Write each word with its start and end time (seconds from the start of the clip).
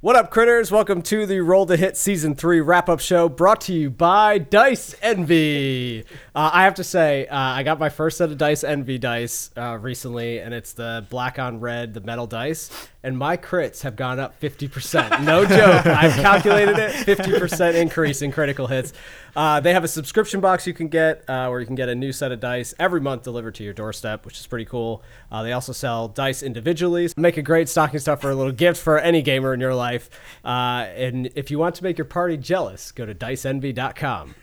What 0.00 0.14
up, 0.14 0.30
critters? 0.30 0.70
Welcome 0.70 1.02
to 1.02 1.26
the 1.26 1.40
Roll 1.40 1.66
to 1.66 1.76
Hit 1.76 1.96
Season 1.96 2.36
3 2.36 2.60
wrap 2.60 2.88
up 2.88 3.00
show 3.00 3.28
brought 3.28 3.62
to 3.62 3.72
you 3.72 3.90
by 3.90 4.38
Dice 4.38 4.94
Envy. 5.02 6.04
Uh, 6.36 6.50
I 6.52 6.62
have 6.62 6.76
to 6.76 6.84
say, 6.84 7.26
uh, 7.26 7.36
I 7.36 7.64
got 7.64 7.80
my 7.80 7.88
first 7.88 8.16
set 8.16 8.30
of 8.30 8.38
Dice 8.38 8.62
Envy 8.62 8.98
dice 8.98 9.50
uh, 9.56 9.76
recently, 9.76 10.38
and 10.38 10.54
it's 10.54 10.72
the 10.74 11.04
black 11.10 11.40
on 11.40 11.58
red, 11.58 11.94
the 11.94 12.00
metal 12.00 12.28
dice, 12.28 12.70
and 13.08 13.16
my 13.16 13.38
crits 13.38 13.82
have 13.82 13.96
gone 13.96 14.20
up 14.20 14.38
50%. 14.38 15.24
No 15.24 15.46
joke. 15.46 15.86
I've 15.86 16.12
calculated 16.12 16.78
it 16.78 16.92
50% 16.92 17.74
increase 17.74 18.20
in 18.20 18.30
critical 18.30 18.66
hits. 18.66 18.92
Uh, 19.34 19.60
they 19.60 19.72
have 19.72 19.82
a 19.82 19.88
subscription 19.88 20.40
box 20.40 20.66
you 20.66 20.74
can 20.74 20.88
get 20.88 21.24
uh, 21.26 21.48
where 21.48 21.58
you 21.58 21.66
can 21.66 21.74
get 21.74 21.88
a 21.88 21.94
new 21.94 22.12
set 22.12 22.32
of 22.32 22.38
dice 22.38 22.74
every 22.78 23.00
month 23.00 23.22
delivered 23.22 23.54
to 23.54 23.64
your 23.64 23.72
doorstep, 23.72 24.26
which 24.26 24.38
is 24.38 24.46
pretty 24.46 24.66
cool. 24.66 25.02
Uh, 25.32 25.42
they 25.42 25.52
also 25.52 25.72
sell 25.72 26.06
dice 26.06 26.42
individually. 26.42 27.08
Make 27.16 27.38
a 27.38 27.42
great 27.42 27.70
stocking 27.70 27.98
stuff 27.98 28.20
for 28.20 28.30
a 28.30 28.34
little 28.34 28.52
gift 28.52 28.78
for 28.78 28.98
any 28.98 29.22
gamer 29.22 29.54
in 29.54 29.60
your 29.60 29.74
life. 29.74 30.10
Uh, 30.44 30.86
and 30.94 31.30
if 31.34 31.50
you 31.50 31.58
want 31.58 31.74
to 31.76 31.84
make 31.84 31.96
your 31.96 32.04
party 32.04 32.36
jealous, 32.36 32.92
go 32.92 33.06
to 33.06 33.14
diceenvy.com. 33.14 34.34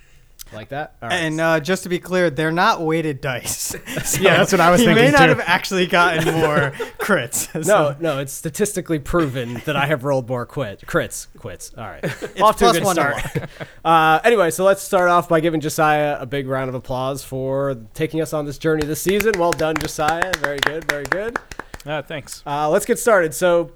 Like 0.54 0.70
that? 0.70 0.96
All 1.02 1.10
right. 1.10 1.16
And 1.16 1.42
uh, 1.42 1.60
just 1.60 1.84
to 1.84 1.90
be 1.90 2.00
clear, 2.00 2.30
they're 2.30 2.52
not 2.52 2.82
weighted 2.82 3.20
dice. 3.20 3.76
So 4.06 4.22
Yeah, 4.22 4.38
that's 4.38 4.52
what 4.52 4.62
I 4.62 4.70
was 4.70 4.80
he 4.82 4.86
thinking 4.86 5.06
may 5.06 5.12
not 5.12 5.24
too. 5.24 5.30
have 5.30 5.40
actually 5.42 5.88
gotten 5.88 6.34
more 6.40 6.72
crits. 7.00 7.54
no, 7.56 7.62
So 7.62 7.96
no, 8.00 8.20
it's 8.20 8.32
statistically 8.32 9.00
proven 9.00 9.56
that 9.66 9.76
I 9.76 9.88
have 9.88 10.04
rolled 10.04 10.30
more 10.30 10.46
quit 10.46 10.82
crits. 10.82 11.28
Quits. 11.40 11.72
All 11.78 11.84
right. 11.86 12.04
it's 12.04 12.42
Off 12.42 12.58
to 12.58 12.70
a 12.70 12.74
good 12.74 12.84
one 12.84 12.96
start. 12.96 13.18
to. 13.34 13.48
Uh, 13.86 14.20
anyway, 14.24 14.50
so 14.50 14.64
let's 14.64 14.82
start 14.82 15.10
off 15.10 15.30
by 15.30 15.40
giving 15.40 15.60
Josiah 15.62 16.18
a 16.20 16.26
big 16.26 16.48
round 16.48 16.70
of 16.70 16.76
applause 16.76 17.24
for 17.24 17.76
taking 17.94 18.20
us 18.22 18.34
on 18.34 18.46
this 18.46 18.58
journey 18.58 18.86
this 18.86 19.02
season. 19.02 19.34
Well 19.38 19.52
done, 19.52 19.76
Josiah. 19.78 20.32
Very 20.40 20.58
good, 20.60 20.90
very 20.90 21.04
good. 21.06 21.38
Uh, 21.86 22.02
thanks. 22.02 22.42
Uh, 22.48 22.68
let's 22.70 22.86
get 22.86 22.98
started. 22.98 23.34
So 23.36 23.72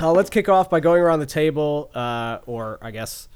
uh, 0.00 0.12
let's 0.12 0.30
kick 0.30 0.48
off 0.48 0.70
by 0.70 0.78
going 0.80 1.02
around 1.02 1.18
the 1.20 1.26
table, 1.26 1.90
uh, 1.94 2.38
or 2.46 2.78
I 2.82 2.90
guess 2.92 3.28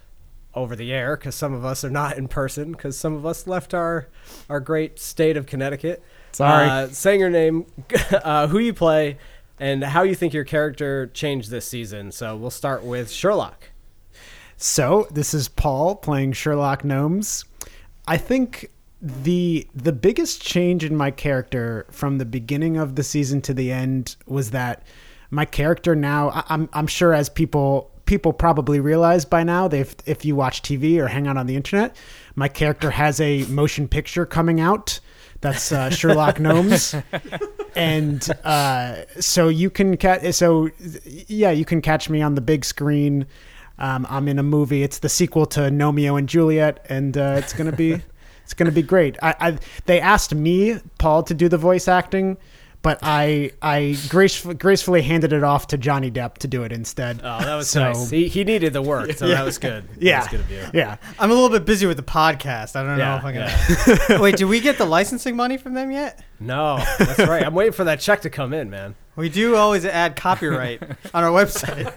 over 0.55 0.75
the 0.75 0.93
air, 0.93 1.17
because 1.17 1.35
some 1.35 1.53
of 1.55 1.65
us 1.65 1.85
are 1.85 1.91
not 1.91 2.17
in 2.17 2.29
person, 2.29 2.73
because 2.73 2.99
some 2.99 3.15
of 3.15 3.25
us 3.27 3.47
left 3.47 3.75
our 3.75 4.09
our 4.49 4.61
great 4.61 4.99
state 4.99 5.37
of 5.37 5.47
Connecticut. 5.47 6.03
Sorry. 6.33 6.69
Uh, 6.69 6.89
saying 6.89 7.21
your 7.21 7.31
name, 7.31 7.67
uh, 8.13 8.47
who 8.49 8.59
you 8.59 8.73
play, 8.75 9.19
and 9.59 9.83
how 9.85 10.03
you 10.03 10.15
think 10.15 10.33
your 10.35 10.45
character 10.45 11.07
changed 11.09 11.51
this 11.51 11.67
season. 11.67 12.13
So 12.13 12.37
we'll 12.37 12.51
start 12.51 12.83
with 12.83 13.11
Sherlock. 13.11 13.71
So 14.57 15.07
this 15.11 15.35
is 15.35 15.49
Paul 15.49 15.95
playing 15.97 16.33
Sherlock 16.33 16.85
Gnomes. 16.85 17.45
I 18.07 18.17
think 18.17 18.71
the 19.01 19.69
the 19.75 19.93
biggest 19.93 20.43
change 20.43 20.83
in 20.85 20.97
my 20.97 21.11
character 21.13 21.87
from 21.91 22.19
the 22.19 22.25
beginning 22.25 22.77
of 22.77 22.97
the 22.97 23.05
season 23.05 23.41
to 23.43 23.55
the 23.55 23.71
end 23.71 24.17
was 24.27 24.51
that 24.51 24.83
my 25.31 25.45
character 25.45 25.95
now 25.95 26.31
I- 26.31 26.45
I'm 26.49 26.69
I'm 26.73 26.89
sure 26.89 27.15
as 27.15 27.29
people 27.29 27.93
people 28.09 28.33
probably 28.33 28.81
realize 28.81 29.27
by 29.27 29.45
now 29.45 29.69
they 29.69 29.81
if 30.07 30.25
you 30.25 30.35
watch 30.35 30.63
TV 30.63 30.97
or 30.99 31.09
hang 31.09 31.27
out 31.27 31.37
on 31.37 31.47
the 31.47 31.55
internet 31.55 31.95
my 32.35 32.49
character 32.49 32.91
has 32.91 33.21
a 33.21 33.45
motion 33.45 33.87
picture 33.87 34.25
coming 34.25 34.61
out 34.61 34.99
that's 35.41 35.71
uh, 35.71 35.91
Sherlock 35.91 36.41
Gnomes. 36.41 36.97
And 37.77 38.29
uh, 38.43 39.05
so 39.21 39.49
you 39.49 39.71
can 39.71 39.97
catch 39.97 40.35
so 40.35 40.71
yeah 41.29 41.51
you 41.51 41.65
can 41.65 41.81
catch 41.81 42.11
me 42.11 42.23
on 42.23 42.35
the 42.35 42.41
big 42.41 42.65
screen. 42.65 43.27
Um, 43.79 44.07
i'm 44.11 44.27
in 44.27 44.39
a 44.41 44.43
movie. 44.43 44.83
It's 44.83 44.99
the 44.99 45.09
sequel 45.09 45.47
to 45.47 45.61
Gnomeo 45.61 46.19
and 46.19 46.29
juliet 46.29 46.85
and 46.89 47.17
uh, 47.17 47.37
it's 47.39 47.53
gonna 47.53 47.73
be 47.73 48.01
it's 48.43 48.55
gonna 48.55 48.73
be 48.73 48.83
great. 48.83 49.17
I, 49.23 49.35
I 49.39 49.59
they 49.85 50.01
asked 50.01 50.35
me 50.35 50.81
paul 50.99 51.23
to 51.25 51.35
do 51.35 51.49
the 51.49 51.59
voice 51.59 51.87
acting 51.89 52.39
but 52.83 52.99
i 53.03 53.51
i 53.61 53.97
gracefully, 54.09 54.55
gracefully 54.55 55.03
handed 55.03 55.33
it 55.33 55.43
off 55.43 55.67
to 55.67 55.77
johnny 55.77 56.11
depp 56.11 56.35
to 56.39 56.47
do 56.49 56.63
it 56.63 56.73
instead 56.73 57.21
Oh, 57.23 57.39
that 57.41 57.55
was 57.57 57.69
So- 57.69 57.81
nice. 57.81 58.09
He, 58.11 58.29
he 58.29 58.45
needed 58.45 58.73
the 58.73 58.83
work, 58.83 59.13
so 59.13 59.27
that 59.29 59.45
was 59.45 59.59
good. 59.59 59.85
That 59.95 60.03
yeah 60.03 60.19
was 60.21 60.29
good 60.29 60.41
of 60.41 60.51
you. 60.51 60.65
yeah 60.75 60.97
I'm 61.19 61.31
a 61.31 61.35
little 61.35 61.49
bit 61.51 61.65
busy 61.65 61.87
with 61.87 61.97
the 61.97 62.03
podcast. 62.03 62.77
I 62.77 62.83
don't 62.85 62.99
know 62.99 63.17
if 63.17 63.25
I'm 63.25 63.35
gonna. 63.35 64.23
Wait, 64.23 64.37
do 64.37 64.47
we 64.47 64.61
get 64.61 64.79
the 64.79 64.85
licensing 64.87 65.35
money 65.37 65.57
from 65.57 65.75
them 65.75 65.91
yet? 65.91 66.23
No, 66.41 66.77
that's 66.99 67.19
right. 67.19 67.45
I'm 67.45 67.55
waiting 67.55 67.73
for 67.73 67.85
that 67.85 68.01
check 68.01 68.23
to 68.23 68.31
come 68.31 68.53
in, 68.53 68.71
man. 68.71 68.95
We 69.17 69.29
do 69.29 69.57
always 69.57 69.85
add 69.85 70.15
copyright 70.15 70.81
on 71.15 71.25
our 71.25 71.31
website. 71.31 71.93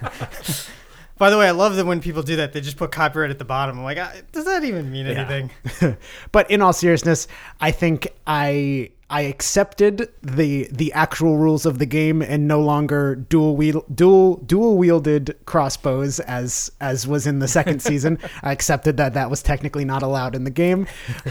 By 1.18 1.30
the 1.30 1.38
way, 1.38 1.48
I 1.48 1.52
love 1.52 1.76
that 1.76 1.86
when 1.86 2.02
people 2.02 2.24
do 2.24 2.38
that, 2.38 2.52
they 2.54 2.62
just 2.62 2.78
put 2.78 2.92
copyright 2.92 3.30
at 3.30 3.38
the 3.38 3.46
bottom. 3.46 3.78
I'm 3.78 3.84
like, 3.84 4.00
"Ah, 4.00 4.12
does 4.32 4.46
that 4.46 4.64
even 4.64 4.92
mean 4.92 5.06
anything? 5.06 5.52
but 6.32 6.50
in 6.50 6.62
all 6.64 6.74
seriousness, 6.74 7.28
I 7.60 7.70
think 7.72 8.08
I 8.26 8.90
I 9.12 9.24
accepted 9.24 10.10
the 10.24 10.70
the 10.72 10.94
actual 10.94 11.38
rules 11.38 11.66
of 11.66 11.80
the 11.80 11.86
game 11.86 12.22
and 12.22 12.48
no 12.48 12.62
longer 12.62 13.16
dual 13.16 13.58
wheel 13.58 13.84
dual 13.94 14.38
dual 14.38 14.78
wielded 14.78 15.38
crossbows 15.46 16.22
as 16.22 16.72
as 16.80 17.06
was 17.06 17.28
in 17.28 17.40
the 17.40 17.48
second 17.50 17.82
season. 17.90 18.18
I 18.42 18.54
accepted 18.54 18.96
that 18.98 19.14
that 19.16 19.30
was 19.30 19.44
technically 19.44 19.84
not 19.84 20.02
allowed 20.02 20.34
in 20.34 20.46
the 20.46 20.50
game, 20.50 20.88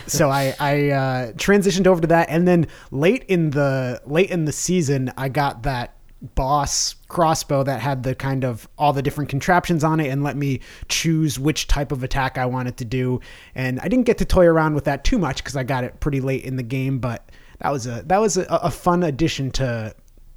so 0.06 0.28
I 0.28 0.54
I 0.60 0.90
uh, 0.90 1.32
transitioned 1.32 1.86
over 1.86 2.02
to 2.02 2.06
that. 2.08 2.28
And 2.28 2.46
then 2.46 2.66
late 2.90 3.24
in 3.28 3.50
the 3.50 4.02
late 4.04 4.30
in 4.30 4.44
the 4.44 4.52
season, 4.52 5.10
I 5.16 5.30
got 5.30 5.62
that 5.62 5.96
boss 6.34 6.96
crossbow 7.08 7.62
that 7.62 7.80
had 7.80 8.02
the 8.02 8.14
kind 8.14 8.44
of 8.44 8.68
all 8.76 8.92
the 8.92 9.00
different 9.00 9.30
contraptions 9.30 9.82
on 9.82 10.00
it 10.00 10.08
and 10.08 10.22
let 10.22 10.36
me 10.36 10.60
choose 10.88 11.38
which 11.38 11.66
type 11.66 11.92
of 11.92 12.02
attack 12.02 12.36
I 12.36 12.44
wanted 12.44 12.76
to 12.76 12.84
do. 12.84 13.20
And 13.54 13.80
I 13.80 13.88
didn't 13.88 14.04
get 14.04 14.18
to 14.18 14.26
toy 14.26 14.44
around 14.44 14.74
with 14.74 14.84
that 14.84 15.02
too 15.02 15.16
much 15.16 15.38
because 15.38 15.56
I 15.56 15.62
got 15.62 15.82
it 15.82 15.98
pretty 16.00 16.20
late 16.20 16.44
in 16.44 16.56
the 16.56 16.62
game, 16.62 16.98
but 16.98 17.29
that 17.60 17.70
was 17.70 17.86
a 17.86 18.02
that 18.06 18.18
was 18.18 18.36
a, 18.36 18.44
a 18.44 18.70
fun 18.70 19.02
addition 19.02 19.50
to, 19.52 19.94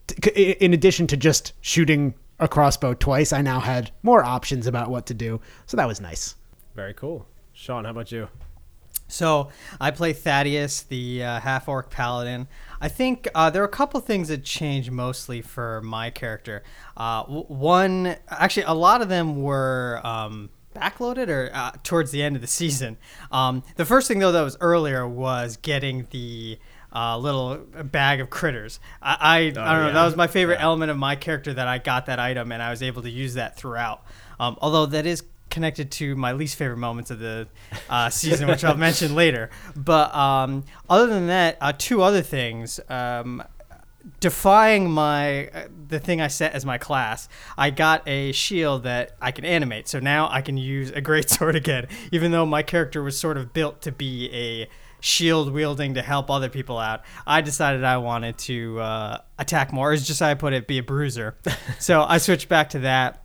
to 0.07 0.63
in 0.63 0.73
addition 0.73 1.07
to 1.07 1.17
just 1.17 1.53
shooting 1.61 2.13
a 2.39 2.47
crossbow 2.47 2.93
twice, 2.93 3.31
I 3.31 3.41
now 3.41 3.59
had 3.59 3.91
more 4.03 4.23
options 4.23 4.67
about 4.67 4.89
what 4.89 5.05
to 5.07 5.13
do. 5.13 5.39
So 5.65 5.77
that 5.77 5.87
was 5.87 6.01
nice. 6.01 6.35
Very 6.75 6.93
cool. 6.93 7.25
Sean, 7.53 7.85
how 7.85 7.91
about 7.91 8.11
you? 8.11 8.27
So 9.07 9.49
I 9.79 9.91
play 9.91 10.13
Thaddeus, 10.13 10.81
the 10.81 11.23
uh, 11.23 11.39
half 11.39 11.67
orc 11.67 11.89
paladin. 11.89 12.47
I 12.81 12.89
think 12.89 13.27
uh, 13.35 13.49
there 13.49 13.61
are 13.61 13.65
a 13.65 13.69
couple 13.69 13.99
things 13.99 14.29
that 14.29 14.43
changed 14.43 14.91
mostly 14.91 15.41
for 15.41 15.81
my 15.81 16.09
character. 16.09 16.63
Uh, 16.97 17.21
w- 17.23 17.45
one, 17.45 18.15
actually, 18.29 18.63
a 18.63 18.73
lot 18.73 19.01
of 19.01 19.09
them 19.09 19.41
were 19.41 20.01
um, 20.03 20.49
backloaded 20.75 21.29
or 21.29 21.51
uh, 21.53 21.71
towards 21.83 22.11
the 22.11 22.23
end 22.23 22.35
of 22.35 22.41
the 22.41 22.47
season. 22.61 22.97
Um, 23.31 23.63
the 23.75 23.85
first 23.85 24.07
thing 24.07 24.19
though 24.19 24.31
that 24.31 24.41
was 24.41 24.57
earlier 24.59 25.07
was 25.07 25.57
getting 25.57 26.07
the 26.09 26.57
uh, 26.93 27.17
little 27.17 27.57
bag 27.57 28.21
of 28.21 28.29
critters. 28.29 28.79
I, 29.01 29.17
I, 29.19 29.37
I 29.37 29.49
don't 29.49 29.63
know. 29.65 29.87
yeah. 29.87 29.93
That 29.93 30.05
was 30.05 30.15
my 30.15 30.27
favorite 30.27 30.59
element 30.61 30.91
of 30.91 30.97
my 30.97 31.15
character 31.15 31.53
that 31.53 31.67
I 31.67 31.79
got 31.79 32.05
that 32.05 32.19
item 32.19 32.51
and 32.51 32.61
I 32.61 32.69
was 32.69 32.83
able 32.83 33.01
to 33.01 33.09
use 33.09 33.33
that 33.33 33.57
throughout. 33.57 34.05
Um, 34.39 34.57
although 34.61 34.85
that 34.87 35.05
is 35.05 35.23
connected 35.49 35.91
to 35.91 36.15
my 36.15 36.31
least 36.31 36.55
favorite 36.55 36.77
moments 36.77 37.11
of 37.11 37.19
the 37.19 37.47
uh, 37.89 38.09
season, 38.11 38.47
which 38.47 38.63
I'll 38.63 38.77
mention 38.77 39.15
later. 39.15 39.49
But 39.75 40.13
um, 40.15 40.63
other 40.89 41.07
than 41.07 41.27
that, 41.27 41.57
uh, 41.61 41.73
two 41.77 42.01
other 42.01 42.21
things. 42.21 42.79
Um, 42.89 43.43
defying 44.19 44.91
my 44.91 45.47
uh, 45.47 45.67
the 45.87 45.99
thing 45.99 46.19
I 46.19 46.27
set 46.27 46.53
as 46.53 46.65
my 46.65 46.77
class, 46.77 47.29
I 47.57 47.69
got 47.69 48.07
a 48.07 48.31
shield 48.33 48.83
that 48.83 49.15
I 49.21 49.31
can 49.31 49.45
animate. 49.45 49.87
So 49.87 49.99
now 49.99 50.27
I 50.29 50.41
can 50.41 50.57
use 50.57 50.91
a 50.91 51.01
great 51.01 51.29
sword 51.29 51.55
again, 51.55 51.87
even 52.11 52.31
though 52.31 52.45
my 52.45 52.63
character 52.63 53.01
was 53.01 53.17
sort 53.17 53.37
of 53.37 53.53
built 53.53 53.81
to 53.83 53.91
be 53.91 54.29
a 54.33 54.67
shield 55.03 55.51
wielding 55.51 55.95
to 55.95 56.01
help 56.01 56.31
other 56.31 56.47
people 56.47 56.77
out. 56.77 57.01
I 57.27 57.41
decided 57.41 57.83
I 57.83 57.97
wanted 57.97 58.37
to 58.39 58.79
uh, 58.79 59.17
attack 59.37 59.73
more, 59.73 59.91
as 59.91 60.07
Josiah 60.07 60.37
put 60.37 60.53
it, 60.53 60.65
be 60.65 60.77
a 60.77 60.83
bruiser. 60.83 61.35
so 61.79 62.03
I 62.03 62.19
switched 62.19 62.47
back 62.47 62.69
to 62.69 62.79
that. 62.79 63.21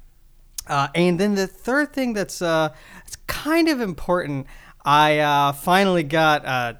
Uh, 0.66 0.88
and 0.94 1.20
then 1.20 1.36
the 1.36 1.46
third 1.46 1.92
thing 1.92 2.14
that's 2.14 2.42
uh, 2.42 2.74
it's 3.06 3.16
kind 3.28 3.68
of 3.68 3.80
important, 3.80 4.48
I 4.84 5.20
uh, 5.20 5.52
finally 5.52 6.02
got 6.02 6.44
uh, 6.44 6.74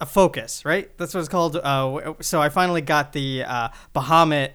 a 0.00 0.06
focus. 0.06 0.64
Right, 0.64 0.96
that's 0.98 1.14
what 1.14 1.20
it's 1.20 1.28
called. 1.28 1.56
Uh, 1.56 2.14
so 2.20 2.42
I 2.42 2.48
finally 2.48 2.82
got 2.82 3.12
the 3.12 3.44
uh, 3.44 3.68
Bahamut 3.94 4.50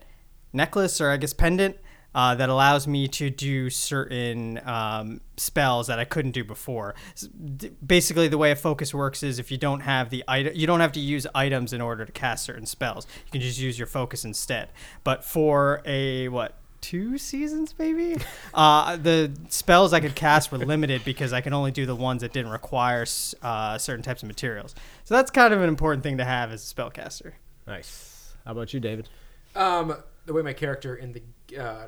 necklace, 0.51 0.99
or 0.99 1.09
I 1.09 1.17
guess 1.17 1.31
pendant, 1.31 1.77
uh, 2.15 2.33
that 2.33 2.49
allows 2.49 2.87
me 2.87 3.07
to 3.09 3.29
do 3.29 3.69
certain 3.69 4.59
um, 4.65 5.21
spells 5.37 5.85
that 5.87 5.99
I 5.99 6.05
couldn't 6.05 6.31
do 6.31 6.43
before. 6.43 6.95
S- 7.13 7.27
d- 7.27 7.71
Basically, 7.85 8.27
the 8.27 8.37
way 8.39 8.49
a 8.51 8.55
focus 8.55 8.93
works 8.93 9.21
is 9.21 9.37
if 9.37 9.51
you 9.51 9.57
don't 9.57 9.81
have 9.81 10.09
the 10.09 10.23
item, 10.27 10.53
you 10.55 10.65
don't 10.65 10.79
have 10.79 10.93
to 10.93 10.99
use 10.99 11.27
items 11.35 11.73
in 11.73 11.81
order 11.81 12.05
to 12.05 12.11
cast 12.11 12.45
certain 12.45 12.65
spells. 12.65 13.05
You 13.27 13.31
can 13.33 13.41
just 13.41 13.59
use 13.59 13.77
your 13.77 13.85
focus 13.87 14.25
instead. 14.25 14.69
But 15.03 15.23
for 15.23 15.81
a 15.85 16.29
what? 16.29 16.55
Two 16.81 17.17
seasons, 17.17 17.73
maybe. 17.79 18.15
Uh, 18.53 18.95
the 18.95 19.35
spells 19.49 19.91
I 19.91 19.99
could 19.99 20.15
cast 20.15 20.49
were 20.49 20.57
limited 20.59 21.03
because 21.03 21.33
I 21.33 21.41
can 21.41 21.51
only 21.51 21.71
do 21.71 21.85
the 21.85 21.95
ones 21.95 22.21
that 22.21 22.31
didn't 22.31 22.51
require 22.51 23.05
uh, 23.41 23.77
certain 23.77 24.01
types 24.03 24.23
of 24.23 24.27
materials. 24.27 24.73
So 25.03 25.13
that's 25.15 25.29
kind 25.29 25.53
of 25.53 25.61
an 25.61 25.67
important 25.67 26.03
thing 26.03 26.17
to 26.19 26.23
have 26.23 26.53
as 26.53 26.71
a 26.71 26.73
spellcaster. 26.73 27.33
Nice. 27.67 28.33
How 28.45 28.51
about 28.51 28.73
you, 28.73 28.79
David? 28.79 29.09
Um, 29.55 29.97
the 30.25 30.31
way 30.31 30.41
my 30.41 30.53
character 30.53 30.95
in 30.95 31.11
the 31.11 31.61
uh, 31.61 31.87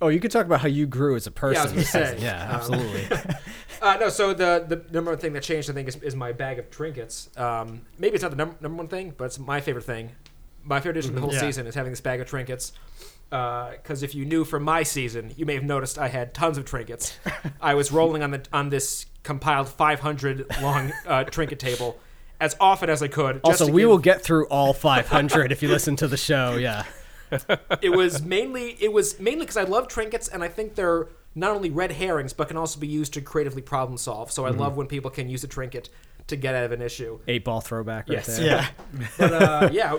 Oh, 0.00 0.08
you 0.08 0.20
could 0.20 0.30
talk 0.30 0.44
about 0.46 0.60
how 0.60 0.68
you 0.68 0.86
grew 0.86 1.16
as 1.16 1.26
a 1.26 1.30
person. 1.30 1.54
Yeah, 1.54 1.60
I 1.60 1.64
was 1.64 1.72
gonna 1.72 1.80
this 1.80 1.90
season. 1.90 2.18
say. 2.18 2.24
Yeah, 2.24 2.48
Um, 2.48 2.54
absolutely. 2.56 3.34
uh, 3.82 3.96
no, 3.98 4.08
so 4.10 4.34
the 4.34 4.64
the 4.68 4.84
number 4.92 5.10
one 5.10 5.18
thing 5.18 5.32
that 5.32 5.42
changed, 5.42 5.70
I 5.70 5.72
think, 5.72 5.88
is, 5.88 5.96
is 5.96 6.14
my 6.14 6.32
bag 6.32 6.58
of 6.58 6.70
trinkets. 6.70 7.30
Um, 7.36 7.82
maybe 7.98 8.14
it's 8.14 8.22
not 8.22 8.30
the 8.30 8.36
number 8.36 8.56
number 8.60 8.76
one 8.76 8.88
thing, 8.88 9.14
but 9.16 9.24
it's 9.24 9.38
my 9.38 9.60
favorite 9.60 9.84
thing. 9.84 10.10
My 10.64 10.80
favorite 10.80 10.92
addition 10.98 11.10
of 11.10 11.14
the 11.16 11.20
whole 11.22 11.32
Yeah. 11.32 11.40
season 11.40 11.66
is 11.66 11.74
having 11.74 11.92
this 11.92 12.00
bag 12.00 12.20
of 12.20 12.26
trinkets. 12.28 12.72
because 13.30 14.02
if 14.02 14.14
you 14.14 14.24
knew 14.24 14.44
from 14.44 14.62
my 14.64 14.82
season, 14.82 15.32
you 15.36 15.46
may 15.46 15.54
have 15.54 15.64
noticed 15.64 15.98
I 15.98 16.08
had 16.08 16.32
tons 16.34 16.58
of 16.58 16.64
trinkets. 16.64 17.16
I 17.60 17.74
was 17.74 17.90
rolling 17.90 18.22
on 18.22 18.30
the 18.32 18.44
on 18.52 18.68
this 18.70 19.06
compiled 19.22 19.68
500 19.68 20.46
long 20.62 20.92
uh, 21.06 21.24
trinket 21.24 21.58
table 21.58 21.98
as 22.40 22.54
often 22.60 22.90
as 22.90 23.02
I 23.02 23.08
could. 23.08 23.40
Also, 23.44 23.66
we 23.66 23.80
give- 23.82 23.88
will 23.88 23.98
get 23.98 24.22
through 24.22 24.46
all 24.48 24.72
500 24.74 25.50
if 25.52 25.62
you 25.62 25.68
listen 25.68 25.96
to 25.96 26.06
the 26.08 26.16
show. 26.18 26.56
Yeah. 26.56 26.84
It 27.82 27.90
was 27.90 28.22
mainly 28.22 28.76
it 28.80 28.92
was 28.92 29.18
mainly 29.20 29.40
because 29.40 29.56
I 29.56 29.64
love 29.64 29.88
trinkets 29.88 30.28
and 30.28 30.42
I 30.42 30.48
think 30.48 30.74
they're 30.74 31.08
not 31.34 31.50
only 31.54 31.70
red 31.70 31.92
herrings 31.92 32.32
but 32.32 32.48
can 32.48 32.56
also 32.56 32.80
be 32.80 32.86
used 32.86 33.12
to 33.14 33.20
creatively 33.20 33.62
problem 33.62 33.98
solve. 33.98 34.30
So 34.32 34.46
I 34.46 34.50
Mm-hmm. 34.50 34.60
love 34.60 34.76
when 34.76 34.86
people 34.86 35.10
can 35.10 35.28
use 35.28 35.44
a 35.44 35.48
trinket 35.48 35.88
to 36.28 36.36
get 36.36 36.54
out 36.54 36.64
of 36.64 36.72
an 36.72 36.82
issue. 36.82 37.18
Eight 37.28 37.44
ball 37.44 37.60
throwback 37.60 38.08
right 38.08 38.16
Yes. 38.16 38.38
there. 38.38 38.46
Yeah. 38.46 38.66
But 39.18 39.32
uh, 39.32 39.68
yeah, 39.72 39.98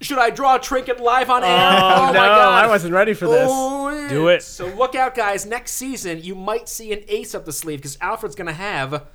should 0.00 0.18
I 0.18 0.30
draw 0.30 0.56
a 0.56 0.58
trinket 0.60 1.00
live 1.00 1.28
on 1.30 1.42
air? 1.42 1.50
Oh, 1.50 2.06
no, 2.06 2.06
my 2.08 2.12
god! 2.14 2.64
I 2.64 2.66
wasn't 2.68 2.92
ready 2.94 3.14
for 3.14 3.26
this. 3.26 3.48
Oh, 3.50 4.08
Do 4.08 4.28
it. 4.28 4.42
So 4.42 4.66
look 4.68 4.94
out, 4.94 5.14
guys. 5.14 5.44
Next 5.46 5.72
season, 5.72 6.22
you 6.22 6.34
might 6.34 6.68
see 6.68 6.92
an 6.92 7.02
ace 7.08 7.34
up 7.34 7.44
the 7.46 7.52
sleeve 7.52 7.78
because 7.80 7.96
Alfred's 8.00 8.34
going 8.36 8.46
to 8.46 8.52
have 8.52 9.06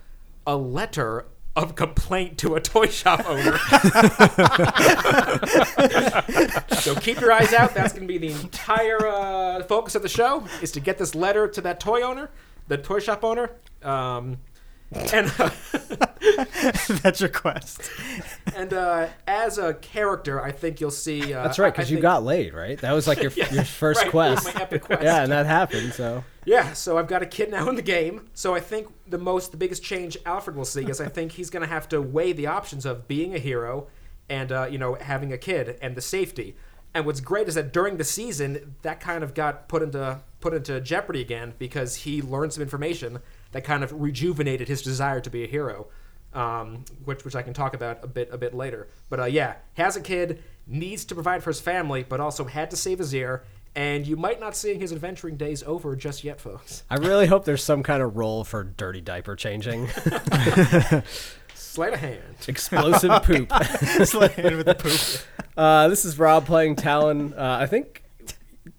a 0.47 0.55
letter 0.57 1.25
of 1.55 1.75
complaint 1.75 2.37
to 2.39 2.55
a 2.55 2.61
toy 2.61 2.87
shop 2.87 3.23
owner. 3.27 3.57
so 6.79 6.95
keep 6.95 7.19
your 7.19 7.31
eyes 7.31 7.53
out. 7.53 7.73
That's 7.73 7.93
going 7.93 8.07
to 8.07 8.07
be 8.07 8.17
the 8.17 8.31
entire 8.31 9.05
uh, 9.07 9.63
focus 9.63 9.95
of 9.95 10.01
the 10.01 10.09
show 10.09 10.45
is 10.61 10.71
to 10.73 10.79
get 10.79 10.97
this 10.97 11.15
letter 11.15 11.47
to 11.47 11.61
that 11.61 11.79
toy 11.79 12.01
owner, 12.01 12.29
the 12.67 12.77
toy 12.77 12.99
shop 12.99 13.23
owner. 13.23 13.51
Um, 13.83 14.37
and 15.13 15.31
uh, 15.39 15.49
That's 17.01 17.21
your 17.21 17.29
quest. 17.29 17.89
and 18.55 18.73
uh, 18.73 19.07
as 19.25 19.57
a 19.57 19.73
character, 19.75 20.41
I 20.41 20.51
think 20.51 20.81
you'll 20.81 20.91
see. 20.91 21.33
Uh, 21.33 21.43
That's 21.43 21.59
right, 21.59 21.67
I- 21.67 21.69
I 21.69 21.71
because 21.71 21.89
you 21.89 21.97
think- 21.97 22.01
got 22.03 22.23
laid, 22.23 22.53
right? 22.53 22.77
That 22.79 22.91
was 22.91 23.07
like 23.07 23.21
your 23.21 23.31
your 23.51 23.63
first 23.63 24.01
right, 24.01 24.11
quest. 24.11 24.53
my 24.53 24.61
epic 24.61 24.83
quest. 24.83 25.03
Yeah, 25.03 25.23
and 25.23 25.31
that 25.31 25.45
happened. 25.45 25.93
So 25.93 26.23
Yeah, 26.45 26.73
so 26.73 26.97
I've 26.97 27.07
got 27.07 27.23
a 27.23 27.25
kid 27.25 27.51
now 27.51 27.69
in 27.69 27.75
the 27.75 27.81
game. 27.81 28.29
So 28.33 28.53
I 28.53 28.59
think 28.59 28.89
the 29.11 29.17
most, 29.17 29.51
the 29.51 29.57
biggest 29.57 29.83
change 29.83 30.17
Alfred 30.25 30.55
will 30.55 30.65
see 30.65 30.85
is 30.85 30.99
I 30.99 31.07
think 31.07 31.33
he's 31.33 31.49
going 31.49 31.61
to 31.61 31.67
have 31.67 31.87
to 31.89 32.01
weigh 32.01 32.33
the 32.33 32.47
options 32.47 32.85
of 32.85 33.07
being 33.07 33.35
a 33.35 33.39
hero 33.39 33.87
and 34.29 34.51
uh, 34.51 34.67
you 34.69 34.77
know 34.77 34.95
having 34.95 35.31
a 35.31 35.37
kid 35.37 35.77
and 35.81 35.95
the 35.95 36.01
safety. 36.01 36.55
And 36.93 37.05
what's 37.05 37.21
great 37.21 37.47
is 37.47 37.55
that 37.55 37.71
during 37.71 37.97
the 37.97 38.03
season, 38.03 38.75
that 38.81 38.99
kind 38.99 39.23
of 39.23 39.33
got 39.33 39.67
put 39.67 39.81
into 39.81 40.21
put 40.39 40.53
into 40.53 40.81
jeopardy 40.81 41.21
again 41.21 41.53
because 41.59 41.97
he 41.97 42.21
learned 42.21 42.53
some 42.53 42.63
information 42.63 43.19
that 43.51 43.63
kind 43.63 43.83
of 43.83 43.93
rejuvenated 43.93 44.67
his 44.67 44.81
desire 44.81 45.21
to 45.21 45.29
be 45.29 45.43
a 45.43 45.47
hero, 45.47 45.87
um, 46.33 46.83
which 47.05 47.23
which 47.23 47.35
I 47.35 47.43
can 47.43 47.53
talk 47.53 47.73
about 47.73 48.03
a 48.03 48.07
bit 48.07 48.29
a 48.31 48.37
bit 48.37 48.53
later. 48.53 48.87
But 49.09 49.19
uh, 49.19 49.25
yeah, 49.25 49.55
has 49.73 49.95
a 49.95 50.01
kid, 50.01 50.43
needs 50.67 51.05
to 51.05 51.13
provide 51.13 51.43
for 51.43 51.49
his 51.49 51.61
family, 51.61 52.03
but 52.03 52.19
also 52.19 52.45
had 52.45 52.69
to 52.71 52.77
save 52.77 52.99
his 52.99 53.13
ear. 53.13 53.43
And 53.75 54.05
you 54.05 54.17
might 54.17 54.39
not 54.39 54.55
seeing 54.55 54.79
his 54.81 54.91
adventuring 54.91 55.37
days 55.37 55.63
over 55.63 55.95
just 55.95 56.23
yet, 56.25 56.41
folks. 56.41 56.83
I 56.89 56.95
really 56.95 57.27
hope 57.27 57.45
there's 57.45 57.63
some 57.63 57.83
kind 57.83 58.01
of 58.03 58.17
role 58.17 58.43
for 58.43 58.63
dirty 58.65 58.99
diaper 58.99 59.35
changing, 59.37 59.87
Sleight 61.55 61.93
of 61.93 61.99
hand. 61.99 62.21
explosive 62.47 63.11
poop. 63.23 63.49
Sleight 64.05 64.31
of 64.31 64.35
hand 64.35 64.57
with 64.57 64.65
the 64.65 64.75
poop. 64.75 65.45
Uh, 65.55 65.87
this 65.87 66.03
is 66.03 66.19
Rob 66.19 66.45
playing 66.45 66.75
Talon. 66.75 67.33
Uh, 67.33 67.59
I 67.61 67.65
think 67.65 68.03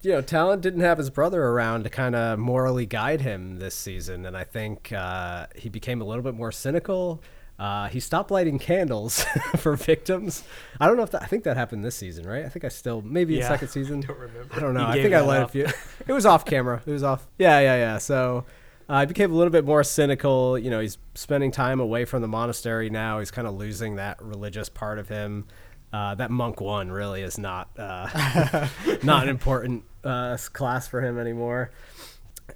you 0.02 0.12
know 0.12 0.20
Talon 0.20 0.60
didn't 0.60 0.80
have 0.80 0.98
his 0.98 1.08
brother 1.08 1.42
around 1.42 1.84
to 1.84 1.90
kind 1.90 2.14
of 2.14 2.38
morally 2.38 2.84
guide 2.84 3.22
him 3.22 3.56
this 3.58 3.74
season, 3.74 4.26
and 4.26 4.36
I 4.36 4.44
think 4.44 4.92
uh, 4.92 5.46
he 5.56 5.70
became 5.70 6.02
a 6.02 6.04
little 6.04 6.22
bit 6.22 6.34
more 6.34 6.52
cynical. 6.52 7.22
Uh, 7.62 7.86
he 7.88 8.00
stopped 8.00 8.32
lighting 8.32 8.58
candles 8.58 9.22
for 9.58 9.76
victims. 9.76 10.42
I 10.80 10.88
don't 10.88 10.96
know 10.96 11.04
if 11.04 11.12
that. 11.12 11.22
I 11.22 11.26
think 11.26 11.44
that 11.44 11.56
happened 11.56 11.84
this 11.84 11.94
season, 11.94 12.26
right? 12.26 12.44
I 12.44 12.48
think 12.48 12.64
I 12.64 12.68
still 12.68 13.02
maybe 13.02 13.34
in 13.34 13.40
Yeah. 13.42 13.48
second 13.48 13.68
season. 13.68 13.98
I 14.04 14.06
Don't 14.08 14.18
remember. 14.18 14.54
I 14.56 14.58
don't 14.58 14.74
know. 14.74 14.86
He 14.86 14.98
I 14.98 15.02
think 15.02 15.14
I 15.14 15.20
that 15.20 15.26
let 15.28 15.42
a 15.44 15.48
few. 15.48 15.66
It 16.08 16.12
was 16.12 16.26
off 16.26 16.44
camera. 16.44 16.82
It 16.84 16.90
was 16.90 17.04
off. 17.04 17.28
Yeah, 17.38 17.60
yeah, 17.60 17.76
yeah. 17.76 17.98
So 17.98 18.46
uh, 18.90 18.94
I 18.94 19.04
became 19.04 19.30
a 19.30 19.34
little 19.36 19.52
bit 19.52 19.64
more 19.64 19.84
cynical. 19.84 20.58
You 20.58 20.70
know, 20.70 20.80
he's 20.80 20.98
spending 21.14 21.52
time 21.52 21.78
away 21.78 22.04
from 22.04 22.20
the 22.22 22.26
monastery 22.28 22.90
now. 22.90 23.20
He's 23.20 23.30
kind 23.30 23.46
of 23.46 23.54
losing 23.54 23.94
that 23.94 24.20
religious 24.20 24.68
part 24.68 24.98
of 24.98 25.08
him. 25.08 25.46
Uh, 25.92 26.16
that 26.16 26.32
monk 26.32 26.60
one 26.60 26.90
really 26.90 27.22
is 27.22 27.38
not 27.38 27.70
uh, 27.78 28.66
not 29.04 29.22
an 29.22 29.28
important 29.28 29.84
uh, 30.02 30.36
class 30.52 30.88
for 30.88 31.00
him 31.00 31.16
anymore. 31.16 31.70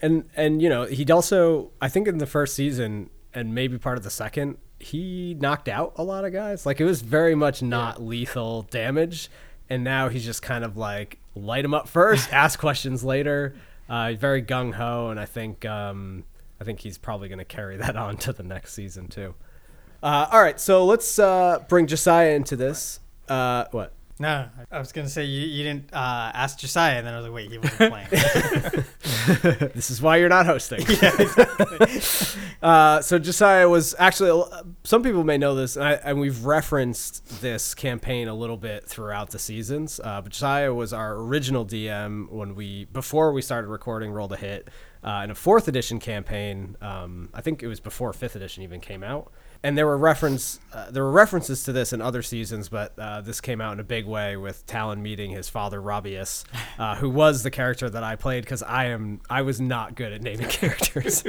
And 0.03 0.25
and 0.35 0.61
you 0.61 0.69
know 0.69 0.83
he'd 0.85 1.13
also 1.13 1.71
I 1.81 1.89
think 1.89 2.09
in 2.09 2.19
the 2.19 2.27
first 2.27 2.57
season 2.57 3.11
and 3.33 3.55
maybe 3.55 3.79
part 3.79 3.99
of 3.99 4.03
the 4.05 4.11
second 4.11 4.57
he 4.79 5.35
knocked 5.39 5.69
out 5.69 5.95
a 5.97 6.03
lot 6.03 6.25
of 6.25 6.33
guys. 6.33 6.67
Like 6.67 6.81
it 6.81 6.85
was 6.85 7.03
very 7.03 7.35
much 7.35 7.63
not 7.63 8.03
lethal 8.03 8.63
damage, 8.63 9.31
and 9.69 9.83
now 9.83 10.09
he's 10.09 10.25
just 10.25 10.43
kind 10.43 10.65
of 10.65 10.77
like 10.77 11.19
light 11.35 11.65
him 11.65 11.75
up 11.75 11.89
first, 11.89 12.33
ask 12.33 12.59
questions 12.59 13.05
later. 13.05 13.55
Uh, 13.89 14.15
very 14.15 14.43
gung 14.43 14.75
ho, 14.75 15.11
and 15.11 15.21
I 15.21 15.27
think 15.27 15.65
um, 15.65 16.25
I 16.61 16.65
think 16.65 16.81
he's 16.81 16.99
probably 16.99 17.29
going 17.29 17.39
to 17.39 17.45
carry 17.45 17.77
that 17.79 17.97
on 17.97 18.17
to 18.19 18.33
the 18.33 18.43
next 18.43 18.75
season 18.75 19.09
too. 19.09 19.35
Uh, 20.03 20.27
all 20.31 20.41
right, 20.41 20.61
so 20.61 20.85
let's 20.85 21.19
uh, 21.19 21.65
bring 21.69 21.87
Josiah 21.87 22.35
into 22.35 22.55
this. 22.57 23.01
Uh, 23.29 23.65
what? 23.71 23.93
No, 24.19 24.49
I 24.73 24.79
was 24.79 24.93
gonna 24.93 25.11
say 25.11 25.25
you, 25.25 25.47
you 25.47 25.63
didn't 25.63 25.93
uh, 25.93 26.31
ask 26.33 26.59
Josiah, 26.59 26.97
and 26.99 27.07
then 27.07 27.13
I 27.13 27.19
was 27.19 27.27
like, 27.27 27.35
wait, 27.35 27.51
he 27.51 27.59
wasn't 27.59 27.93
playing. 27.93 28.09
this 29.75 29.91
is 29.91 30.01
why 30.01 30.17
you're 30.17 30.31
not 30.31 30.47
hosting. 30.47 30.81
uh, 32.63 33.03
so 33.03 33.19
Josiah 33.19 33.69
was 33.69 33.95
actually. 33.99 34.43
Some 34.85 35.03
people 35.03 35.23
may 35.23 35.37
know 35.37 35.55
this, 35.55 35.77
and, 35.77 35.85
I, 35.85 35.93
and 35.95 36.19
we've 36.19 36.47
referenced 36.47 37.43
this 37.43 37.75
campaign 37.75 38.29
a 38.29 38.35
little 38.35 38.57
bit 38.57 38.87
throughout 38.87 39.31
the 39.31 39.39
seasons. 39.39 40.01
Uh, 40.03 40.23
but 40.23 40.33
Josiah 40.33 40.73
was 40.73 40.95
our 40.95 41.17
original 41.17 41.67
DM 41.67 42.31
when 42.31 42.55
we 42.55 42.87
before 42.87 43.33
we 43.33 43.43
started 43.43 43.69
recording 43.69 44.13
Roll 44.13 44.29
to 44.29 44.37
Hit 44.37 44.69
uh, 45.05 45.21
in 45.25 45.31
a 45.31 45.35
fourth 45.35 45.69
edition 45.69 46.01
campaign. 46.01 46.77
Um, 46.81 47.29
I 47.35 47.43
think 47.43 47.63
it 47.63 47.67
was 47.69 47.81
before 47.81 48.15
fifth 48.15 48.35
edition 48.35 48.63
even 48.63 48.81
came 48.81 49.03
out. 49.03 49.31
And 49.67 49.77
there 49.77 49.85
were 49.85 49.99
reference 49.99 50.61
uh, 50.73 50.93
there 50.93 51.03
were 51.03 51.11
references 51.11 51.65
to 51.65 51.73
this 51.73 51.93
in 51.93 52.01
other 52.01 52.23
seasons, 52.23 52.69
but 52.69 52.97
uh, 52.97 53.21
this 53.21 53.41
came 53.41 53.61
out 53.61 53.73
in 53.73 53.81
a 53.81 53.85
big 53.85 54.07
way 54.07 54.37
with 54.37 54.65
Talon 54.67 55.03
meeting 55.03 55.33
his 55.33 55.49
father 55.49 55.83
Robius, 55.83 56.45
uh, 56.79 56.95
who 56.95 57.11
was 57.11 57.43
the 57.43 57.51
character 57.51 57.91
that 57.91 58.05
I 58.05 58.15
played 58.15 58.45
because 58.45 58.63
I 58.63 58.85
am 58.87 59.21
I 59.29 59.43
was 59.43 59.61
not 59.61 59.97
good 59.97 60.13
at 60.13 60.23
naming 60.23 60.47
characters. 60.51 61.25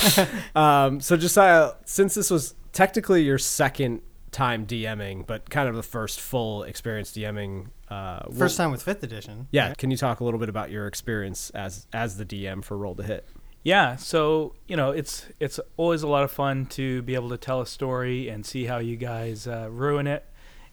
um, 0.54 1.00
so 1.00 1.16
Josiah, 1.16 1.72
since 1.84 2.14
this 2.14 2.30
was 2.30 2.54
technically 2.72 3.24
your 3.24 3.38
second 3.38 4.02
time 4.30 4.68
DMing, 4.68 5.26
but 5.26 5.50
kind 5.50 5.68
of 5.68 5.74
the 5.74 5.82
first 5.82 6.20
full 6.20 6.62
experience 6.62 7.10
DMing, 7.10 7.70
uh, 7.88 8.30
First 8.38 8.56
time 8.56 8.70
with 8.70 8.84
fifth 8.84 9.02
edition. 9.02 9.48
yeah. 9.50 9.74
Can 9.74 9.90
you 9.90 9.96
talk 9.96 10.20
a 10.20 10.24
little 10.24 10.38
bit 10.38 10.48
about 10.48 10.70
your 10.70 10.86
experience 10.86 11.50
as 11.50 11.88
as 11.92 12.18
the 12.18 12.24
DM 12.24 12.62
for 12.62 12.78
Roll 12.78 12.94
to 12.94 13.02
Hit? 13.02 13.26
Yeah, 13.62 13.96
so 13.96 14.54
you 14.66 14.76
know, 14.76 14.90
it's 14.90 15.26
it's 15.38 15.60
always 15.76 16.02
a 16.02 16.08
lot 16.08 16.24
of 16.24 16.30
fun 16.30 16.66
to 16.66 17.02
be 17.02 17.14
able 17.14 17.28
to 17.30 17.36
tell 17.36 17.60
a 17.60 17.66
story 17.66 18.28
and 18.28 18.44
see 18.44 18.64
how 18.64 18.78
you 18.78 18.96
guys 18.96 19.46
uh, 19.46 19.68
ruin 19.70 20.06
it, 20.06 20.24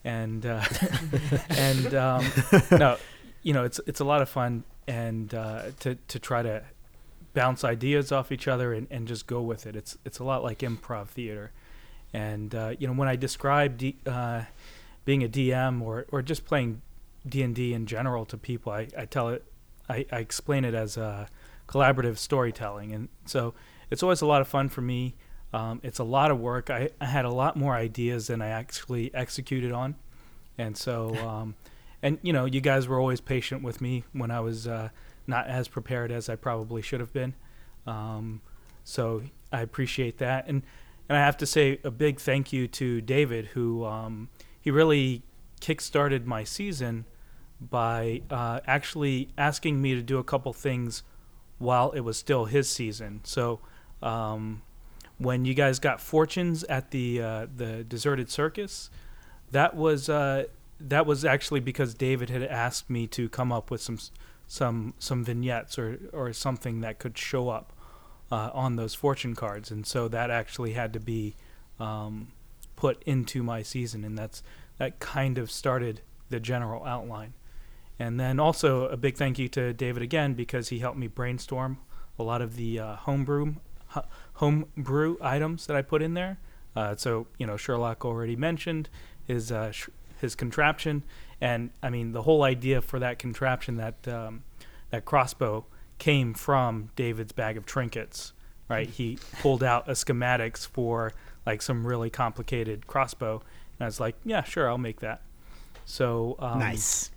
and 0.06 0.46
uh, 0.46 0.64
and 1.50 1.94
um, 1.94 2.26
no, 2.72 2.98
you 3.44 3.54
know, 3.54 3.66
it's 3.66 3.82
it's 3.88 4.00
a 4.00 4.06
lot 4.06 4.22
of 4.22 4.30
fun 4.30 4.64
and 4.88 5.34
uh, 5.34 5.64
to 5.82 5.96
to 5.96 6.20
try 6.20 6.42
to 6.42 6.64
bounce 7.34 7.64
ideas 7.66 8.12
off 8.12 8.32
each 8.32 8.48
other 8.48 8.74
and, 8.74 8.88
and 8.90 9.08
just 9.08 9.28
go 9.28 9.42
with 9.42 9.66
it. 9.68 9.76
It's 9.76 9.98
it's 10.06 10.20
a 10.20 10.24
lot 10.24 10.42
like 10.42 10.60
improv 10.60 11.08
theater, 11.08 11.52
and 12.14 12.56
uh, 12.56 12.74
you 12.80 12.88
know, 12.88 12.94
when 12.94 13.10
I 13.10 13.18
describe 13.18 13.78
D, 13.78 13.98
uh, 14.06 14.44
being 15.04 15.26
a 15.26 15.30
DM 15.30 15.82
or 15.82 16.06
or 16.10 16.22
just 16.22 16.46
playing 16.46 16.82
D 17.28 17.44
and 17.44 17.54
D 17.54 17.74
in 17.74 17.86
general 17.86 18.26
to 18.28 18.38
people, 18.38 18.72
I, 18.72 18.88
I 18.98 19.04
tell 19.04 19.28
it, 19.28 19.44
I, 19.90 20.06
I 20.10 20.20
explain 20.20 20.64
it 20.64 20.74
as 20.74 20.96
a 20.96 21.28
collaborative 21.68 22.18
storytelling. 22.18 22.94
And 22.94 23.10
so 23.26 23.54
it's 23.90 24.04
always 24.04 24.22
a 24.22 24.26
lot 24.26 24.42
of 24.42 24.48
fun 24.48 24.70
for 24.70 24.82
me. 24.82 25.16
Um, 25.54 25.80
it's 25.84 26.00
a 26.00 26.04
lot 26.04 26.32
of 26.32 26.40
work. 26.40 26.70
I, 26.70 26.90
I 27.00 27.06
had 27.06 27.26
a 27.26 27.30
lot 27.30 27.56
more 27.56 27.76
ideas 27.76 28.28
than 28.28 28.42
I 28.42 28.50
actually 28.50 29.14
executed 29.14 29.72
on. 29.72 29.96
And 30.58 30.76
so, 30.76 31.16
um, 31.28 31.56
and 32.02 32.20
you 32.22 32.34
know, 32.34 32.46
you 32.46 32.62
guys 32.62 32.88
were 32.88 33.00
always 33.00 33.22
patient 33.22 33.64
with 33.64 33.82
me 33.82 34.04
when 34.14 34.32
I 34.32 34.40
was 34.40 34.68
uh, 34.68 34.90
not 35.26 35.48
as 35.48 35.68
prepared 35.68 36.12
as 36.12 36.30
I 36.30 36.36
probably 36.36 36.82
should 36.82 37.00
have 37.00 37.14
been. 37.14 37.34
Um, 37.86 38.42
so 38.84 39.24
I 39.52 39.62
appreciate 39.62 40.18
that. 40.18 40.48
And, 40.48 40.64
and 41.10 41.18
I 41.18 41.22
have 41.22 41.38
to 41.38 41.46
say 41.46 41.80
a 41.84 41.92
big 41.92 42.20
thank 42.20 42.52
you 42.52 42.68
to 42.68 43.02
David, 43.02 43.48
who 43.48 43.86
um, 43.86 44.30
he 44.60 44.72
really 44.72 45.24
kickstarted 45.62 46.26
my 46.26 46.44
season 46.44 47.06
by 47.60 48.22
uh, 48.30 48.60
actually 48.68 49.30
asking 49.38 49.82
me 49.82 49.96
to 49.96 50.02
do 50.02 50.18
a 50.18 50.24
couple 50.24 50.54
things 50.54 51.04
while 51.58 51.92
it 51.92 52.02
was 52.02 52.18
still 52.18 52.46
his 52.46 52.70
season. 52.70 53.22
So 53.24 53.60
um, 54.02 54.62
when 55.18 55.46
you 55.46 55.54
guys 55.54 55.80
got 55.80 56.00
fortunes 56.00 56.64
at 56.66 56.92
the 56.92 57.22
uh, 57.22 57.48
the 57.56 57.84
deserted 57.84 58.30
circus, 58.30 58.90
that 59.52 59.76
was 59.76 60.10
uh, 60.10 60.46
that 60.80 61.06
was 61.06 61.26
actually 61.26 61.60
because 61.60 61.94
David 61.94 62.30
had 62.30 62.44
asked 62.44 62.90
me 62.90 63.08
to 63.08 63.30
come 63.30 63.52
up 63.52 63.72
with 63.72 63.82
some 63.82 63.98
some 64.48 64.94
some 65.00 65.24
vignettes 65.24 65.78
or 65.80 66.00
or 66.14 66.32
something 66.34 66.82
that 66.82 67.00
could 67.00 67.18
show 67.18 67.50
up 67.50 67.74
uh, 68.32 68.52
on 68.54 68.76
those 68.76 68.94
fortune 68.94 69.36
cards, 69.36 69.72
and 69.72 69.86
so 69.86 70.08
that 70.08 70.30
actually 70.30 70.74
had 70.74 70.94
to 70.94 71.00
be 71.00 71.36
um, 71.80 72.30
put 72.76 73.02
into 73.04 73.42
my 73.42 73.64
season, 73.64 74.04
and 74.04 74.18
that's 74.18 74.44
that 74.78 75.00
kind 75.00 75.38
of 75.38 75.50
started 75.50 76.02
the 76.30 76.40
general 76.40 76.86
outline. 76.86 77.34
And 78.00 78.20
then 78.20 78.40
also 78.40 78.88
a 78.88 78.98
big 78.98 79.16
thank 79.16 79.40
you 79.40 79.48
to 79.50 79.74
David 79.74 80.04
again 80.04 80.34
because 80.34 80.70
he 80.70 80.80
helped 80.80 80.98
me 80.98 81.08
brainstorm 81.08 81.80
a 82.20 82.24
lot 82.24 82.42
of 82.42 82.56
the 82.56 82.80
uh, 82.80 82.96
homebrew 82.96 83.56
homebrew 84.34 85.18
items 85.22 85.68
that 85.68 85.76
I 85.76 85.82
put 85.82 86.02
in 86.02 86.14
there. 86.14 86.38
Uh, 86.76 86.96
so 86.96 87.28
you 87.38 87.48
know 87.48 87.58
Sherlock 87.58 88.06
already 88.06 88.36
mentioned 88.36 88.90
his 89.26 89.52
uh, 89.52 89.72
sh- 89.72 89.90
his 90.20 90.36
contraption, 90.36 91.04
and 91.42 91.72
I 91.82 91.90
mean 91.90 92.12
the 92.12 92.24
whole 92.24 92.44
idea 92.44 92.82
for 92.82 93.00
that 93.00 93.20
contraption 93.20 93.78
that 93.78 94.08
um, 94.08 94.44
that 94.90 95.06
crossbow 95.06 95.66
came 95.98 96.34
from 96.34 96.90
David's 96.96 97.32
bag 97.32 97.58
of 97.58 97.66
trinkets. 97.66 98.34
Right, 98.70 98.90
he 98.90 99.18
pulled 99.42 99.64
out 99.64 99.88
a 99.88 99.94
schematics 99.94 100.68
for 100.68 101.14
like 101.46 101.62
some 101.62 101.88
really 101.88 102.10
complicated 102.10 102.86
crossbow, 102.86 103.42
and 103.80 103.86
I 103.86 103.86
was 103.86 104.00
like, 104.00 104.16
yeah, 104.26 104.44
sure, 104.44 104.70
I'll 104.70 104.78
make 104.78 105.00
that. 105.00 105.22
So 105.86 106.36
um, 106.40 106.60
nice. 106.60 107.10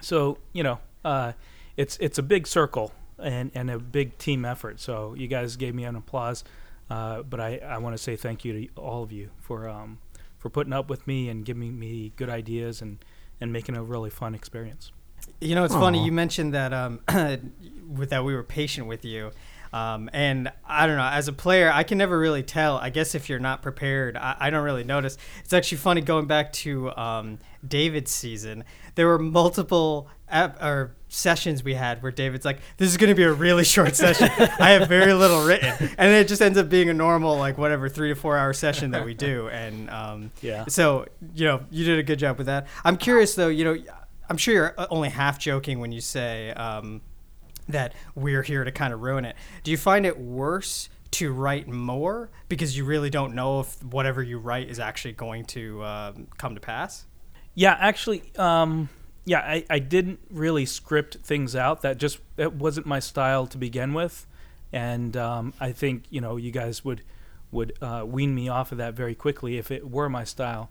So 0.00 0.38
you 0.52 0.62
know, 0.62 0.78
uh, 1.04 1.32
it's 1.76 1.96
it's 1.98 2.18
a 2.18 2.22
big 2.22 2.46
circle 2.46 2.92
and 3.18 3.50
and 3.54 3.70
a 3.70 3.78
big 3.78 4.18
team 4.18 4.44
effort. 4.44 4.80
So 4.80 5.14
you 5.14 5.28
guys 5.28 5.56
gave 5.56 5.74
me 5.74 5.84
an 5.84 5.96
applause, 5.96 6.44
uh, 6.88 7.22
but 7.22 7.40
I, 7.40 7.58
I 7.58 7.78
want 7.78 7.96
to 7.96 8.02
say 8.02 8.16
thank 8.16 8.44
you 8.44 8.52
to 8.52 8.80
all 8.80 9.02
of 9.02 9.12
you 9.12 9.30
for 9.38 9.68
um, 9.68 9.98
for 10.38 10.50
putting 10.50 10.72
up 10.72 10.88
with 10.88 11.06
me 11.06 11.28
and 11.28 11.44
giving 11.44 11.78
me 11.78 12.12
good 12.16 12.30
ideas 12.30 12.82
and 12.82 13.04
and 13.40 13.52
making 13.52 13.76
a 13.76 13.82
really 13.82 14.10
fun 14.10 14.34
experience. 14.34 14.92
You 15.40 15.54
know, 15.54 15.64
it's 15.64 15.74
funny 15.74 16.04
you 16.04 16.12
mentioned 16.12 16.54
that 16.54 16.72
um, 16.72 17.00
that 17.08 18.24
we 18.24 18.34
were 18.34 18.42
patient 18.42 18.86
with 18.86 19.04
you. 19.04 19.32
Um, 19.72 20.10
and 20.12 20.50
I 20.66 20.86
don't 20.86 20.96
know, 20.96 21.04
as 21.04 21.28
a 21.28 21.32
player, 21.32 21.70
I 21.72 21.84
can 21.84 21.98
never 21.98 22.18
really 22.18 22.42
tell. 22.42 22.76
I 22.78 22.90
guess 22.90 23.14
if 23.14 23.28
you're 23.28 23.38
not 23.38 23.62
prepared, 23.62 24.16
I, 24.16 24.36
I 24.40 24.50
don't 24.50 24.64
really 24.64 24.82
notice. 24.84 25.16
It's 25.44 25.52
actually 25.52 25.78
funny 25.78 26.00
going 26.00 26.26
back 26.26 26.52
to 26.54 26.90
um, 26.96 27.38
David's 27.66 28.10
season. 28.10 28.64
There 28.96 29.06
were 29.06 29.18
multiple 29.18 30.08
or 30.32 30.94
sessions 31.08 31.64
we 31.64 31.74
had 31.74 32.02
where 32.02 32.12
David's 32.12 32.44
like, 32.44 32.58
"This 32.76 32.88
is 32.88 32.96
going 32.96 33.08
to 33.10 33.14
be 33.16 33.24
a 33.24 33.32
really 33.32 33.64
short 33.64 33.94
session. 33.96 34.28
I 34.58 34.70
have 34.70 34.88
very 34.88 35.12
little 35.12 35.44
written," 35.44 35.90
and 35.98 36.12
it 36.12 36.26
just 36.28 36.40
ends 36.42 36.56
up 36.58 36.68
being 36.68 36.88
a 36.88 36.94
normal, 36.94 37.36
like 37.36 37.56
whatever, 37.58 37.88
three 37.88 38.08
to 38.08 38.14
four 38.14 38.36
hour 38.36 38.52
session 38.52 38.90
that 38.92 39.04
we 39.04 39.14
do. 39.14 39.48
And 39.48 39.88
um, 39.90 40.30
Yeah. 40.40 40.64
so 40.68 41.06
you 41.34 41.44
know, 41.46 41.62
you 41.70 41.84
did 41.84 41.98
a 41.98 42.02
good 42.02 42.18
job 42.18 42.38
with 42.38 42.46
that. 42.46 42.66
I'm 42.84 42.96
curious 42.96 43.34
though. 43.34 43.48
You 43.48 43.64
know, 43.64 43.76
I'm 44.28 44.36
sure 44.36 44.54
you're 44.54 44.74
only 44.90 45.08
half 45.10 45.38
joking 45.38 45.78
when 45.80 45.90
you 45.92 46.00
say 46.00 46.50
um, 46.52 47.00
that 47.72 47.94
we're 48.14 48.42
here 48.42 48.64
to 48.64 48.72
kind 48.72 48.92
of 48.92 49.00
ruin 49.00 49.24
it. 49.24 49.36
Do 49.62 49.70
you 49.70 49.76
find 49.76 50.06
it 50.06 50.18
worse 50.18 50.88
to 51.12 51.32
write 51.32 51.66
more 51.68 52.30
because 52.48 52.76
you 52.76 52.84
really 52.84 53.10
don't 53.10 53.34
know 53.34 53.60
if 53.60 53.82
whatever 53.82 54.22
you 54.22 54.38
write 54.38 54.68
is 54.68 54.78
actually 54.78 55.12
going 55.12 55.44
to 55.44 55.82
um, 55.84 56.28
come 56.38 56.54
to 56.54 56.60
pass? 56.60 57.06
Yeah, 57.54 57.76
actually, 57.78 58.22
um, 58.36 58.88
yeah, 59.24 59.40
I, 59.40 59.64
I 59.68 59.78
didn't 59.80 60.20
really 60.30 60.66
script 60.66 61.16
things 61.22 61.56
out. 61.56 61.82
That 61.82 61.98
just 61.98 62.18
that 62.36 62.54
wasn't 62.54 62.86
my 62.86 63.00
style 63.00 63.46
to 63.48 63.58
begin 63.58 63.92
with, 63.92 64.26
and 64.72 65.16
um, 65.16 65.52
I 65.60 65.72
think 65.72 66.04
you 66.10 66.20
know 66.20 66.36
you 66.36 66.52
guys 66.52 66.84
would 66.84 67.02
would 67.50 67.72
uh, 67.82 68.04
wean 68.06 68.34
me 68.34 68.48
off 68.48 68.72
of 68.72 68.78
that 68.78 68.94
very 68.94 69.14
quickly 69.14 69.58
if 69.58 69.70
it 69.70 69.90
were 69.90 70.08
my 70.08 70.24
style. 70.24 70.70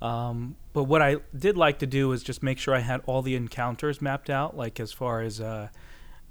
Um, 0.00 0.56
but 0.72 0.84
what 0.84 1.02
I 1.02 1.16
did 1.36 1.56
like 1.56 1.78
to 1.80 1.86
do 1.86 2.12
is 2.12 2.22
just 2.22 2.42
make 2.42 2.58
sure 2.58 2.74
I 2.74 2.80
had 2.80 3.02
all 3.06 3.22
the 3.22 3.34
encounters 3.34 4.00
mapped 4.00 4.30
out, 4.30 4.56
like 4.56 4.80
as 4.80 4.92
far 4.92 5.20
as 5.20 5.40
uh, 5.40 5.68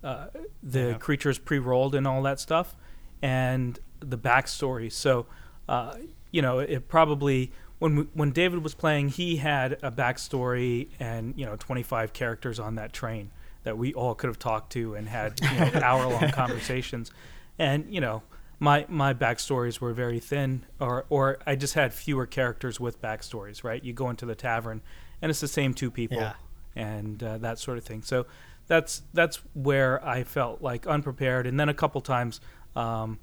uh, 0.03 0.27
the 0.63 0.79
Yeah. 0.89 0.93
creatures 0.97 1.37
pre-rolled 1.37 1.95
and 1.95 2.07
all 2.07 2.21
that 2.23 2.39
stuff, 2.39 2.75
and 3.21 3.79
the 3.99 4.17
backstory. 4.17 4.91
So, 4.91 5.25
uh, 5.67 5.95
you 6.31 6.41
know, 6.41 6.59
it 6.59 6.87
probably 6.87 7.51
when 7.79 7.95
we, 7.95 8.03
when 8.13 8.31
David 8.31 8.61
was 8.63 8.73
playing, 8.75 9.09
he 9.09 9.37
had 9.37 9.73
a 9.81 9.91
backstory 9.91 10.89
and 10.99 11.33
you 11.37 11.45
know 11.45 11.55
25 11.57 12.11
characters 12.13 12.59
on 12.59 12.75
that 12.75 12.91
train 12.93 13.31
that 13.63 13.77
we 13.77 13.93
all 13.93 14.15
could 14.15 14.27
have 14.27 14.39
talked 14.39 14.71
to 14.73 14.95
and 14.95 15.07
had 15.09 15.39
you 15.41 15.59
know, 15.59 15.71
hour-long 15.83 16.31
conversations, 16.31 17.11
and 17.57 17.85
you 17.93 18.01
know. 18.01 18.21
My, 18.61 18.85
my 18.89 19.13
backstories 19.13 19.79
were 19.79 19.93
very 19.93 20.19
thin, 20.19 20.65
or, 20.81 21.05
or 21.07 21.37
I 21.47 21.55
just 21.55 21.75
had 21.75 21.93
fewer 21.93 22.25
characters 22.25 22.77
with 22.77 23.01
backstories. 23.01 23.63
Right, 23.63 23.81
you 23.81 23.93
go 23.93 24.09
into 24.09 24.25
the 24.25 24.35
tavern, 24.35 24.81
and 25.21 25.29
it's 25.29 25.39
the 25.39 25.47
same 25.47 25.73
two 25.73 25.89
people, 25.89 26.17
Yeah. 26.17 26.33
and 26.75 27.23
uh, 27.23 27.37
that 27.37 27.57
sort 27.57 27.77
of 27.77 27.85
thing. 27.85 28.01
So 28.01 28.25
that's 28.69 29.01
that's 29.13 29.41
where 29.53 30.05
I 30.05 30.23
felt 30.23 30.61
like 30.61 30.87
unprepared. 30.87 31.45
And 31.45 31.59
then 31.59 31.67
a 31.67 31.73
couple 31.73 31.99
times, 31.99 32.39
um, 32.75 33.19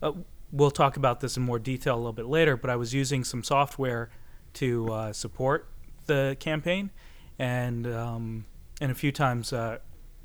uh, 0.00 0.12
we'll 0.52 0.70
talk 0.70 0.96
about 0.96 1.20
this 1.20 1.36
in 1.36 1.42
more 1.42 1.58
detail 1.58 1.96
a 1.96 1.98
little 1.98 2.12
bit 2.12 2.26
later. 2.26 2.56
But 2.56 2.70
I 2.70 2.76
was 2.76 2.94
using 2.94 3.24
some 3.24 3.42
software 3.42 4.08
to 4.54 4.88
uh, 4.90 5.12
support 5.12 5.68
the 6.06 6.36
campaign, 6.40 6.90
and 7.38 7.86
um, 7.88 8.46
and 8.80 8.90
a 8.90 8.94
few 8.94 9.12
times, 9.12 9.52
uh, 9.52 9.78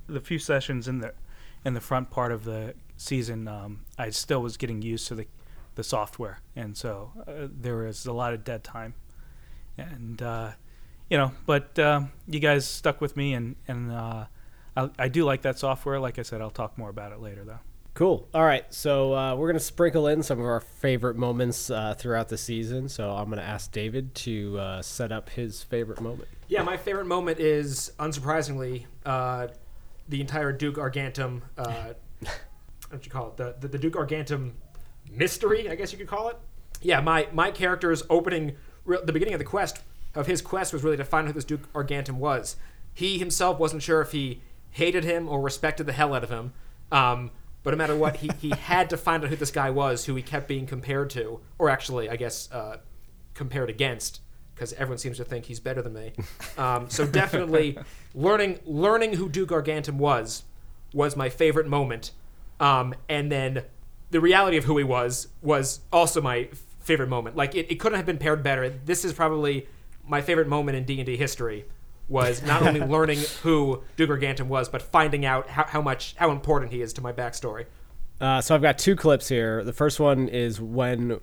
the 0.07 0.21
few 0.21 0.39
sessions 0.39 0.88
in 0.88 0.99
the 0.99 1.13
in 1.65 1.73
the 1.73 1.81
front 1.81 2.11
part 2.11 2.31
of 2.31 2.45
the 2.45 2.75
season, 2.95 3.47
um, 3.47 3.81
I 3.97 4.11
still 4.11 4.41
was 4.41 4.55
getting 4.55 4.81
used 4.83 5.07
to 5.07 5.15
the 5.15 5.25
the 5.73 5.83
software, 5.83 6.41
and 6.55 6.77
so 6.77 7.11
uh, 7.27 7.47
there 7.49 7.77
was 7.77 8.05
a 8.05 8.13
lot 8.13 8.33
of 8.35 8.43
dead 8.43 8.63
time, 8.63 8.93
and 9.79 10.21
uh, 10.21 10.51
you 11.09 11.17
know, 11.17 11.31
but 11.47 11.79
uh, 11.79 12.01
you 12.27 12.39
guys 12.39 12.67
stuck 12.67 13.01
with 13.01 13.17
me, 13.17 13.33
and 13.33 13.55
and 13.67 13.91
I, 14.79 14.89
I 14.98 15.07
do 15.07 15.25
like 15.25 15.41
that 15.43 15.59
software. 15.59 16.00
Like 16.00 16.19
I 16.19 16.21
said, 16.21 16.41
I'll 16.41 16.50
talk 16.50 16.77
more 16.77 16.89
about 16.89 17.12
it 17.12 17.19
later, 17.19 17.43
though. 17.43 17.59
Cool. 17.93 18.29
All 18.33 18.45
right, 18.45 18.63
so 18.74 19.13
uh, 19.13 19.36
we're 19.36 19.48
gonna 19.48 19.59
sprinkle 19.59 20.07
in 20.07 20.24
some 20.24 20.39
of 20.39 20.45
our 20.45 20.62
favorite 20.62 21.17
moments 21.17 21.69
uh, 21.69 21.95
throughout 21.98 22.29
the 22.29 22.38
season. 22.38 22.88
So 22.88 23.12
I'm 23.12 23.29
gonna 23.29 23.41
ask 23.41 23.71
David 23.71 24.15
to 24.15 24.57
uh, 24.57 24.81
set 24.81 25.12
up 25.12 25.29
his 25.29 25.63
favorite 25.63 26.00
moment. 26.00 26.29
Yeah, 26.48 26.63
my 26.63 26.77
favorite 26.77 27.07
moment 27.07 27.39
is, 27.39 27.91
unsurprisingly, 28.00 28.86
uh, 29.05 29.48
the 30.07 30.21
entire 30.21 30.53
Duke 30.53 30.77
Argantum. 30.77 31.41
Uh, 31.57 31.93
what 32.89 33.05
you 33.05 33.12
call 33.12 33.29
it? 33.29 33.38
The, 33.38 33.55
the 33.59 33.67
the 33.67 33.77
Duke 33.77 33.95
Argantum 33.95 34.53
mystery, 35.12 35.69
I 35.69 35.75
guess 35.75 35.91
you 35.91 35.98
could 35.98 36.07
call 36.07 36.29
it. 36.29 36.38
Yeah, 36.81 37.01
my 37.01 37.27
my 37.33 37.51
character's 37.51 38.03
opening, 38.09 38.55
re- 38.86 39.00
the 39.03 39.12
beginning 39.12 39.33
of 39.33 39.39
the 39.39 39.45
quest 39.45 39.81
of 40.15 40.27
his 40.27 40.41
quest 40.41 40.71
was 40.71 40.83
really 40.83 40.98
to 40.98 41.05
find 41.05 41.25
out 41.25 41.29
who 41.29 41.33
this 41.33 41.45
Duke 41.45 41.67
Argantum 41.74 42.17
was. 42.17 42.55
He 42.93 43.17
himself 43.19 43.59
wasn't 43.59 43.83
sure 43.83 44.01
if 44.01 44.12
he 44.12 44.41
hated 44.71 45.03
him 45.03 45.27
or 45.27 45.41
respected 45.41 45.85
the 45.85 45.93
hell 45.93 46.13
out 46.13 46.23
of 46.23 46.29
him. 46.29 46.53
Um, 46.91 47.31
but 47.63 47.71
no 47.71 47.77
matter 47.77 47.95
what, 47.95 48.17
he, 48.17 48.29
he 48.39 48.49
had 48.61 48.89
to 48.91 48.97
find 48.97 49.23
out 49.23 49.29
who 49.29 49.35
this 49.35 49.51
guy 49.51 49.69
was, 49.69 50.05
who 50.05 50.15
he 50.15 50.21
kept 50.21 50.47
being 50.47 50.65
compared 50.65 51.09
to, 51.11 51.39
or 51.57 51.69
actually, 51.69 52.09
I 52.09 52.15
guess, 52.15 52.51
uh, 52.51 52.77
compared 53.33 53.69
against, 53.69 54.21
because 54.55 54.73
everyone 54.73 54.97
seems 54.97 55.17
to 55.17 55.23
think 55.23 55.45
he's 55.45 55.59
better 55.59 55.81
than 55.81 55.93
me. 55.93 56.13
Um, 56.57 56.89
so 56.89 57.05
definitely, 57.05 57.77
learning 58.13 58.59
learning 58.65 59.13
who 59.13 59.29
Duke 59.29 59.49
Gargantum 59.49 59.97
was 59.97 60.43
was 60.93 61.15
my 61.15 61.29
favorite 61.29 61.67
moment, 61.67 62.11
um, 62.59 62.93
and 63.07 63.31
then 63.31 63.63
the 64.11 64.19
reality 64.19 64.57
of 64.57 64.65
who 64.65 64.77
he 64.77 64.83
was 64.83 65.27
was 65.41 65.81
also 65.93 66.21
my 66.21 66.49
f- 66.51 66.63
favorite 66.79 67.09
moment. 67.09 67.35
Like 67.35 67.55
it, 67.55 67.71
it 67.71 67.75
couldn't 67.75 67.97
have 67.97 68.05
been 68.05 68.17
paired 68.17 68.43
better. 68.43 68.69
This 68.69 69.05
is 69.05 69.13
probably 69.13 69.67
my 70.05 70.21
favorite 70.21 70.47
moment 70.47 70.77
in 70.77 70.83
D 70.83 70.99
and 70.99 71.05
D 71.05 71.15
history. 71.15 71.65
Was 72.09 72.41
not 72.43 72.63
only 72.63 72.79
learning 72.85 73.19
who 73.43 73.83
Duke 73.95 74.09
Argantum 74.09 74.49
was, 74.49 74.67
but 74.67 74.81
finding 74.81 75.25
out 75.25 75.47
how, 75.47 75.65
how 75.65 75.81
much 75.81 76.15
how 76.17 76.31
important 76.31 76.71
he 76.71 76.81
is 76.81 76.91
to 76.93 77.01
my 77.01 77.13
backstory. 77.13 77.65
Uh, 78.19 78.41
so 78.41 78.53
I've 78.53 78.61
got 78.61 78.77
two 78.77 78.95
clips 78.95 79.29
here. 79.29 79.63
The 79.63 79.71
first 79.71 79.99
one 79.99 80.27
is 80.27 80.59
when 80.59 81.21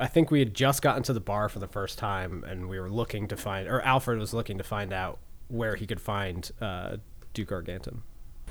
I 0.00 0.06
think 0.06 0.30
we 0.30 0.38
had 0.38 0.54
just 0.54 0.80
gotten 0.80 1.02
to 1.04 1.12
the 1.12 1.20
bar 1.20 1.48
for 1.48 1.58
the 1.58 1.66
first 1.66 1.98
time, 1.98 2.42
and 2.46 2.68
we 2.68 2.80
were 2.80 2.88
looking 2.88 3.28
to 3.28 3.36
find, 3.36 3.68
or 3.68 3.82
Alfred 3.82 4.18
was 4.18 4.32
looking 4.32 4.56
to 4.56 4.64
find 4.64 4.92
out 4.92 5.18
where 5.48 5.76
he 5.76 5.86
could 5.86 6.00
find 6.00 6.50
uh, 6.60 6.96
Duke 7.34 7.52
Argantum. 7.52 8.02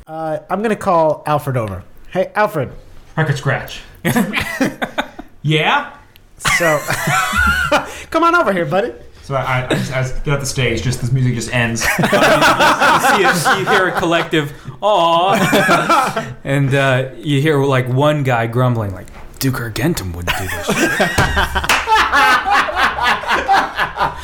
Uh, 0.06 0.40
I'm 0.50 0.62
gonna 0.62 0.76
call 0.76 1.24
Alfred 1.26 1.58
over. 1.58 1.84
Hey, 2.12 2.32
Alfred. 2.36 2.72
Record 3.16 3.38
scratch. 3.38 3.82
yeah? 5.42 5.98
So, 6.38 6.80
come 8.12 8.24
on 8.24 8.36
over 8.36 8.54
here, 8.54 8.66
buddy. 8.66 8.94
So 9.28 9.36
I, 9.36 9.66
I, 9.66 9.68
just, 9.68 9.92
I 9.92 10.02
just 10.04 10.24
get 10.24 10.36
off 10.36 10.40
the 10.40 10.46
stage, 10.46 10.82
just 10.82 11.02
this 11.02 11.12
music 11.12 11.36
just 11.36 11.54
ends. 11.54 11.82
you, 12.00 12.08
see 12.08 13.24
a, 13.26 13.60
you 13.60 13.66
hear 13.66 13.90
a 13.90 14.00
collective 14.00 14.54
"Aw," 14.80 16.36
and 16.46 16.74
uh, 16.74 17.10
you 17.18 17.42
hear 17.42 17.62
like 17.62 17.90
one 17.90 18.24
guy 18.24 18.48
grumbling, 18.48 18.94
like 18.94 19.08
Duke 19.40 19.60
Argentum 19.60 20.14
wouldn't 20.14 20.34
do 20.38 20.46
this. 20.46 20.68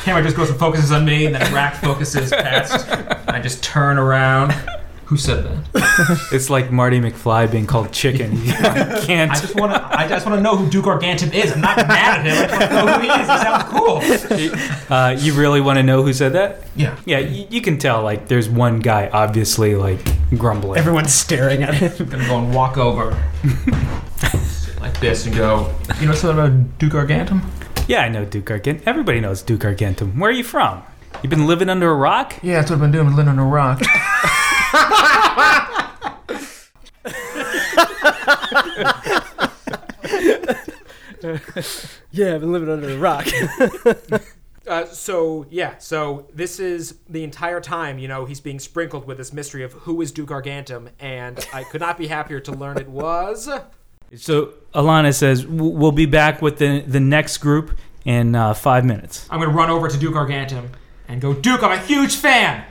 Camera 0.04 0.22
just 0.22 0.36
goes 0.38 0.48
and 0.48 0.58
focuses 0.58 0.90
on 0.90 1.04
me, 1.04 1.26
and 1.26 1.34
then 1.34 1.52
rack 1.52 1.74
focuses 1.74 2.30
past. 2.30 2.88
And 2.88 3.36
I 3.36 3.40
just 3.42 3.62
turn 3.62 3.98
around. 3.98 4.54
Who 5.14 5.18
said 5.18 5.44
that? 5.44 6.28
it's 6.32 6.50
like 6.50 6.72
Marty 6.72 6.98
McFly 6.98 7.48
being 7.48 7.68
called 7.68 7.92
chicken. 7.92 8.32
You 8.44 8.52
can't. 9.06 9.30
I 9.30 9.34
just 9.38 9.54
want 9.54 9.72
to. 9.72 9.96
I 9.96 10.08
just 10.08 10.26
want 10.26 10.38
to 10.38 10.42
know 10.42 10.56
who 10.56 10.68
Duke 10.68 10.86
Argantum 10.86 11.32
is. 11.32 11.52
I'm 11.52 11.60
not 11.60 11.76
mad 11.76 12.26
at 12.26 12.26
him. 12.26 12.34
I 12.34 12.48
just 12.48 12.60
want 12.60 12.70
to 12.70 12.86
know 12.86 12.92
who 12.94 13.00
he 13.00 13.08
is. 13.10 13.28
He 14.40 14.40
sounds 14.50 14.88
cool. 14.88 14.96
Uh, 14.96 15.10
you 15.16 15.34
really 15.34 15.60
want 15.60 15.76
to 15.76 15.84
know 15.84 16.02
who 16.02 16.12
said 16.12 16.32
that? 16.32 16.64
Yeah. 16.74 16.98
Yeah, 17.04 17.20
you, 17.20 17.46
you 17.48 17.60
can 17.60 17.78
tell. 17.78 18.02
Like, 18.02 18.26
there's 18.26 18.48
one 18.48 18.80
guy 18.80 19.08
obviously 19.12 19.76
like 19.76 20.00
grumbling. 20.36 20.78
Everyone's 20.80 21.14
staring 21.14 21.62
at 21.62 21.74
him. 21.74 21.92
I'm 22.00 22.08
gonna 22.10 22.26
go 22.26 22.38
and 22.38 22.52
walk 22.52 22.76
over, 22.76 23.16
sit 24.18 24.80
like 24.80 24.98
this, 24.98 25.26
and 25.26 25.36
go. 25.36 25.72
You 26.00 26.08
know 26.08 26.14
something 26.14 26.44
about 26.44 26.78
Duke 26.80 26.94
Argantum? 26.94 27.42
yeah, 27.86 28.00
I 28.02 28.08
know 28.08 28.24
Duke 28.24 28.50
Argentum. 28.50 28.82
Everybody 28.84 29.20
knows 29.20 29.42
Duke 29.42 29.64
Argantum. 29.64 30.18
Where 30.18 30.30
are 30.30 30.34
you 30.34 30.42
from? 30.44 30.82
You've 31.22 31.30
been 31.30 31.46
living 31.46 31.68
under 31.68 31.88
a 31.90 31.94
rock? 31.94 32.34
Yeah, 32.42 32.54
that's 32.54 32.70
what 32.70 32.76
I've 32.76 32.80
been 32.82 32.90
doing, 32.90 33.10
living 33.14 33.28
under 33.28 33.42
a 33.42 33.46
rock. 33.46 33.80
Yeah, 42.10 42.34
I've 42.34 42.40
been 42.42 42.52
living 42.52 42.68
under 42.68 42.90
a 42.90 42.98
rock. 42.98 43.26
Uh, 44.66 44.86
so 44.86 45.44
yeah, 45.50 45.76
so 45.76 46.26
this 46.32 46.58
is 46.58 46.96
the 47.06 47.22
entire 47.22 47.60
time, 47.60 47.98
you 47.98 48.08
know, 48.08 48.24
he's 48.24 48.40
being 48.40 48.58
sprinkled 48.58 49.06
with 49.06 49.18
this 49.18 49.30
mystery 49.30 49.62
of 49.62 49.74
who 49.74 50.00
is 50.00 50.10
Duke 50.10 50.30
Argantum, 50.30 50.88
and 50.98 51.46
I 51.52 51.64
could 51.64 51.82
not 51.82 51.98
be 51.98 52.06
happier 52.06 52.40
to 52.40 52.52
learn 52.52 52.78
it 52.78 52.88
was. 52.88 53.46
So 54.16 54.54
Alana 54.74 55.12
says 55.12 55.46
we'll 55.46 55.92
be 55.92 56.06
back 56.06 56.40
with 56.40 56.56
the 56.56 56.80
the 56.80 56.98
next 56.98 57.38
group 57.38 57.76
in 58.06 58.34
uh, 58.34 58.54
five 58.54 58.86
minutes. 58.86 59.26
I'm 59.28 59.38
gonna 59.38 59.52
run 59.52 59.68
over 59.68 59.86
to 59.86 59.98
Duke 59.98 60.14
Argantum 60.14 60.70
and 61.08 61.20
go, 61.20 61.34
Duke, 61.34 61.62
I'm 61.62 61.72
a 61.72 61.78
huge 61.78 62.16
fan. 62.16 62.64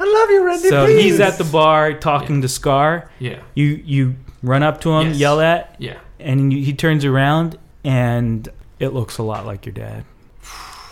I 0.00 0.04
love 0.04 0.30
you, 0.30 0.44
Randy. 0.46 0.68
So 0.70 0.86
please. 0.86 1.02
he's 1.02 1.20
at 1.20 1.36
the 1.38 1.44
bar 1.44 1.92
talking 1.94 2.40
to 2.42 2.48
Scar. 2.48 3.10
Yeah, 3.18 3.40
You 3.54 3.66
you 3.84 4.16
run 4.42 4.62
up 4.62 4.80
to 4.82 4.90
him, 4.92 5.08
Yes. 5.08 5.16
yell 5.18 5.40
at, 5.40 5.76
yeah. 5.78 5.98
and 6.18 6.52
you, 6.52 6.62
he 6.64 6.72
turns 6.72 7.04
around, 7.04 7.58
and 7.84 8.48
it 8.78 8.88
looks 8.94 9.18
a 9.18 9.22
lot 9.22 9.44
like 9.44 9.66
your 9.66 9.74
dad. 9.74 10.04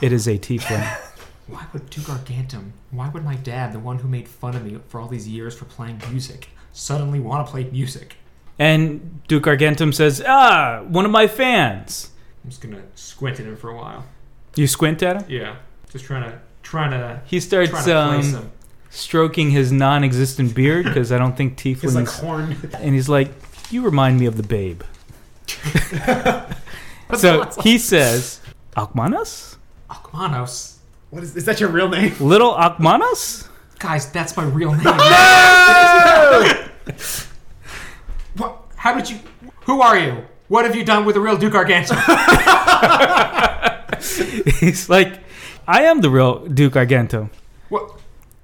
It 0.03 0.13
is 0.13 0.29
a 0.29 0.39
tiefling. 0.39 0.87
Why 1.47 1.65
would 1.73 1.89
Duke 1.89 2.05
Argantum, 2.11 2.73
why 2.91 3.09
would 3.09 3.25
my 3.25 3.37
dad, 3.37 3.73
the 3.73 3.79
one 3.79 3.97
who 4.01 4.07
made 4.07 4.29
fun 4.29 4.55
of 4.55 4.63
me 4.67 4.79
for 4.89 5.01
all 5.01 5.09
these 5.09 5.27
years 5.27 5.57
for 5.57 5.65
playing 5.65 5.99
music, 6.11 6.51
suddenly 6.75 7.21
want 7.21 7.47
to 7.47 7.51
play 7.51 7.65
music? 7.65 8.17
and 8.59 9.23
Duke 9.29 9.47
Argentum 9.47 9.93
says, 9.95 10.23
"Ah, 10.27 10.83
one 10.89 11.07
of 11.07 11.11
my 11.11 11.27
fans." 11.27 12.11
I'm 12.45 12.51
just 12.51 12.61
gonna 12.61 12.83
squint 12.97 13.41
at 13.41 13.47
him 13.47 13.57
for 13.57 13.71
a 13.71 13.77
while. 13.77 14.05
You 14.57 14.67
squint 14.67 15.03
at 15.03 15.23
him. 15.23 15.25
Yeah, 15.31 15.57
just 15.91 16.05
trying 16.05 16.25
to, 16.25 16.39
trying 16.63 16.91
to, 16.91 17.23
He 17.25 17.39
trying 17.41 17.49
starts 17.49 17.71
to 17.71 17.77
place 18.09 18.35
um, 18.35 18.43
him. 18.43 18.53
Stroking 18.99 19.51
his 19.51 19.71
non-existent 19.71 20.55
beard 20.55 20.85
because 20.85 21.13
I 21.13 21.19
don't 21.19 21.37
think 21.37 21.59
He's 21.61 21.81
tieflings. 21.83 21.95
like 21.95 22.09
horn. 22.09 22.57
and 22.75 22.95
he's 22.95 23.09
like, 23.09 23.31
"You 23.71 23.83
remind 23.83 24.19
me 24.19 24.27
of 24.27 24.37
the 24.37 24.43
Babe." 24.43 24.83
so 27.17 27.49
he 27.63 27.79
says, 27.79 28.41
"Akmanos, 28.77 29.57
Akmanos. 29.91 30.75
What 31.11 31.23
is, 31.23 31.37
is 31.37 31.45
that 31.47 31.61
your 31.61 31.71
real 31.71 31.89
name? 31.89 32.15
little 32.21 32.53
Akmanos." 32.55 33.49
Guys, 33.79 34.11
that's 34.11 34.37
my 34.37 34.45
real 34.45 34.73
name. 34.79 34.85
what? 38.37 38.63
How 38.77 38.95
did 38.95 39.09
you? 39.11 39.19
Who 39.67 39.81
are 39.81 39.99
you? 39.99 40.25
What 40.49 40.65
have 40.65 40.75
you 40.75 40.85
done 40.85 41.05
with 41.05 41.15
the 41.15 41.21
real 41.21 41.37
Duke 41.37 41.53
Argento? 41.55 41.95
he's 44.61 44.89
like, 44.89 45.21
"I 45.67 45.83
am 45.85 46.01
the 46.01 46.11
real 46.11 46.47
Duke 46.47 46.75
Argento. 46.75 47.31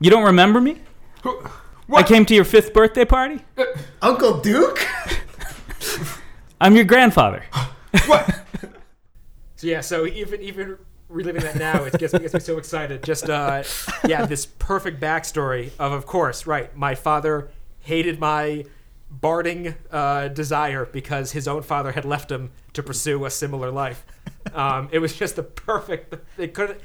What? 0.04 0.10
You 0.10 0.10
don't 0.10 0.24
remember 0.24 0.60
me? 0.60 0.80
Who? 1.22 1.42
I 1.94 2.02
came 2.02 2.24
to 2.26 2.34
your 2.34 2.44
fifth 2.44 2.72
birthday 2.72 3.04
party. 3.04 3.40
Uncle 4.02 4.40
Duke? 4.40 4.86
I'm 6.60 6.74
your 6.76 6.84
grandfather." 6.84 7.44
what? 8.06 8.40
So 9.56 9.68
yeah, 9.68 9.80
so 9.80 10.04
even 10.04 10.42
even 10.42 10.76
reliving 11.08 11.42
that 11.42 11.56
now, 11.56 11.84
it 11.84 11.96
gets 11.98 12.12
me, 12.12 12.18
gets 12.18 12.34
me 12.34 12.40
so 12.40 12.58
excited. 12.58 13.02
Just 13.02 13.30
uh, 13.30 13.62
yeah, 14.04 14.26
this 14.26 14.44
perfect 14.46 15.00
backstory 15.00 15.70
of, 15.78 15.92
of 15.92 16.06
course, 16.06 16.46
right. 16.46 16.76
My 16.76 16.94
father 16.94 17.50
hated 17.78 18.18
my 18.18 18.64
barding 19.10 19.74
uh, 19.90 20.28
desire 20.28 20.84
because 20.84 21.32
his 21.32 21.46
own 21.46 21.62
father 21.62 21.92
had 21.92 22.04
left 22.04 22.30
him 22.30 22.50
to 22.72 22.82
pursue 22.82 23.24
a 23.24 23.30
similar 23.30 23.70
life. 23.70 24.04
Um, 24.52 24.88
it 24.92 24.98
was 24.98 25.16
just 25.16 25.36
the 25.36 25.44
perfect. 25.44 26.14
It 26.36 26.52
could. 26.52 26.80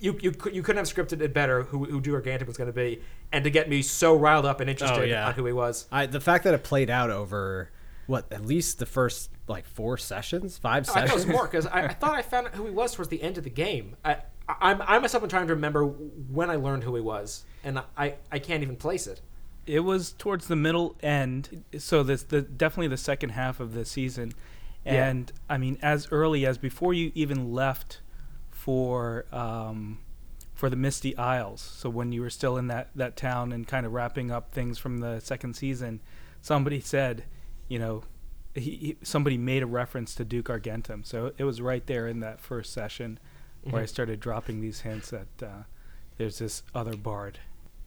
You, 0.00 0.18
you, 0.20 0.32
cou- 0.32 0.50
you 0.50 0.62
couldn't 0.62 0.84
have 0.84 0.94
scripted 0.94 1.20
it 1.20 1.34
better 1.34 1.62
who, 1.64 1.84
who 1.84 2.00
Duke 2.00 2.14
Argantum 2.24 2.46
was 2.46 2.56
going 2.56 2.68
to 2.68 2.72
be 2.72 3.00
and 3.32 3.42
to 3.44 3.50
get 3.50 3.68
me 3.68 3.82
so 3.82 4.14
riled 4.16 4.46
up 4.46 4.60
and 4.60 4.70
interested 4.70 5.00
Oh, 5.00 5.04
yeah. 5.04 5.26
on 5.28 5.34
who 5.34 5.44
he 5.44 5.52
was. 5.52 5.86
I, 5.90 6.06
the 6.06 6.20
fact 6.20 6.44
that 6.44 6.54
it 6.54 6.62
played 6.62 6.88
out 6.90 7.10
over 7.10 7.70
what 8.06 8.32
at 8.32 8.46
least 8.46 8.78
the 8.78 8.86
first 8.86 9.30
like 9.48 9.66
four 9.66 9.96
sessions, 9.98 10.56
five 10.56 10.88
Oh, 10.88 10.92
I 10.92 10.94
thought 10.94 11.04
it 11.04 11.08
sessions. 11.08 11.26
was 11.26 11.32
more 11.34 11.46
because 11.46 11.66
I, 11.66 11.84
I 11.86 11.88
thought 11.94 12.14
I 12.14 12.22
found 12.22 12.46
out 12.46 12.54
who 12.54 12.64
he 12.66 12.70
was 12.70 12.94
towards 12.94 13.08
the 13.10 13.22
end 13.22 13.38
of 13.38 13.44
the 13.44 13.50
game. 13.50 13.96
I, 14.04 14.18
I, 14.48 14.54
I'm, 14.70 14.82
I 14.82 14.98
myself 14.98 15.22
am 15.22 15.28
trying 15.28 15.46
to 15.48 15.54
remember 15.54 15.84
when 15.84 16.48
I 16.48 16.56
learned 16.56 16.84
who 16.84 16.94
he 16.94 17.00
was, 17.02 17.44
and 17.64 17.82
I, 17.96 18.14
I 18.32 18.38
can't 18.38 18.62
even 18.62 18.76
place 18.76 19.06
it. 19.06 19.20
It 19.66 19.80
was 19.80 20.12
towards 20.12 20.46
the 20.48 20.56
middle 20.56 20.96
end, 21.02 21.64
so 21.76 22.02
this 22.02 22.22
the 22.22 22.40
definitely 22.40 22.88
the 22.88 22.96
second 22.96 23.30
half 23.30 23.60
of 23.60 23.74
the 23.74 23.84
season, 23.84 24.32
Yeah. 24.86 25.08
and 25.08 25.30
I 25.50 25.58
mean 25.58 25.76
as 25.82 26.08
early 26.10 26.46
as 26.46 26.56
before 26.56 26.94
you 26.94 27.12
even 27.14 27.52
left 27.52 28.00
for 28.68 29.24
um, 29.32 29.98
for 30.52 30.68
the 30.68 30.76
Misty 30.76 31.16
Isles. 31.16 31.62
So 31.62 31.88
when 31.88 32.12
you 32.12 32.20
were 32.20 32.28
still 32.28 32.58
in 32.58 32.66
that 32.66 32.90
that 32.94 33.16
town 33.16 33.50
and 33.50 33.66
kind 33.66 33.86
of 33.86 33.94
wrapping 33.94 34.30
up 34.30 34.52
things 34.52 34.76
from 34.76 34.98
the 34.98 35.20
second 35.20 35.56
season, 35.56 36.02
somebody 36.42 36.78
said, 36.78 37.24
you 37.68 37.78
know, 37.78 38.02
he, 38.54 38.60
he 38.60 38.96
somebody 39.02 39.38
made 39.38 39.62
a 39.62 39.66
reference 39.66 40.14
to 40.16 40.24
Duke 40.26 40.50
Argentum. 40.50 41.02
So 41.02 41.32
it 41.38 41.44
was 41.44 41.62
right 41.62 41.86
there 41.86 42.06
in 42.08 42.20
that 42.20 42.40
first 42.40 42.74
session 42.74 43.18
where 43.62 43.80
I 43.80 43.86
started 43.86 44.20
dropping 44.20 44.60
these 44.60 44.80
hints 44.80 45.08
that 45.12 45.42
uh, 45.42 45.62
there's 46.18 46.38
this 46.38 46.62
other 46.74 46.94
bard. 46.94 47.38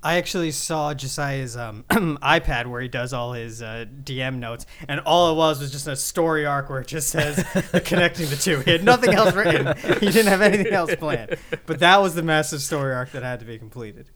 I 0.03 0.15
actually 0.15 0.51
saw 0.51 0.93
Josiah's 0.95 1.55
um, 1.55 1.83
iPad 1.89 2.65
where 2.65 2.81
he 2.81 2.87
does 2.87 3.13
all 3.13 3.33
his 3.33 3.61
uh, 3.61 3.85
DM 4.03 4.39
notes, 4.39 4.65
and 4.87 4.99
all 5.01 5.31
it 5.31 5.35
was 5.35 5.59
was 5.59 5.71
just 5.71 5.87
a 5.87 5.95
story 5.95 6.45
arc 6.45 6.69
where 6.69 6.81
it 6.81 6.87
just 6.87 7.09
says 7.09 7.35
connecting 7.85 8.27
the 8.29 8.35
two. 8.35 8.61
He 8.61 8.71
had 8.71 8.83
nothing 8.83 9.13
else 9.13 9.35
written. 9.35 9.75
He 9.99 10.07
didn't 10.07 10.27
have 10.27 10.41
anything 10.41 10.73
else 10.73 10.95
planned. 10.95 11.37
But 11.67 11.79
that 11.79 12.01
was 12.01 12.15
the 12.15 12.23
massive 12.23 12.61
story 12.61 12.93
arc 12.93 13.11
that 13.11 13.21
had 13.21 13.39
to 13.41 13.45
be 13.45 13.59
completed. 13.59 14.09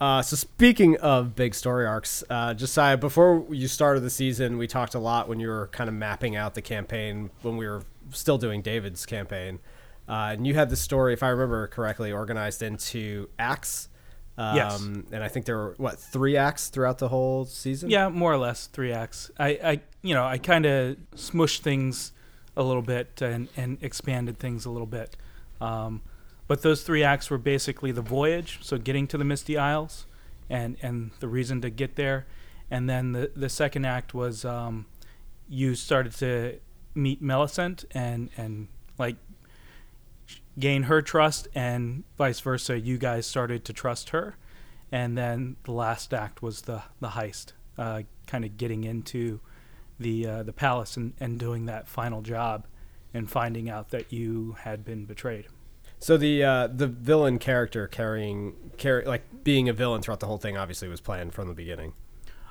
Uh, 0.00 0.22
so 0.22 0.34
speaking 0.34 0.96
of 0.98 1.34
big 1.34 1.54
story 1.54 1.86
arcs, 1.86 2.24
uh, 2.30 2.54
Josiah, 2.54 2.96
before 2.96 3.46
you 3.50 3.68
started 3.68 4.00
the 4.00 4.10
season, 4.10 4.56
we 4.56 4.66
talked 4.66 4.94
a 4.94 4.98
lot 4.98 5.28
when 5.28 5.40
you 5.40 5.48
were 5.48 5.68
kind 5.68 5.88
of 5.88 5.94
mapping 5.94 6.36
out 6.36 6.54
the 6.54 6.62
campaign 6.62 7.30
when 7.42 7.58
we 7.58 7.68
were 7.68 7.82
still 8.10 8.38
doing 8.38 8.62
David's 8.62 9.04
campaign, 9.04 9.58
uh, 10.08 10.30
and 10.32 10.46
you 10.46 10.54
had 10.54 10.70
the 10.70 10.76
story, 10.76 11.12
if 11.12 11.22
I 11.22 11.28
remember 11.28 11.66
correctly, 11.66 12.12
organized 12.12 12.62
into 12.62 13.28
acts. 13.38 13.89
Um, 14.38 14.56
Yes. 14.56 14.80
And 15.12 15.22
I 15.22 15.28
think 15.28 15.46
there 15.46 15.56
were 15.56 15.74
what 15.76 15.98
three 15.98 16.36
acts 16.36 16.68
throughout 16.68 16.98
the 16.98 17.08
whole 17.08 17.44
season. 17.44 17.90
Yeah, 17.90 18.08
more 18.08 18.32
or 18.32 18.38
less 18.38 18.66
three 18.66 18.92
acts. 18.92 19.30
I, 19.38 19.48
I 19.48 19.80
you 20.02 20.14
know, 20.14 20.24
I 20.24 20.38
kind 20.38 20.66
of 20.66 20.96
smushed 21.14 21.60
things 21.60 22.12
a 22.56 22.62
little 22.62 22.82
bit 22.82 23.20
and, 23.22 23.48
and 23.56 23.78
expanded 23.82 24.38
things 24.38 24.64
a 24.64 24.70
little 24.70 24.86
bit. 24.86 25.16
Um, 25.60 26.02
but 26.46 26.62
those 26.62 26.82
three 26.82 27.04
acts 27.04 27.30
were 27.30 27.38
basically 27.38 27.92
the 27.92 28.02
voyage, 28.02 28.58
so 28.62 28.76
getting 28.76 29.06
to 29.08 29.18
the 29.18 29.24
Misty 29.24 29.56
Isles, 29.56 30.06
and 30.48 30.76
and 30.82 31.12
the 31.20 31.28
reason 31.28 31.60
to 31.60 31.70
get 31.70 31.94
there, 31.96 32.26
and 32.70 32.88
then 32.88 33.12
the 33.12 33.30
the 33.36 33.48
second 33.48 33.84
act 33.84 34.14
was 34.14 34.44
um, 34.44 34.86
you 35.48 35.74
started 35.74 36.12
to 36.16 36.58
meet 36.94 37.22
Millicent 37.22 37.84
and 37.92 38.30
and 38.36 38.68
like 38.98 39.16
gain 40.58 40.84
her 40.84 41.02
trust, 41.02 41.48
and 41.54 42.04
vice 42.16 42.40
versa. 42.40 42.78
You 42.78 42.98
guys 42.98 43.26
started 43.26 43.64
to 43.66 43.72
trust 43.72 44.10
her, 44.10 44.36
and 44.92 45.16
then 45.16 45.56
the 45.64 45.72
last 45.72 46.12
act 46.12 46.42
was 46.42 46.62
the 46.62 46.82
the 47.00 47.08
heist, 47.08 47.52
uh, 47.78 48.02
kind 48.26 48.44
of 48.44 48.56
getting 48.56 48.84
into 48.84 49.40
the 49.98 50.26
uh, 50.26 50.42
the 50.42 50.52
palace 50.52 50.96
and, 50.96 51.14
and 51.20 51.38
doing 51.38 51.66
that 51.66 51.88
final 51.88 52.22
job, 52.22 52.66
and 53.12 53.30
finding 53.30 53.68
out 53.70 53.90
that 53.90 54.12
you 54.12 54.56
had 54.60 54.84
been 54.84 55.04
betrayed. 55.04 55.46
So 55.98 56.16
the 56.16 56.42
uh, 56.42 56.66
the 56.68 56.86
villain 56.86 57.38
character 57.38 57.86
carrying 57.86 58.54
carry 58.78 59.04
like 59.04 59.44
being 59.44 59.68
a 59.68 59.72
villain 59.74 60.00
throughout 60.00 60.20
the 60.20 60.26
whole 60.26 60.38
thing 60.38 60.56
obviously 60.56 60.88
was 60.88 61.00
planned 61.00 61.34
from 61.34 61.46
the 61.46 61.54
beginning. 61.54 61.92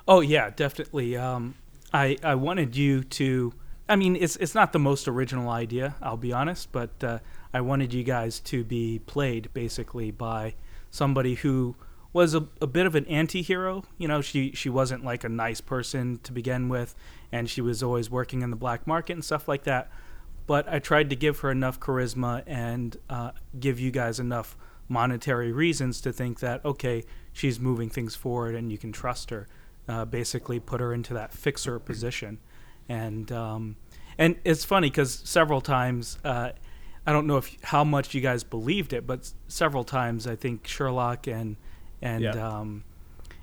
Oh 0.06 0.20
yeah, 0.20 0.50
definitely. 0.50 1.16
Um, 1.16 1.56
I 1.92 2.16
I 2.22 2.36
wanted 2.36 2.76
you 2.76 3.02
to. 3.02 3.52
I 3.88 3.96
mean, 3.96 4.14
it's 4.14 4.36
it's 4.36 4.54
not 4.54 4.72
the 4.72 4.78
most 4.78 5.08
original 5.08 5.50
idea. 5.50 5.96
I'll 6.00 6.16
be 6.16 6.32
honest, 6.32 6.70
but 6.70 6.90
uh, 7.02 7.18
I 7.52 7.60
wanted 7.60 7.92
you 7.92 8.04
guys 8.04 8.40
to 8.40 8.64
be 8.64 9.00
played 9.00 9.52
basically 9.52 10.10
by 10.10 10.54
somebody 10.90 11.34
who 11.34 11.76
was 12.12 12.34
a, 12.34 12.46
a 12.60 12.66
bit 12.66 12.86
of 12.86 12.94
an 12.94 13.06
anti-hero. 13.06 13.84
You 13.98 14.08
know, 14.08 14.20
she 14.20 14.52
she 14.52 14.68
wasn't 14.68 15.04
like 15.04 15.24
a 15.24 15.28
nice 15.28 15.60
person 15.60 16.18
to 16.22 16.32
begin 16.32 16.68
with, 16.68 16.94
and 17.30 17.48
she 17.48 17.60
was 17.60 17.82
always 17.82 18.10
working 18.10 18.42
in 18.42 18.50
the 18.50 18.56
black 18.56 18.86
market 18.86 19.14
and 19.14 19.24
stuff 19.24 19.48
like 19.48 19.64
that. 19.64 19.90
But 20.46 20.68
I 20.68 20.78
tried 20.80 21.10
to 21.10 21.16
give 21.16 21.40
her 21.40 21.50
enough 21.50 21.78
charisma 21.78 22.42
and 22.46 22.96
uh, 23.08 23.32
give 23.58 23.78
you 23.78 23.90
guys 23.90 24.18
enough 24.18 24.56
monetary 24.88 25.52
reasons 25.52 26.00
to 26.00 26.12
think 26.12 26.40
that 26.40 26.64
okay, 26.64 27.04
she's 27.32 27.60
moving 27.60 27.88
things 27.88 28.14
forward 28.14 28.54
and 28.54 28.70
you 28.70 28.78
can 28.78 28.92
trust 28.92 29.30
her. 29.30 29.46
Uh, 29.88 30.04
basically, 30.04 30.60
put 30.60 30.80
her 30.80 30.92
into 30.92 31.14
that 31.14 31.32
fixer 31.32 31.78
position, 31.78 32.38
and 32.88 33.32
um, 33.32 33.76
and 34.18 34.36
it's 34.44 34.64
funny 34.64 34.88
because 34.88 35.20
several 35.24 35.60
times. 35.60 36.18
Uh, 36.24 36.50
I 37.10 37.12
don't 37.12 37.26
know 37.26 37.36
if 37.38 37.56
how 37.62 37.82
much 37.82 38.14
you 38.14 38.20
guys 38.20 38.44
believed 38.44 38.92
it, 38.92 39.04
but 39.06 39.20
s- 39.20 39.34
several 39.48 39.82
times 39.82 40.26
I 40.28 40.36
think 40.36 40.66
Sherlock 40.68 41.26
and 41.26 41.56
and 42.00 42.22
Yeah. 42.22 42.30
um, 42.58 42.84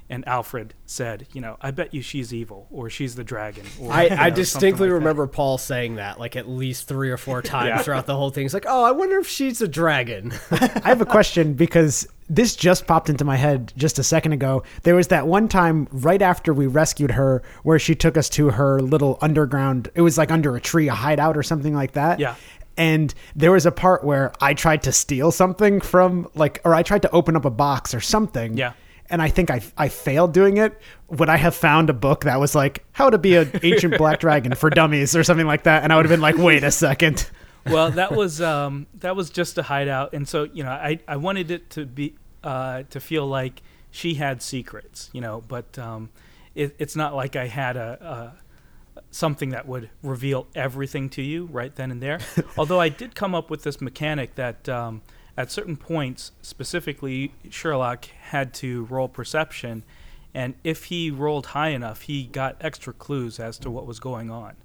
and 0.10 0.26
Alfred 0.26 0.74
said, 0.86 1.28
you 1.34 1.42
know, 1.42 1.58
I 1.60 1.72
bet 1.72 1.94
you 1.94 2.02
she's 2.02 2.34
evil 2.34 2.66
or 2.72 2.90
she's 2.90 3.16
the 3.16 3.26
dragon. 3.26 3.66
Or, 3.82 3.92
I, 3.92 4.04
you 4.06 4.10
know, 4.12 4.16
I 4.16 4.30
distinctly 4.30 4.88
like 4.88 4.92
that. 4.94 5.00
remember 5.00 5.28
Paul 5.28 5.58
saying 5.58 5.96
that 5.96 6.18
like 6.18 6.38
at 6.38 6.48
least 6.48 6.88
three 6.88 7.10
or 7.12 7.18
four 7.18 7.42
times 7.56 7.84
throughout 7.84 8.06
the 8.06 8.16
whole 8.16 8.30
thing. 8.30 8.46
It's 8.46 8.54
like, 8.54 8.66
oh, 8.70 8.86
I 8.86 8.92
wonder 8.92 9.18
if 9.20 9.28
she's 9.28 9.62
a 9.62 9.68
dragon. 9.68 10.32
I 10.52 10.82
have 10.86 11.02
a 11.02 11.06
question 11.06 11.56
because 11.56 12.08
this 12.30 12.56
just 12.56 12.88
popped 12.88 13.10
into 13.10 13.26
my 13.26 13.36
head 13.36 13.74
just 13.76 14.00
a 14.00 14.04
second 14.04 14.32
ago. 14.32 14.64
There 14.84 14.96
was 14.96 15.10
that 15.10 15.28
one 15.28 15.50
time 15.50 15.90
right 15.92 16.22
after 16.22 16.54
we 16.54 16.68
rescued 16.68 17.12
her 17.12 17.44
where 17.64 17.78
she 17.80 17.94
took 17.94 18.16
us 18.16 18.30
to 18.30 18.50
her 18.52 18.82
little 18.82 19.18
underground, 19.22 19.90
it 19.94 20.02
was 20.02 20.18
like 20.18 20.32
under 20.32 20.56
a 20.56 20.62
tree, 20.62 20.88
a 20.88 20.94
hideout 20.94 21.36
or 21.36 21.44
something 21.44 21.74
like 21.76 21.94
that. 21.94 22.20
Yeah. 22.20 22.36
And 22.78 23.14
there 23.36 23.52
was 23.52 23.66
a 23.66 23.72
part 23.72 24.04
where 24.04 24.32
I 24.40 24.54
tried 24.54 24.84
to 24.84 24.92
steal 24.92 25.32
something 25.32 25.82
from, 25.82 26.30
like, 26.36 26.62
or 26.64 26.76
I 26.76 26.84
tried 26.84 27.02
to 27.02 27.12
open 27.12 27.36
up 27.36 27.46
a 27.46 27.50
box 27.50 27.94
or 27.94 28.00
something. 28.00 28.56
Yeah. 28.56 28.74
And 29.10 29.22
I 29.22 29.30
think 29.30 29.50
I, 29.50 29.62
I 29.78 29.88
failed 29.88 30.34
doing 30.34 30.58
it. 30.58 30.80
Would 31.10 31.30
I 31.30 31.38
have 31.38 31.56
found 31.56 31.90
a 31.90 31.94
book 31.94 32.26
that 32.26 32.40
was 32.40 32.54
like, 32.54 32.86
how 32.92 33.10
to 33.10 33.18
be 33.18 33.36
an 33.36 33.52
ancient 33.64 33.98
black 33.98 34.20
dragon 34.20 34.54
for 34.54 34.70
dummies 34.70 35.16
or 35.16 35.24
something 35.24 35.48
like 35.48 35.64
that? 35.64 35.84
And 35.84 35.94
I 35.94 35.96
would 35.96 36.06
have 36.06 36.12
been 36.12 36.22
like, 36.22 36.38
wait 36.38 36.64
a 36.64 36.72
second. 36.72 37.30
well, 37.66 37.90
that 37.92 38.12
was 38.16 38.42
um, 38.42 38.86
that 38.96 39.16
was 39.16 39.30
just 39.30 39.58
a 39.58 39.64
hideout, 39.64 40.14
and 40.14 40.28
so 40.28 40.44
you 40.44 40.64
know, 40.64 40.72
I, 40.72 41.00
I 41.08 41.18
wanted 41.18 41.52
it 41.52 41.70
to 41.72 41.86
be 41.86 42.16
uh, 42.44 42.84
to 42.90 43.00
feel 43.00 43.26
like 43.26 43.62
she 43.92 44.16
had 44.16 44.42
secrets, 44.42 45.10
you 45.14 45.22
know, 45.22 45.44
but 45.48 45.78
um, 45.80 46.10
it, 46.56 46.76
it's 46.80 46.96
not 46.96 47.16
like 47.16 47.36
I 47.36 47.48
had 47.48 47.78
a, 47.78 48.34
a 48.38 48.47
something 49.12 49.50
that 49.50 49.68
would 49.68 49.90
reveal 50.04 50.48
everything 50.56 51.10
to 51.10 51.22
you 51.22 51.46
right 51.46 51.76
then 51.76 51.92
and 51.92 52.02
there. 52.02 52.20
Although 52.58 52.80
I 52.80 52.90
did 52.90 53.16
come 53.16 53.34
up 53.34 53.50
with 53.50 53.64
this 53.64 53.80
mechanic 53.82 54.36
that 54.36 54.68
um, 54.70 55.02
at 55.38 55.52
certain 55.52 55.78
points, 55.78 56.32
specifically 56.42 57.34
Sherlock 57.50 58.06
had 58.06 58.54
to 58.56 58.86
roll 58.86 59.08
perception, 59.08 59.84
and 60.34 60.56
if 60.64 60.86
he 60.86 61.10
rolled 61.10 61.48
high 61.48 61.70
enough, 61.70 62.02
he 62.04 62.24
got 62.26 62.58
extra 62.62 62.94
clues 62.94 63.40
as 63.40 63.58
to 63.60 63.72
what 63.72 63.86
was 63.86 64.00
going 64.00 64.30
on. 64.30 64.56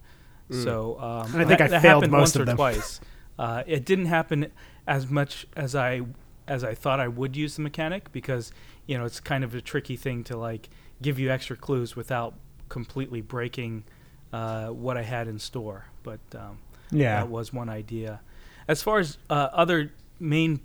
So 0.50 1.00
um, 1.00 1.32
And 1.32 1.42
I 1.42 1.44
think 1.46 1.58
that, 1.60 1.62
I 1.62 1.68
that 1.68 1.82
failed 1.82 2.02
happened 2.02 2.12
most 2.12 2.20
once 2.20 2.36
of 2.36 2.42
or 2.42 2.44
them. 2.44 2.56
twice. 2.56 3.00
Uh, 3.38 3.62
it 3.66 3.86
didn't 3.86 4.06
happen 4.06 4.52
as 4.86 5.08
much 5.08 5.46
as 5.56 5.74
I 5.74 6.02
as 6.46 6.62
I 6.64 6.74
thought 6.74 7.00
I 7.00 7.08
would 7.08 7.36
use 7.36 7.56
the 7.56 7.62
mechanic 7.62 8.12
because 8.12 8.52
you 8.86 8.98
know 8.98 9.04
it's 9.06 9.20
kind 9.20 9.44
of 9.44 9.54
a 9.54 9.62
tricky 9.62 9.96
thing 9.96 10.24
to 10.24 10.36
like 10.36 10.68
give 11.00 11.18
you 11.18 11.30
extra 11.30 11.56
clues 11.56 11.96
without 11.96 12.34
completely 12.68 13.20
breaking 13.22 13.84
uh, 14.32 14.68
what 14.68 14.96
I 14.96 15.02
had 15.02 15.28
in 15.28 15.38
store. 15.38 15.86
But 16.02 16.20
um, 16.34 16.58
Yeah. 16.90 17.16
that 17.16 17.28
was 17.28 17.52
one 17.52 17.68
idea. 17.68 18.20
As 18.68 18.82
far 18.82 18.98
as 18.98 19.18
uh, 19.30 19.48
other 19.52 19.92
main 20.20 20.60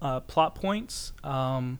uh, 0.00 0.20
plot 0.20 0.54
points, 0.54 1.12
um, 1.24 1.78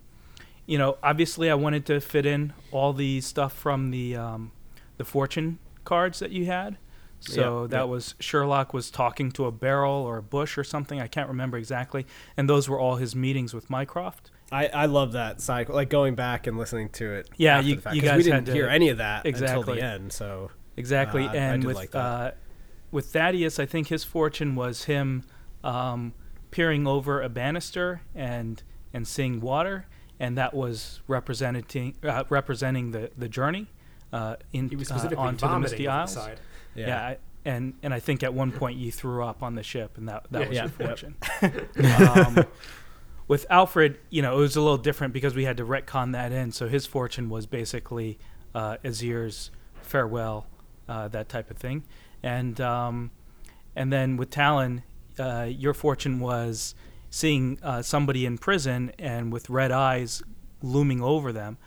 you 0.67 0.77
know, 0.79 0.99
obviously 1.03 1.51
I 1.51 1.55
wanted 1.55 1.87
to 1.87 2.01
fit 2.01 2.27
in 2.27 2.53
all 2.73 2.93
the 2.93 3.21
stuff 3.21 3.53
from 3.53 3.91
the 3.91 4.17
um, 4.17 4.53
the 4.97 5.05
fortune 5.05 5.59
cards 5.85 6.19
that 6.19 6.31
you 6.31 6.47
had. 6.47 6.77
So 7.21 7.63
Yep, 7.63 7.71
that 7.71 7.81
yep. 7.81 7.89
was 7.89 8.15
Sherlock 8.21 8.73
was 8.75 8.91
talking 8.91 9.33
to 9.33 9.47
a 9.47 9.51
barrel 9.53 9.93
or 9.95 10.19
a 10.19 10.23
bush 10.23 10.57
or 10.59 10.65
something. 10.65 11.01
I 11.01 11.07
can't 11.07 11.29
remember 11.29 11.57
exactly. 11.59 12.07
And 12.37 12.49
those 12.49 12.69
were 12.69 12.79
all 12.79 12.97
his 12.97 13.15
meetings 13.17 13.53
with 13.55 13.69
Mycroft. 13.71 14.31
I, 14.53 14.67
I 14.69 14.87
love 14.87 15.13
that 15.13 15.41
cycle, 15.41 15.75
like 15.75 15.91
going 15.91 16.15
back 16.15 16.47
and 16.47 16.57
listening 16.57 16.89
to 16.91 17.13
it. 17.13 17.29
Yeah, 17.37 17.61
you- 17.61 17.81
fact, 17.81 17.97
you 17.97 18.03
guys 18.03 18.19
we 18.19 18.23
didn't 18.25 18.45
to- 18.47 18.53
hear 18.53 18.67
any 18.69 18.89
of 18.89 18.99
that 18.99 19.27
until 19.27 19.63
the 19.63 19.83
end. 19.83 20.13
So 20.13 20.51
Exactly. 20.79 21.27
Uh, 21.27 21.33
and 21.33 21.65
with 21.65 21.77
like 21.77 21.95
uh, 21.95 22.33
with 22.91 23.07
Thaddeus, 23.07 23.59
I 23.59 23.67
think 23.67 23.89
his 23.89 24.05
fortune 24.05 24.55
was 24.55 24.85
him 24.85 25.25
um, 25.65 26.15
peering 26.51 26.87
over 26.87 27.21
a 27.21 27.29
banister 27.29 28.03
and 28.15 28.63
and 28.95 29.07
seeing 29.07 29.41
water, 29.41 29.87
and 30.19 30.39
that 30.39 30.55
was 30.55 31.01
representing 31.07 31.97
uh, 32.03 32.25
representing 32.29 32.93
the 32.93 33.11
the 33.17 33.29
journey 33.29 33.67
uh, 34.13 34.37
in 34.53 34.69
He 34.69 34.77
was 34.77 34.91
uh, 34.91 35.11
onto 35.17 35.47
the 35.47 35.59
Misty 35.59 35.75
over 35.75 35.83
the 35.83 35.89
Isles. 35.89 36.13
side. 36.13 36.41
Yeah. 36.75 37.07
I, 37.07 37.17
and 37.45 37.75
and 37.83 37.93
I 37.95 38.01
think 38.01 38.23
at 38.23 38.35
one 38.35 38.53
point 38.53 38.79
you 38.79 38.91
threw 38.93 39.25
up 39.25 39.43
on 39.43 39.55
the 39.55 39.63
ship, 39.63 39.97
and 39.99 40.09
that 40.09 40.27
that 40.31 40.43
Yeah, 40.43 40.49
was 40.49 40.57
yeah, 40.57 40.63
your 40.63 40.71
fortune. 40.71 41.15
um, 42.39 42.45
with 43.27 43.47
Alfred, 43.51 43.99
you 44.11 44.23
know, 44.23 44.37
it 44.39 44.41
was 44.41 44.57
a 44.57 44.61
little 44.61 44.79
different 44.79 45.13
because 45.13 45.35
we 45.35 45.45
had 45.45 45.57
to 45.59 45.65
retcon 45.65 46.13
that 46.13 46.33
in. 46.33 46.51
So 46.53 46.67
his 46.69 46.87
fortune 46.87 47.29
was 47.29 47.47
basically 47.47 48.19
uh, 48.55 48.79
Azir's 48.85 49.51
farewell, 49.83 50.47
uh, 50.89 51.09
that 51.09 51.29
type 51.29 51.51
of 51.51 51.57
thing, 51.57 51.85
and 52.23 52.61
um, 52.61 53.11
and 53.77 53.93
then 53.93 54.17
with 54.17 54.31
Talon, 54.31 54.83
uh, 55.19 55.49
your 55.49 55.75
fortune 55.75 56.21
was 56.21 56.75
seeing 57.11 57.59
uh, 57.63 57.83
somebody 57.83 58.27
in 58.27 58.39
prison 58.39 58.93
and 58.99 59.33
with 59.33 59.49
red 59.49 59.73
eyes 59.73 60.23
looming 60.63 61.01
over 61.01 61.33
them, 61.33 61.59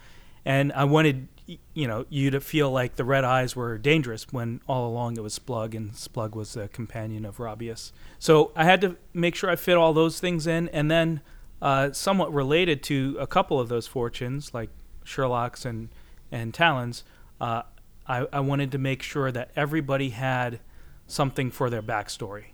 and 0.45 0.71
I 0.73 0.83
wanted 0.83 1.27
you 1.73 1.87
know 1.87 2.05
you 2.09 2.31
to 2.31 2.39
feel 2.39 2.71
like 2.71 2.95
the 2.95 3.03
red 3.03 3.23
eyes 3.23 3.55
were 3.55 3.77
dangerous 3.77 4.27
when 4.31 4.61
all 4.67 4.87
along 4.87 5.17
it 5.17 5.23
was 5.23 5.37
Splug 5.37 5.75
and 5.75 5.91
Splug 5.91 6.35
was 6.35 6.53
the 6.53 6.67
companion 6.69 7.25
of 7.25 7.37
Robius. 7.37 7.91
So 8.19 8.51
I 8.55 8.63
had 8.63 8.81
to 8.81 8.97
make 9.13 9.35
sure 9.35 9.49
I 9.49 9.55
fit 9.55 9.75
all 9.77 9.93
those 9.93 10.19
things 10.19 10.47
in, 10.47 10.69
and 10.69 10.89
then 10.89 11.21
uh, 11.61 11.91
somewhat 11.91 12.33
related 12.33 12.81
to 12.83 13.17
a 13.19 13.27
couple 13.27 13.59
of 13.59 13.69
those 13.69 13.87
fortunes, 13.87 14.53
like 14.53 14.69
Sherlock's 15.03 15.65
and 15.65 15.89
and 16.31 16.53
Talon's, 16.53 17.03
uh, 17.41 17.63
I, 18.11 18.27
I 18.33 18.39
wanted 18.41 18.73
to 18.73 18.77
make 18.77 19.01
sure 19.03 19.31
that 19.31 19.51
everybody 19.55 20.09
had 20.09 20.59
something 21.07 21.49
for 21.49 21.69
their 21.69 21.81
backstory, 21.81 22.47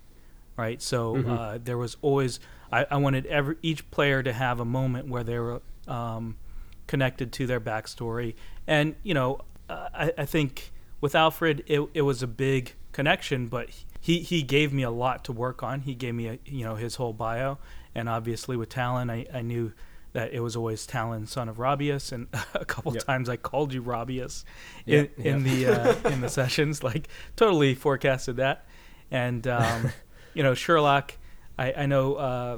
right? 0.56 0.80
So 0.80 1.18
uh, 1.18 1.58
there 1.64 1.80
was 1.80 1.98
always 2.04 2.40
I, 2.72 2.86
I 2.92 2.98
wanted 2.98 3.26
every 3.26 3.56
each 3.64 3.90
player 3.90 4.22
to 4.22 4.34
have 4.34 4.60
a 4.60 4.66
moment 4.66 5.08
where 5.08 5.24
they 5.24 5.40
were 5.40 5.62
um, 5.88 6.38
connected 6.86 7.32
to 7.34 7.48
their 7.48 7.60
backstory, 7.60 8.36
and 8.68 8.96
you 9.02 9.16
know 9.16 9.40
uh, 9.68 9.90
I, 9.94 10.14
I 10.20 10.26
think 10.26 10.72
with 11.02 11.16
Alfred 11.16 11.64
it, 11.66 11.82
it 11.96 12.04
was 12.04 12.22
a 12.22 12.28
big 12.28 12.74
connection, 12.92 13.48
but 13.48 13.70
he 14.00 14.20
he 14.20 14.44
gave 14.44 14.72
me 14.72 14.84
a 14.84 14.92
lot 14.92 15.24
to 15.26 15.32
work 15.32 15.64
on. 15.64 15.82
He 15.82 15.96
gave 15.96 16.14
me 16.14 16.28
a, 16.28 16.40
you 16.46 16.66
know 16.66 16.76
his 16.76 16.96
whole 16.96 17.14
bio, 17.14 17.58
and 17.96 18.08
obviously 18.08 18.56
with 18.56 18.70
Talon 18.70 19.10
I, 19.10 19.26
I 19.34 19.42
knew 19.42 19.74
that 20.18 20.34
it 20.34 20.40
was 20.40 20.56
always 20.56 20.88
Talon, 20.88 21.28
son 21.28 21.48
of 21.48 21.58
Robius, 21.58 22.12
and 22.12 22.26
a 22.56 22.66
couple 22.66 22.92
Yep. 22.92 23.04
times 23.04 23.30
I 23.30 23.38
called 23.38 23.72
you 23.72 23.84
Robius 23.84 24.46
in, 24.88 25.10
Yep, 25.16 25.20
in 25.20 25.44
the 25.44 25.68
uh, 25.68 26.10
in 26.12 26.22
the 26.22 26.28
sessions, 26.28 26.82
like 26.84 27.08
totally 27.36 27.76
forecasted 27.76 28.38
that. 28.38 28.66
And 29.12 29.46
um, 29.48 29.92
you 30.34 30.42
know 30.42 30.56
Sherlock, 30.56 31.14
I, 31.60 31.72
I 31.84 31.86
know 31.86 32.16
uh, 32.16 32.58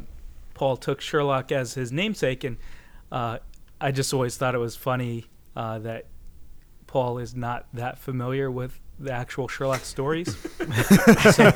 Paul 0.54 0.78
took 0.78 1.02
Sherlock 1.02 1.52
as 1.52 1.74
his 1.74 1.91
namesake, 1.91 2.45
and 2.45 2.56
uh, 3.12 3.39
I 3.82 3.91
just 3.91 4.13
always 4.13 4.38
thought 4.38 4.56
it 4.56 4.60
was 4.60 4.78
funny 4.78 5.26
uh, 5.54 5.80
that 5.80 6.06
Paul 6.88 7.17
is 7.17 7.36
not 7.36 7.67
that 7.74 8.00
familiar 8.00 8.50
with 8.50 8.80
the 9.02 9.12
actual 9.12 9.50
Sherlock 9.50 9.82
stories. 9.82 10.34
so, 11.34 11.52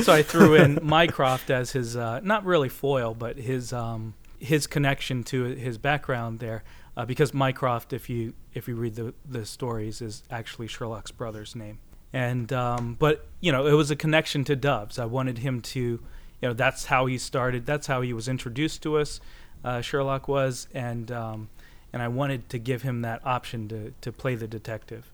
so 0.00 0.12
I 0.12 0.22
threw 0.22 0.54
in 0.54 0.78
Mycroft 0.82 1.50
as 1.50 1.72
his 1.72 1.96
uh, 1.96 2.20
not 2.22 2.44
really 2.44 2.68
foil, 2.68 3.14
but 3.14 3.36
his 3.36 3.72
um, 3.72 4.14
his 4.40 4.66
connection 4.66 5.22
to 5.24 5.44
his 5.44 5.78
background 5.78 6.40
there, 6.40 6.64
uh, 6.96 7.04
because 7.04 7.32
Mycroft, 7.32 7.92
if 7.92 8.10
you 8.10 8.34
if 8.54 8.66
you 8.66 8.74
read 8.74 8.96
the 8.96 9.14
the 9.28 9.46
stories, 9.46 10.00
is 10.00 10.24
actually 10.30 10.66
Sherlock's 10.66 11.10
brother's 11.10 11.54
name. 11.54 11.78
And 12.12 12.52
um, 12.52 12.96
but 12.98 13.26
you 13.40 13.52
know 13.52 13.66
it 13.66 13.74
was 13.74 13.90
a 13.90 13.96
connection 13.96 14.44
to 14.44 14.56
Doves. 14.56 14.98
I 14.98 15.04
wanted 15.04 15.38
him 15.38 15.60
to, 15.60 15.80
you 15.80 16.00
know, 16.42 16.52
that's 16.52 16.86
how 16.86 17.06
he 17.06 17.18
started. 17.18 17.66
That's 17.66 17.86
how 17.86 18.00
he 18.00 18.12
was 18.12 18.26
introduced 18.26 18.82
to 18.82 18.98
us. 18.98 19.20
Uh, 19.62 19.80
Sherlock 19.82 20.26
was, 20.26 20.66
and 20.74 21.12
um, 21.12 21.50
and 21.92 22.02
I 22.02 22.08
wanted 22.08 22.48
to 22.48 22.58
give 22.58 22.82
him 22.82 23.02
that 23.02 23.24
option 23.24 23.68
to 23.68 23.92
to 24.00 24.10
play 24.10 24.34
the 24.34 24.48
detective. 24.48 25.12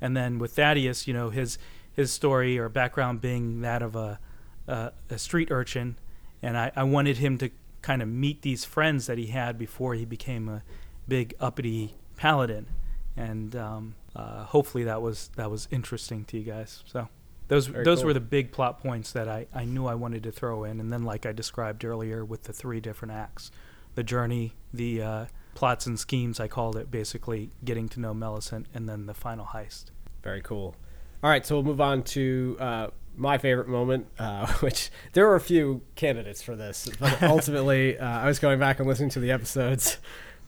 And 0.00 0.16
then 0.16 0.38
with 0.38 0.52
Thaddeus, 0.52 1.08
you 1.08 1.14
know, 1.14 1.30
his 1.30 1.58
his 1.92 2.12
story 2.12 2.58
or 2.58 2.68
background 2.68 3.20
being 3.20 3.62
that 3.62 3.82
of 3.82 3.96
a 3.96 4.20
a, 4.68 4.92
a 5.10 5.18
street 5.18 5.50
urchin, 5.50 5.96
and 6.42 6.56
I, 6.56 6.72
I 6.76 6.84
wanted 6.84 7.16
him 7.18 7.38
to 7.38 7.50
kind 7.82 8.02
of 8.02 8.08
meet 8.08 8.42
these 8.42 8.64
friends 8.64 9.06
that 9.06 9.18
he 9.18 9.26
had 9.26 9.58
before 9.58 9.94
he 9.94 10.04
became 10.04 10.48
a 10.48 10.62
big 11.08 11.34
uppity 11.40 11.94
paladin, 12.16 12.66
and 13.16 13.54
um, 13.54 13.94
uh, 14.14 14.44
hopefully 14.44 14.84
that 14.84 15.02
was 15.02 15.30
that 15.36 15.50
was 15.50 15.68
interesting 15.70 16.24
to 16.26 16.38
you 16.38 16.44
guys. 16.44 16.82
So 16.86 17.08
those 17.48 17.66
Very 17.66 17.84
those 17.84 17.98
cool. 17.98 18.06
were 18.06 18.14
the 18.14 18.20
big 18.20 18.52
plot 18.52 18.80
points 18.80 19.12
that 19.12 19.28
I, 19.28 19.46
I 19.54 19.64
knew 19.64 19.86
I 19.86 19.94
wanted 19.94 20.22
to 20.24 20.32
throw 20.32 20.64
in, 20.64 20.80
and 20.80 20.92
then 20.92 21.04
like 21.04 21.26
I 21.26 21.32
described 21.32 21.84
earlier 21.84 22.24
with 22.24 22.44
the 22.44 22.52
three 22.52 22.80
different 22.80 23.12
acts, 23.12 23.50
the 23.94 24.02
journey, 24.02 24.54
the 24.72 25.02
uh, 25.02 25.24
plots 25.54 25.86
and 25.86 25.98
schemes. 25.98 26.40
I 26.40 26.48
called 26.48 26.76
it 26.76 26.90
basically 26.90 27.50
getting 27.64 27.88
to 27.90 28.00
know 28.00 28.14
Millicent, 28.14 28.66
and 28.74 28.88
then 28.88 29.06
the 29.06 29.14
final 29.14 29.46
heist. 29.46 29.86
Very 30.22 30.42
cool. 30.42 30.74
All 31.22 31.30
right, 31.30 31.46
so 31.46 31.56
we'll 31.56 31.64
move 31.64 31.80
on 31.80 32.02
to 32.02 32.56
uh, 32.60 32.88
my 33.16 33.38
favorite 33.38 33.68
moment, 33.68 34.06
uh, 34.18 34.46
which 34.60 34.90
there 35.12 35.26
were 35.26 35.36
a 35.36 35.40
few 35.40 35.82
candidates 35.94 36.42
for 36.42 36.54
this, 36.56 36.88
but 37.00 37.22
ultimately, 37.22 37.98
uh, 37.98 38.06
I 38.06 38.26
was 38.26 38.38
going 38.38 38.58
back 38.58 38.78
and 38.78 38.88
listening 38.88 39.10
to 39.10 39.20
the 39.20 39.30
episodes, 39.30 39.98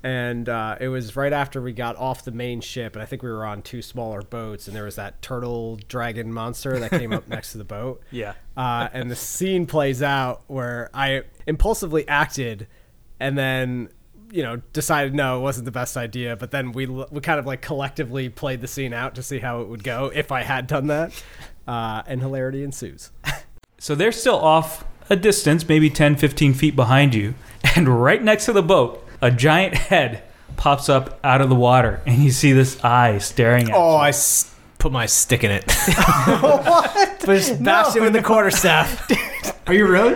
and 0.02 0.48
uh, 0.48 0.76
it 0.81 0.88
was 0.88 1.16
right 1.16 1.33
after 1.33 1.61
we 1.61 1.72
got 1.72 1.96
off 1.96 2.24
the 2.24 2.31
main 2.31 2.61
ship, 2.61 2.94
and 2.94 3.02
I 3.02 3.07
think 3.07 3.22
we 3.22 3.31
were 3.31 3.44
on 3.44 3.62
two 3.62 3.83
smaller 3.83 4.22
boats, 4.22 4.68
and 4.68 4.76
there 4.76 4.85
was 4.85 4.96
that 4.96 5.20
turtle 5.22 5.78
dragon 5.88 6.33
monster 6.33 6.78
that 6.78 6.90
came 6.90 7.12
up 7.12 7.26
next 7.28 7.52
to 7.52 7.59
the 7.59 7.64
boat. 7.64 8.02
Yeah. 8.11 8.35
uh, 8.57 8.88
and 8.92 9.11
the 9.11 9.16
scene 9.16 9.66
plays 9.66 10.02
out 10.02 10.42
where 10.46 10.90
I 10.94 11.22
impulsively 11.46 12.07
acted, 12.07 12.68
and 13.18 13.37
then 13.37 13.88
you 14.31 14.42
know 14.42 14.57
decided 14.72 15.14
no, 15.14 15.38
it 15.38 15.40
wasn't 15.40 15.64
the 15.64 15.72
best 15.72 15.96
idea. 15.96 16.37
But 16.37 16.50
then 16.50 16.72
we 16.72 16.87
we 16.87 17.20
kind 17.20 17.40
of 17.40 17.46
like 17.46 17.62
collectively 17.62 18.28
played 18.28 18.61
the 18.61 18.68
scene 18.68 18.92
out 18.92 19.14
to 19.16 19.22
see 19.22 19.38
how 19.38 19.62
it 19.62 19.68
would 19.68 19.83
go 19.83 20.12
if 20.14 20.31
I 20.31 20.42
had 20.42 20.66
done 20.66 20.88
that, 20.88 21.12
uh, 21.68 22.02
and 22.09 22.20
hilarity 22.20 22.64
ensues. 22.64 23.11
So 23.81 23.94
they're 23.94 24.11
still 24.11 24.35
off 24.35 24.85
a 25.09 25.14
distance, 25.14 25.68
maybe 25.68 25.88
10, 25.88 26.16
15 26.16 26.52
feet 26.54 26.74
behind 26.74 27.14
you. 27.14 27.35
And 27.76 27.88
right 28.02 28.20
next 28.20 28.46
to 28.46 28.52
the 28.52 28.62
boat, 28.62 29.07
a 29.22 29.31
giant 29.31 29.74
head 29.74 30.24
pops 30.57 30.88
up 30.88 31.20
out 31.22 31.40
of 31.40 31.48
the 31.48 31.54
water, 31.54 32.00
and 32.07 32.18
you 32.24 32.33
see 32.33 32.50
this 32.50 32.83
eye 32.85 33.18
staring 33.18 33.62
at 33.64 33.68
you. 33.68 33.74
Oh, 33.76 33.92
you. 33.92 33.96
I 33.98 34.09
s- 34.09 34.52
put 34.78 34.90
my 34.90 35.07
stick 35.07 35.44
in 35.44 35.52
it. 35.52 35.70
what? 36.40 36.92
But 37.24 37.37
just 37.37 37.62
bashed 37.62 37.94
it 37.94 38.00
with 38.02 38.14
the 38.14 38.22
quarterstaff. 38.22 39.09
Are 39.68 39.74
you 39.74 39.87
really? 39.87 40.14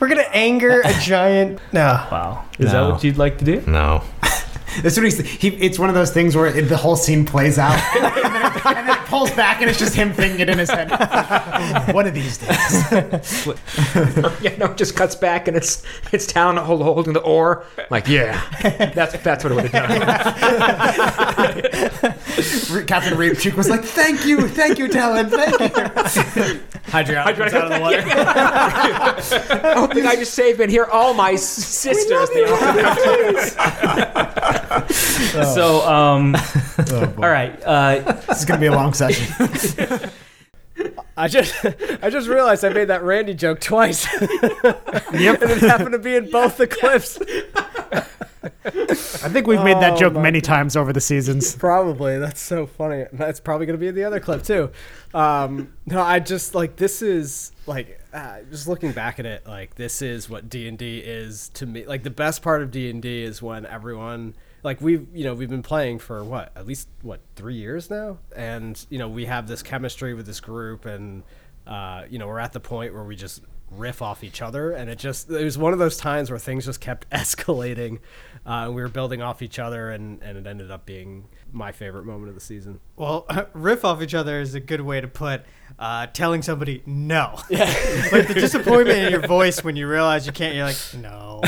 We're 0.00 0.08
gonna 0.08 0.22
anger 0.32 0.80
a 0.84 0.92
giant. 1.00 1.60
No. 1.72 2.04
Wow. 2.10 2.44
Is 2.58 2.72
that 2.72 2.80
what 2.90 3.04
you'd 3.04 3.18
like 3.18 3.38
to 3.38 3.44
do? 3.44 3.62
No. 3.68 4.02
That's 4.82 4.96
what 4.96 5.04
he's. 5.04 5.18
He, 5.20 5.48
it's 5.48 5.78
one 5.78 5.88
of 5.88 5.94
those 5.94 6.10
things 6.12 6.34
where 6.36 6.46
it, 6.46 6.62
the 6.68 6.76
whole 6.76 6.96
scene 6.96 7.24
plays 7.24 7.58
out, 7.58 7.78
and, 7.94 8.04
then 8.04 8.52
it, 8.55 8.55
and 8.66 8.88
then 8.88 8.98
it 8.98 9.04
pulls 9.06 9.30
back, 9.32 9.60
and 9.60 9.68
it's 9.70 9.78
just 9.78 9.94
him 9.94 10.12
thinking 10.12 10.40
it 10.40 10.48
in 10.48 10.58
his 10.58 10.70
head. 10.70 10.90
one 11.94 12.06
of 12.06 12.14
these 12.14 12.38
days. 12.38 13.46
yeah, 14.42 14.56
no, 14.58 14.66
it 14.66 14.76
just 14.76 14.96
cuts 14.96 15.14
back 15.14 15.46
and 15.48 15.56
it's 15.56 15.82
it's 16.12 16.26
Talon 16.26 16.56
holding 16.56 17.12
the 17.12 17.20
oar. 17.20 17.64
Like, 17.90 18.08
yeah, 18.08 18.40
that's 18.94 19.16
that's 19.18 19.44
what 19.44 19.52
it 19.52 19.56
would 19.56 19.66
have 19.68 19.88
done. 19.88 20.00
Re- 22.70 22.84
Captain 22.84 23.14
Reapcheek 23.14 23.54
was 23.54 23.68
like, 23.68 23.82
"Thank 23.84 24.24
you, 24.26 24.48
thank 24.48 24.78
you, 24.78 24.88
Talon, 24.88 25.28
thank 25.30 25.58
you." 25.60 26.60
Hydraulic 26.86 27.36
comes 27.36 27.52
out 27.52 27.64
of 27.64 27.70
the 27.72 27.80
water. 27.80 28.02
oh, 29.76 29.86
the 29.88 30.00
guy 30.02 30.16
just 30.16 30.34
saved 30.34 30.58
me. 30.58 30.64
And 30.64 30.70
here, 30.72 30.84
all 30.84 31.14
my 31.14 31.34
sisters. 31.36 32.28
They 32.30 32.44
all 32.44 32.56
come 32.58 32.78
out. 32.78 32.96
So, 34.90 35.86
um, 35.88 36.34
all 37.18 37.28
right. 37.30 37.60
Uh, 37.64 38.12
This 38.28 38.38
is 38.38 38.44
gonna 38.44 38.55
be 38.60 38.66
a 38.66 38.72
long 38.72 38.92
session. 38.92 39.26
I 41.16 41.28
just 41.28 41.54
I 42.02 42.10
just 42.10 42.28
realized 42.28 42.64
I 42.64 42.68
made 42.68 42.86
that 42.86 43.02
Randy 43.02 43.34
joke 43.34 43.60
twice. 43.60 44.06
yep. 44.22 45.40
and 45.40 45.50
it 45.50 45.60
happened 45.60 45.92
to 45.92 45.98
be 45.98 46.14
in 46.14 46.30
both 46.30 46.58
the 46.58 46.66
clips. 46.66 47.18
I 48.66 49.28
think 49.28 49.46
we've 49.46 49.62
made 49.62 49.78
that 49.78 49.94
Oh, 49.94 49.96
joke 49.96 50.12
my 50.12 50.22
many 50.22 50.40
times 50.40 50.76
over 50.76 50.92
the 50.92 51.00
seasons. 51.00 51.56
Probably. 51.56 52.18
That's 52.18 52.40
so 52.40 52.66
funny. 52.66 53.06
That's 53.12 53.40
probably 53.40 53.66
going 53.66 53.78
to 53.78 53.80
be 53.80 53.88
in 53.88 53.94
the 53.94 54.04
other 54.04 54.20
clip 54.20 54.42
too. 54.42 54.70
Um, 55.14 55.72
no, 55.86 56.02
I 56.02 56.18
just 56.20 56.54
like 56.54 56.76
this 56.76 57.00
is 57.00 57.52
like 57.66 58.00
uh, 58.12 58.38
just 58.50 58.68
looking 58.68 58.92
back 58.92 59.18
at 59.18 59.26
it, 59.26 59.46
like 59.46 59.74
this 59.76 60.02
is 60.02 60.28
what 60.28 60.48
D 60.50 60.68
and 60.68 60.76
D 60.76 60.98
is 60.98 61.48
to 61.54 61.66
me. 61.66 61.86
Like 61.86 62.02
the 62.02 62.10
best 62.10 62.42
part 62.42 62.62
of 62.62 62.70
D 62.70 62.90
and 62.90 63.00
D 63.00 63.22
is 63.22 63.40
when 63.40 63.64
everyone 63.66 64.34
like 64.66 64.80
we've 64.80 65.06
you 65.14 65.22
know 65.22 65.32
we've 65.32 65.48
been 65.48 65.62
playing 65.62 66.00
for 66.00 66.24
what 66.24 66.50
at 66.56 66.66
least 66.66 66.88
what 67.00 67.20
three 67.36 67.54
years 67.54 67.88
now, 67.88 68.18
and 68.34 68.84
you 68.90 68.98
know 68.98 69.08
we 69.08 69.24
have 69.26 69.46
this 69.46 69.62
chemistry 69.62 70.12
with 70.12 70.26
this 70.26 70.40
group, 70.40 70.84
and 70.84 71.22
uh, 71.68 72.02
you 72.10 72.18
know 72.18 72.26
we're 72.26 72.40
at 72.40 72.52
the 72.52 72.60
point 72.60 72.92
where 72.92 73.04
we 73.04 73.14
just 73.14 73.42
riff 73.70 74.02
off 74.02 74.22
each 74.24 74.42
other. 74.42 74.72
And 74.72 74.90
it 74.90 74.98
just 74.98 75.30
it 75.30 75.44
was 75.44 75.56
one 75.56 75.72
of 75.72 75.78
those 75.78 75.96
times 75.96 76.30
where 76.30 76.38
things 76.38 76.66
just 76.66 76.80
kept 76.80 77.08
escalating 77.10 78.00
uh, 78.44 78.66
and 78.66 78.74
we 78.74 78.82
were 78.82 78.88
building 78.88 79.22
off 79.22 79.42
each 79.42 79.58
other 79.58 79.90
and, 79.90 80.22
and 80.22 80.38
it 80.38 80.46
ended 80.46 80.70
up 80.70 80.86
being 80.86 81.28
my 81.56 81.72
favorite 81.72 82.04
moment 82.04 82.28
of 82.28 82.34
the 82.34 82.40
season 82.40 82.78
Well, 82.96 83.26
riff 83.54 83.84
off 83.84 84.02
each 84.02 84.14
other 84.14 84.40
is 84.40 84.54
a 84.54 84.60
good 84.60 84.82
way 84.82 85.00
to 85.00 85.08
put 85.08 85.42
uh, 85.78 86.06
telling 86.06 86.42
somebody 86.42 86.82
no. 86.86 87.38
Yeah. 87.50 87.64
like 88.12 88.28
the 88.28 88.34
disappointment 88.34 88.98
in 88.98 89.10
your 89.10 89.26
voice 89.26 89.62
when 89.62 89.76
you 89.76 89.86
realize 89.86 90.26
you 90.26 90.32
can't. 90.32 90.54
You're 90.54 90.64
like, 90.64 90.76
no. 90.94 91.40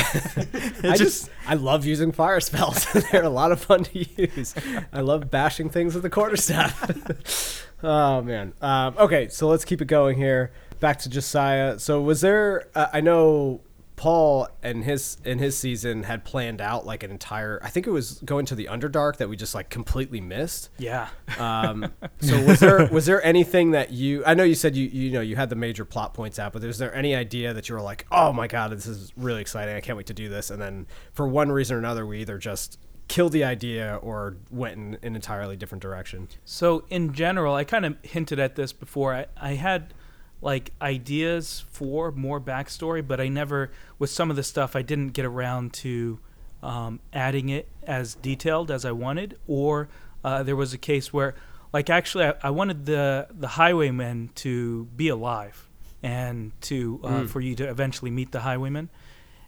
I 0.83 0.95
just 0.97 1.29
I 1.47 1.55
love 1.55 1.85
using 1.85 2.11
fire 2.11 2.39
spells. 2.39 2.85
They're 3.11 3.23
a 3.23 3.29
lot 3.29 3.51
of 3.51 3.61
fun 3.61 3.85
to 3.85 3.99
use. 3.99 4.53
I 4.93 5.01
love 5.01 5.31
bashing 5.31 5.69
things 5.69 5.93
with 5.95 6.03
the 6.03 6.09
quarterstaff. 6.09 7.67
oh 7.83 8.21
man. 8.21 8.53
Um, 8.61 8.95
okay, 8.99 9.29
so 9.29 9.47
let's 9.47 9.65
keep 9.65 9.81
it 9.81 9.87
going 9.87 10.17
here. 10.17 10.51
Back 10.79 10.99
to 10.99 11.09
Josiah. 11.09 11.79
So 11.79 12.01
was 12.01 12.21
there? 12.21 12.67
Uh, 12.75 12.87
I 12.93 13.01
know 13.01 13.61
Paul 13.99 14.47
and 14.63 14.85
his 14.85 15.17
in 15.25 15.39
his 15.39 15.57
season 15.57 16.03
had 16.03 16.23
planned 16.23 16.61
out 16.61 16.85
like 16.85 17.03
an 17.03 17.11
entire. 17.11 17.59
I 17.61 17.69
think 17.69 17.85
it 17.85 17.89
was 17.89 18.21
going 18.23 18.45
to 18.45 18.55
the 18.55 18.67
Underdark 18.67 19.17
that 19.17 19.27
we 19.27 19.35
just 19.35 19.53
like 19.53 19.69
completely 19.69 20.21
missed. 20.21 20.69
yeah. 20.77 21.09
Um, 21.37 21.91
so 22.21 22.41
was 22.45 22.61
there 22.61 22.87
was 22.87 23.05
there 23.05 23.21
anything 23.25 23.71
that 23.71 23.91
you? 23.91 24.23
I 24.25 24.35
know 24.35 24.45
you 24.45 24.55
said 24.55 24.73
you 24.73 24.87
you 24.87 25.11
know 25.11 25.19
you 25.19 25.35
had 25.35 25.49
the 25.49 25.57
major 25.57 25.83
plot 25.83 26.13
points 26.13 26.39
out, 26.39 26.53
but 26.53 26.61
was 26.61 26.77
there 26.77 26.95
any 26.95 27.13
idea 27.13 27.53
that 27.53 27.67
you 27.67 27.75
were 27.75 27.81
like, 27.81 28.05
oh 28.09 28.31
my 28.31 28.47
god, 28.47 28.71
this 28.71 28.87
is 28.87 29.11
really 29.17 29.41
exciting. 29.41 29.75
I 29.75 29.81
can't 29.81 29.97
wait 29.97 30.07
to 30.07 30.13
do 30.13 30.29
this. 30.29 30.49
And 30.49 30.61
then 30.61 30.87
for 31.11 31.27
one 31.27 31.51
reason 31.51 31.75
or 31.75 31.79
another, 31.79 32.05
we 32.05 32.21
either 32.21 32.37
just 32.37 32.79
killed 33.09 33.33
the 33.33 33.43
idea 33.43 33.99
or 34.01 34.37
went 34.49 34.77
in 34.77 34.97
an 35.03 35.15
entirely 35.17 35.57
different 35.57 35.81
direction. 35.81 36.29
So 36.45 36.85
in 36.89 37.11
general, 37.11 37.53
I 37.53 37.65
kind 37.65 37.85
of 37.85 37.97
hinted 38.01 38.39
at 38.39 38.55
this 38.55 38.71
before. 38.71 39.13
I, 39.13 39.25
I 39.35 39.55
had 39.55 39.93
like 40.41 40.71
ideas 40.81 41.65
for 41.71 42.11
more 42.11 42.39
backstory, 42.39 43.05
but 43.05 43.19
I 43.19 43.27
never, 43.27 43.71
with 43.97 44.09
some 44.09 44.29
of 44.29 44.35
the 44.35 44.43
stuff, 44.43 44.75
I 44.75 44.81
didn't 44.81 45.09
get 45.09 45.25
around 45.25 45.73
to 45.73 46.19
um, 46.63 46.99
adding 47.13 47.49
it 47.49 47.67
as 47.83 48.15
detailed 48.15 48.71
as 48.71 48.85
I 48.85 48.91
wanted. 48.91 49.37
Or 49.47 49.89
uh, 50.23 50.43
there 50.43 50.55
was 50.55 50.73
a 50.73 50.77
case 50.77 51.11
where, 51.11 51.35
like, 51.73 51.89
actually, 51.89 52.25
I, 52.25 52.33
I 52.43 52.49
wanted 52.51 52.85
the 52.85 53.27
the 53.31 53.47
highwaymen 53.49 54.29
to 54.35 54.85
be 54.95 55.09
alive 55.09 55.67
and 56.01 56.51
to 56.61 56.99
uh, 57.03 57.25
for 57.27 57.41
you 57.41 57.55
to 57.55 57.69
eventually 57.69 58.11
meet 58.11 58.31
the 58.31 58.39
highwaymen. 58.41 58.89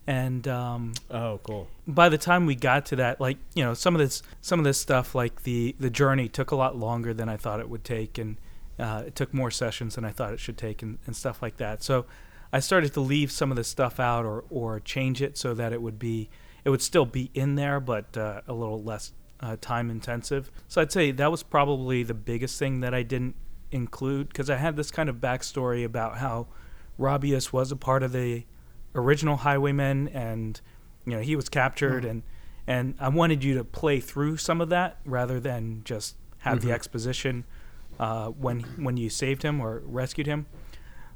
And 0.07 0.47
um, 0.47 0.93
Oh, 1.09 1.39
cool. 1.43 1.67
by 1.87 2.09
the 2.09 2.17
time 2.17 2.45
we 2.45 2.55
got 2.55 2.87
to 2.87 2.95
that 2.97 3.21
like 3.21 3.37
you 3.53 3.63
know 3.63 3.73
some 3.75 3.93
of 3.95 3.99
this 3.99 4.23
some 4.41 4.59
of 4.59 4.65
this 4.65 4.79
stuff 4.79 5.13
like 5.13 5.43
the 5.43 5.75
the 5.79 5.89
journey 5.91 6.27
took 6.27 6.49
a 6.51 6.55
lot 6.55 6.75
longer 6.75 7.13
than 7.13 7.29
i 7.29 7.37
thought 7.37 7.59
it 7.59 7.69
would 7.69 7.83
take 7.83 8.17
and 8.17 8.37
uh, 8.81 9.03
it 9.07 9.15
took 9.15 9.33
more 9.33 9.51
sessions 9.51 9.95
than 9.95 10.03
i 10.03 10.11
thought 10.11 10.33
it 10.33 10.39
should 10.39 10.57
take 10.57 10.81
and, 10.81 10.97
and 11.05 11.15
stuff 11.15 11.41
like 11.41 11.57
that. 11.57 11.83
So 11.83 12.05
i 12.51 12.59
started 12.59 12.93
to 12.93 13.01
leave 13.01 13.31
some 13.31 13.51
of 13.51 13.57
the 13.57 13.63
stuff 13.63 13.99
out 13.99 14.25
or 14.25 14.43
or 14.49 14.79
change 14.79 15.21
it 15.21 15.37
so 15.37 15.53
that 15.53 15.71
it 15.71 15.81
would 15.81 15.99
be 15.99 16.29
it 16.65 16.69
would 16.69 16.81
still 16.81 17.05
be 17.05 17.31
in 17.33 17.55
there 17.55 17.79
but 17.79 18.17
uh, 18.17 18.41
a 18.47 18.53
little 18.53 18.83
less 18.83 19.13
uh, 19.39 19.55
time 19.61 19.89
intensive. 19.89 20.51
So 20.67 20.81
i'd 20.81 20.91
say 20.91 21.11
that 21.11 21.31
was 21.31 21.43
probably 21.43 22.03
the 22.03 22.13
biggest 22.13 22.59
thing 22.59 22.81
that 22.81 22.93
i 22.93 23.03
didn't 23.03 23.35
include 23.71 24.27
because 24.27 24.49
i 24.49 24.57
had 24.57 24.75
this 24.75 24.91
kind 24.91 25.07
of 25.07 25.17
backstory 25.17 25.85
about 25.85 26.17
how 26.17 26.47
Robius 27.01 27.51
was 27.51 27.71
a 27.71 27.75
part 27.75 28.03
of 28.03 28.11
the 28.11 28.45
original 28.93 29.37
Highwaymen, 29.37 30.09
and 30.09 30.59
you 31.05 31.13
know 31.13 31.19
he 31.19 31.35
was 31.35 31.49
captured, 31.49 32.05
and 32.05 32.23
and 32.67 32.95
I 32.99 33.09
wanted 33.09 33.43
you 33.43 33.55
to 33.55 33.63
play 33.63 33.99
through 33.99 34.37
some 34.37 34.61
of 34.61 34.69
that 34.69 34.97
rather 35.03 35.39
than 35.39 35.81
just 35.83 36.15
have 36.39 36.61
the 36.61 36.71
exposition 36.71 37.43
uh, 38.01 38.29
when 38.29 38.61
when 38.83 38.97
you 38.97 39.09
saved 39.09 39.43
him 39.43 39.61
or 39.61 39.81
rescued 39.85 40.27
him. 40.27 40.47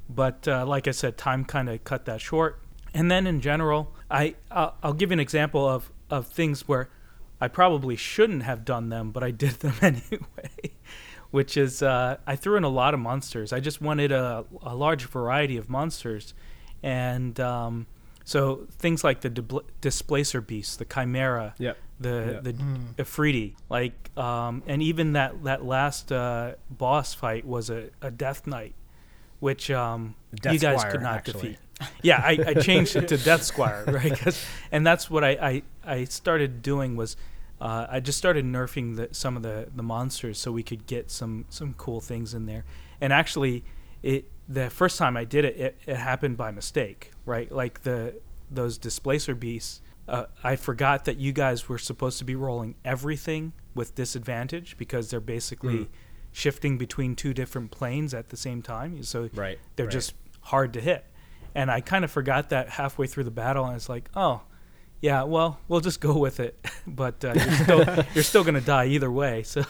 But 0.07 0.47
uh, 0.47 0.65
like 0.67 0.87
I 0.87 0.91
said, 0.91 1.17
time 1.17 1.43
kind 1.43 1.67
of 1.67 1.83
cut 1.83 2.05
that 2.05 2.21
short. 2.21 2.61
And 2.93 3.09
then 3.09 3.25
in 3.27 3.41
general, 3.41 3.93
I 4.09 4.35
I'll, 4.51 4.75
I'll 4.83 4.93
give 4.93 5.09
you 5.09 5.13
an 5.13 5.19
example 5.19 5.67
of 5.67 5.91
of 6.09 6.27
things 6.27 6.67
where 6.67 6.89
I 7.41 7.47
probably 7.47 7.95
shouldn't 7.95 8.43
have 8.43 8.63
done 8.63 8.89
them, 8.89 9.11
but 9.11 9.23
I 9.23 9.31
did 9.31 9.51
them 9.61 9.73
anyway. 9.81 10.75
Which 11.31 11.57
is 11.57 11.81
uh, 11.81 12.17
I 12.25 12.35
threw 12.35 12.55
in 12.55 12.63
a 12.63 12.69
lot 12.69 12.93
of 12.93 12.99
monsters. 12.99 13.51
I 13.51 13.59
just 13.59 13.81
wanted 13.81 14.11
a, 14.11 14.45
a 14.61 14.75
large 14.75 15.05
variety 15.05 15.57
of 15.57 15.69
monsters, 15.69 16.33
and 16.83 17.37
um, 17.39 17.87
so 18.23 18.67
things 18.71 19.03
like 19.03 19.21
the 19.21 19.63
displacer 19.81 20.39
beast, 20.39 20.79
the 20.79 20.85
chimera, 20.85 21.55
Yep. 21.57 21.77
The 21.99 22.41
Yeah. 22.43 22.51
the 22.51 22.53
Ifriti, 23.03 23.55
like 23.69 24.11
um, 24.17 24.63
and 24.67 24.81
even 24.81 25.13
that 25.13 25.43
that 25.43 25.63
last 25.65 26.11
uh, 26.11 26.55
boss 26.69 27.13
fight 27.13 27.45
was 27.45 27.69
a, 27.69 27.89
a 28.01 28.11
Death 28.11 28.45
Knight, 28.47 28.75
which 29.39 29.71
um, 29.71 30.15
Death 30.35 30.53
you 30.53 30.59
guys 30.59 30.79
Squire, 30.79 30.91
could 30.91 31.01
not 31.01 31.15
actually. 31.15 31.41
defeat. 31.41 31.59
Yeah, 32.01 32.21
I, 32.23 32.39
I 32.47 32.53
changed 32.53 32.95
it 32.95 33.09
to 33.09 33.17
Death 33.17 33.43
Squire, 33.43 33.83
right? 33.87 34.17
'Cause- 34.17 34.41
and 34.71 34.87
that's 34.87 35.09
what 35.09 35.23
I, 35.25 35.31
I, 35.31 35.63
I 35.99 36.03
started 36.05 36.61
doing 36.61 36.95
was 36.95 37.17
uh, 37.59 37.85
I 37.89 37.99
just 37.99 38.17
started 38.17 38.45
nerfing 38.45 38.95
the, 38.95 39.09
some 39.11 39.35
of 39.37 39.43
the, 39.43 39.67
the 39.75 39.83
monsters 39.83 40.37
so 40.37 40.51
we 40.51 40.63
could 40.63 40.87
get 40.87 41.11
some 41.11 41.45
some 41.49 41.73
cool 41.73 41.99
things 42.01 42.33
in 42.33 42.45
there. 42.45 42.63
And 43.01 43.11
actually, 43.13 43.63
it 44.03 44.25
the 44.47 44.69
first 44.69 44.97
time 44.97 45.17
I 45.17 45.23
did 45.25 45.43
it, 45.45 45.57
it, 45.57 45.77
it 45.85 45.97
happened 45.97 46.37
by 46.37 46.51
mistake, 46.51 47.11
right? 47.25 47.51
Like 47.51 47.83
the 47.83 48.15
those 48.51 48.77
displacer 48.77 49.35
beasts. 49.35 49.81
Uh, 50.07 50.25
I 50.43 50.55
forgot 50.55 51.05
that 51.05 51.17
you 51.17 51.31
guys 51.33 51.67
were 51.67 51.77
supposed 51.79 52.19
to 52.19 52.25
be 52.25 52.35
rolling 52.35 52.75
everything 52.85 53.53
with 53.73 53.95
disadvantage 53.95 54.77
because 54.77 55.09
they're 55.09 55.19
basically 55.19 55.77
Mm. 55.79 55.87
shifting 56.31 56.77
between 56.77 57.15
two 57.15 57.33
different 57.33 57.71
planes 57.71 58.13
at 58.13 58.29
the 58.29 58.37
same 58.37 58.61
time. 58.61 59.01
So 59.03 59.29
Right. 59.33 59.57
they're 59.75 59.85
right. 59.87 59.91
just 59.93 60.13
hard 60.41 60.73
to 60.73 60.81
hit. 60.81 61.05
And 61.55 61.71
I 61.71 61.81
kind 61.81 62.03
of 62.05 62.11
forgot 62.11 62.49
that 62.49 62.69
halfway 62.71 63.07
through 63.07 63.23
the 63.23 63.31
battle, 63.31 63.65
and 63.65 63.75
it's 63.75 63.87
like, 63.89 64.09
oh, 64.15 64.41
yeah, 65.01 65.23
well, 65.23 65.59
we'll 65.67 65.79
just 65.81 66.01
go 66.01 66.17
with 66.17 66.39
it. 66.39 66.63
but 66.87 67.23
uh, 67.25 67.33
you're 67.35 67.53
still 67.53 68.05
you're 68.13 68.23
still 68.23 68.43
gonna 68.43 68.61
die 68.61 68.85
either 68.87 69.09
way. 69.11 69.43
So, 69.43 69.63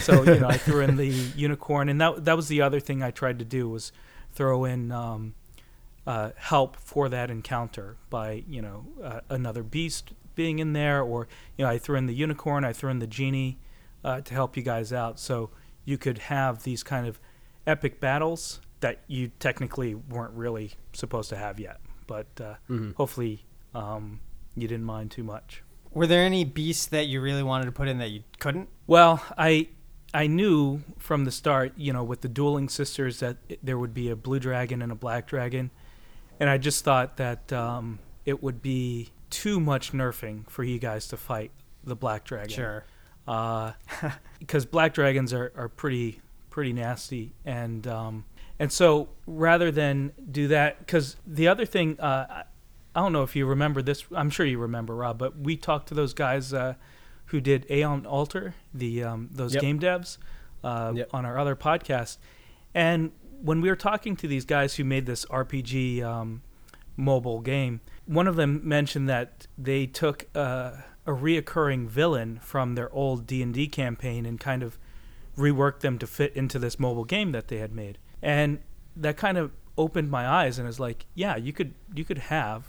so 0.00 0.22
you 0.24 0.40
know, 0.40 0.48
I 0.48 0.56
threw 0.58 0.80
in 0.82 0.96
the 0.96 1.06
unicorn, 1.08 1.88
and 1.88 2.00
that 2.00 2.24
that 2.26 2.36
was 2.36 2.48
the 2.48 2.60
other 2.62 2.80
thing 2.80 3.02
I 3.02 3.10
tried 3.12 3.38
to 3.38 3.44
do 3.44 3.68
was 3.68 3.92
throw 4.32 4.64
in 4.64 4.90
um, 4.92 5.34
uh, 6.06 6.30
help 6.36 6.76
for 6.76 7.08
that 7.08 7.30
encounter 7.30 7.96
by 8.08 8.42
you 8.48 8.62
know 8.62 8.86
uh, 9.02 9.20
another 9.28 9.62
beast 9.62 10.12
being 10.34 10.58
in 10.58 10.72
there, 10.72 11.02
or 11.02 11.28
you 11.56 11.64
know, 11.64 11.70
I 11.70 11.78
threw 11.78 11.96
in 11.96 12.06
the 12.06 12.14
unicorn, 12.14 12.64
I 12.64 12.72
threw 12.72 12.90
in 12.90 12.98
the 13.00 13.06
genie 13.06 13.58
uh, 14.04 14.20
to 14.22 14.34
help 14.34 14.56
you 14.56 14.62
guys 14.62 14.92
out, 14.92 15.18
so 15.18 15.50
you 15.84 15.98
could 15.98 16.18
have 16.18 16.62
these 16.62 16.82
kind 16.82 17.06
of 17.06 17.20
epic 17.66 18.00
battles 18.00 18.60
that 18.80 19.00
you 19.06 19.30
technically 19.38 19.94
weren't 19.94 20.32
really 20.32 20.72
supposed 20.94 21.28
to 21.30 21.36
have 21.36 21.60
yet. 21.60 21.80
But 22.06 22.26
uh, 22.40 22.54
Mhm. 22.70 22.94
hopefully, 22.94 23.44
um, 23.74 24.20
you 24.56 24.66
didn't 24.66 24.86
mind 24.86 25.10
too 25.10 25.22
much. 25.22 25.62
Were 25.92 26.06
there 26.06 26.24
any 26.24 26.44
beasts 26.44 26.86
that 26.86 27.06
you 27.08 27.20
really 27.20 27.42
wanted 27.42 27.66
to 27.66 27.72
put 27.72 27.88
in 27.88 27.98
that 27.98 28.10
you 28.10 28.22
couldn't? 28.38 28.68
Well, 28.86 29.22
I 29.36 29.68
I 30.14 30.26
knew 30.26 30.80
from 30.98 31.24
the 31.24 31.30
start, 31.30 31.72
you 31.76 31.92
know, 31.92 32.02
with 32.02 32.22
the 32.22 32.28
dueling 32.28 32.68
sisters 32.68 33.20
that 33.20 33.36
there 33.62 33.78
would 33.78 33.92
be 33.94 34.08
a 34.08 34.16
blue 34.16 34.40
dragon 34.40 34.80
and 34.82 34.90
a 34.90 34.96
black 34.96 35.26
dragon, 35.26 35.70
and 36.40 36.50
I 36.50 36.58
just 36.58 36.82
thought 36.84 37.18
that 37.18 37.52
um, 37.52 37.98
it 38.26 38.42
would 38.42 38.60
be 38.62 39.10
too 39.30 39.60
much 39.60 39.92
nerfing 39.92 40.48
for 40.50 40.64
you 40.64 40.78
guys 40.80 41.06
to 41.08 41.16
fight 41.16 41.52
the 41.84 41.94
black 41.94 42.24
dragon. 42.24 42.48
Sure. 42.50 42.84
because 44.38 44.64
black 44.66 44.92
dragons 44.94 45.32
are, 45.32 45.52
are 45.56 45.68
pretty 45.68 46.20
pretty 46.50 46.72
nasty 46.72 47.32
and 47.44 47.86
um, 47.86 48.24
and 48.58 48.72
so 48.72 49.08
rather 49.26 49.70
than 49.70 50.12
do 50.32 50.48
that 50.48 50.78
because 50.80 51.16
the 51.26 51.46
other 51.46 51.64
thing 51.64 51.98
uh, 52.00 52.26
I- 52.28 52.44
I 52.92 53.00
don't 53.02 53.12
know 53.12 53.22
if 53.22 53.36
you 53.36 53.46
remember 53.46 53.82
this 53.82 54.04
I'm 54.12 54.30
sure 54.30 54.44
you 54.44 54.58
remember 54.58 54.96
Rob 54.96 55.16
but 55.16 55.38
we 55.38 55.56
talked 55.56 55.86
to 55.88 55.94
those 55.94 56.12
guys 56.12 56.52
uh, 56.52 56.74
who 57.26 57.40
did 57.40 57.70
Aeon 57.70 58.04
Alter 58.04 58.54
the 58.74 59.04
um, 59.04 59.28
those 59.30 59.54
Yep. 59.54 59.60
game 59.62 59.78
devs 59.78 60.18
uh, 60.64 60.92
Yep. 60.96 61.10
on 61.14 61.24
our 61.24 61.38
other 61.38 61.54
podcast 61.54 62.16
and 62.74 63.12
when 63.42 63.60
we 63.60 63.68
were 63.68 63.76
talking 63.76 64.16
to 64.16 64.28
these 64.28 64.44
guys 64.44 64.76
who 64.76 64.84
made 64.84 65.06
this 65.06 65.24
RPG 65.26 66.02
um, 66.02 66.42
mobile 66.96 67.40
game, 67.40 67.80
one 68.06 68.26
of 68.26 68.36
them 68.36 68.60
mentioned 68.64 69.08
that 69.08 69.46
they 69.56 69.86
took 69.86 70.26
a 70.34 70.82
reoccurring 71.06 71.88
villain 71.88 72.38
from 72.42 72.74
their 72.74 72.92
old 72.92 73.26
D 73.26 73.42
and 73.42 73.54
D 73.54 73.66
campaign 73.66 74.26
and 74.26 74.38
kind 74.38 74.62
of 74.62 74.78
reworked 75.36 75.80
them 75.80 75.98
to 75.98 76.06
fit 76.06 76.34
into 76.36 76.58
this 76.58 76.78
mobile 76.78 77.04
game 77.04 77.32
that 77.32 77.48
they 77.48 77.58
had 77.58 77.72
made, 77.72 77.98
and 78.22 78.60
that 78.96 79.16
kind 79.16 79.38
of 79.38 79.52
opened 79.78 80.10
my 80.10 80.28
eyes 80.28 80.58
and 80.58 80.68
is 80.68 80.78
like, 80.78 81.06
yeah, 81.14 81.36
you 81.36 81.52
could 81.52 81.74
you 81.94 82.04
could 82.04 82.18
have 82.18 82.66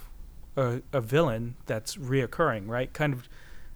a, 0.55 0.81
a 0.93 1.01
villain 1.01 1.55
that's 1.65 1.95
reoccurring, 1.97 2.67
right? 2.67 2.93
Kind 2.93 3.13
of 3.13 3.27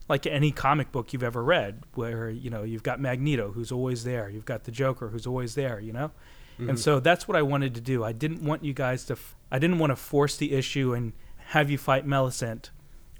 like 0.07 0.25
any 0.27 0.51
comic 0.51 0.91
book 0.91 1.13
you've 1.13 1.23
ever 1.23 1.43
read, 1.43 1.83
where 1.95 2.29
you 2.29 2.49
know 2.49 2.63
you've 2.63 2.83
got 2.83 2.99
Magneto 2.99 3.51
who's 3.51 3.71
always 3.71 4.03
there, 4.03 4.29
you've 4.29 4.45
got 4.45 4.63
the 4.63 4.71
Joker 4.71 5.09
who's 5.09 5.27
always 5.27 5.55
there, 5.55 5.79
you 5.79 5.93
know. 5.93 6.11
And 6.57 6.79
so 6.79 6.99
that's 6.99 7.27
what 7.27 7.35
I 7.35 7.41
wanted 7.41 7.75
to 7.75 7.81
do. 7.81 8.03
I 8.03 8.11
didn't 8.13 8.43
want 8.43 8.63
you 8.63 8.73
guys 8.73 9.05
to. 9.05 9.13
F- 9.13 9.35
I 9.51 9.59
didn't 9.59 9.79
want 9.79 9.91
to 9.91 9.95
force 9.95 10.37
the 10.37 10.53
issue 10.53 10.93
and 10.93 11.13
have 11.47 11.69
you 11.69 11.77
fight 11.77 12.05
Millicent 12.05 12.71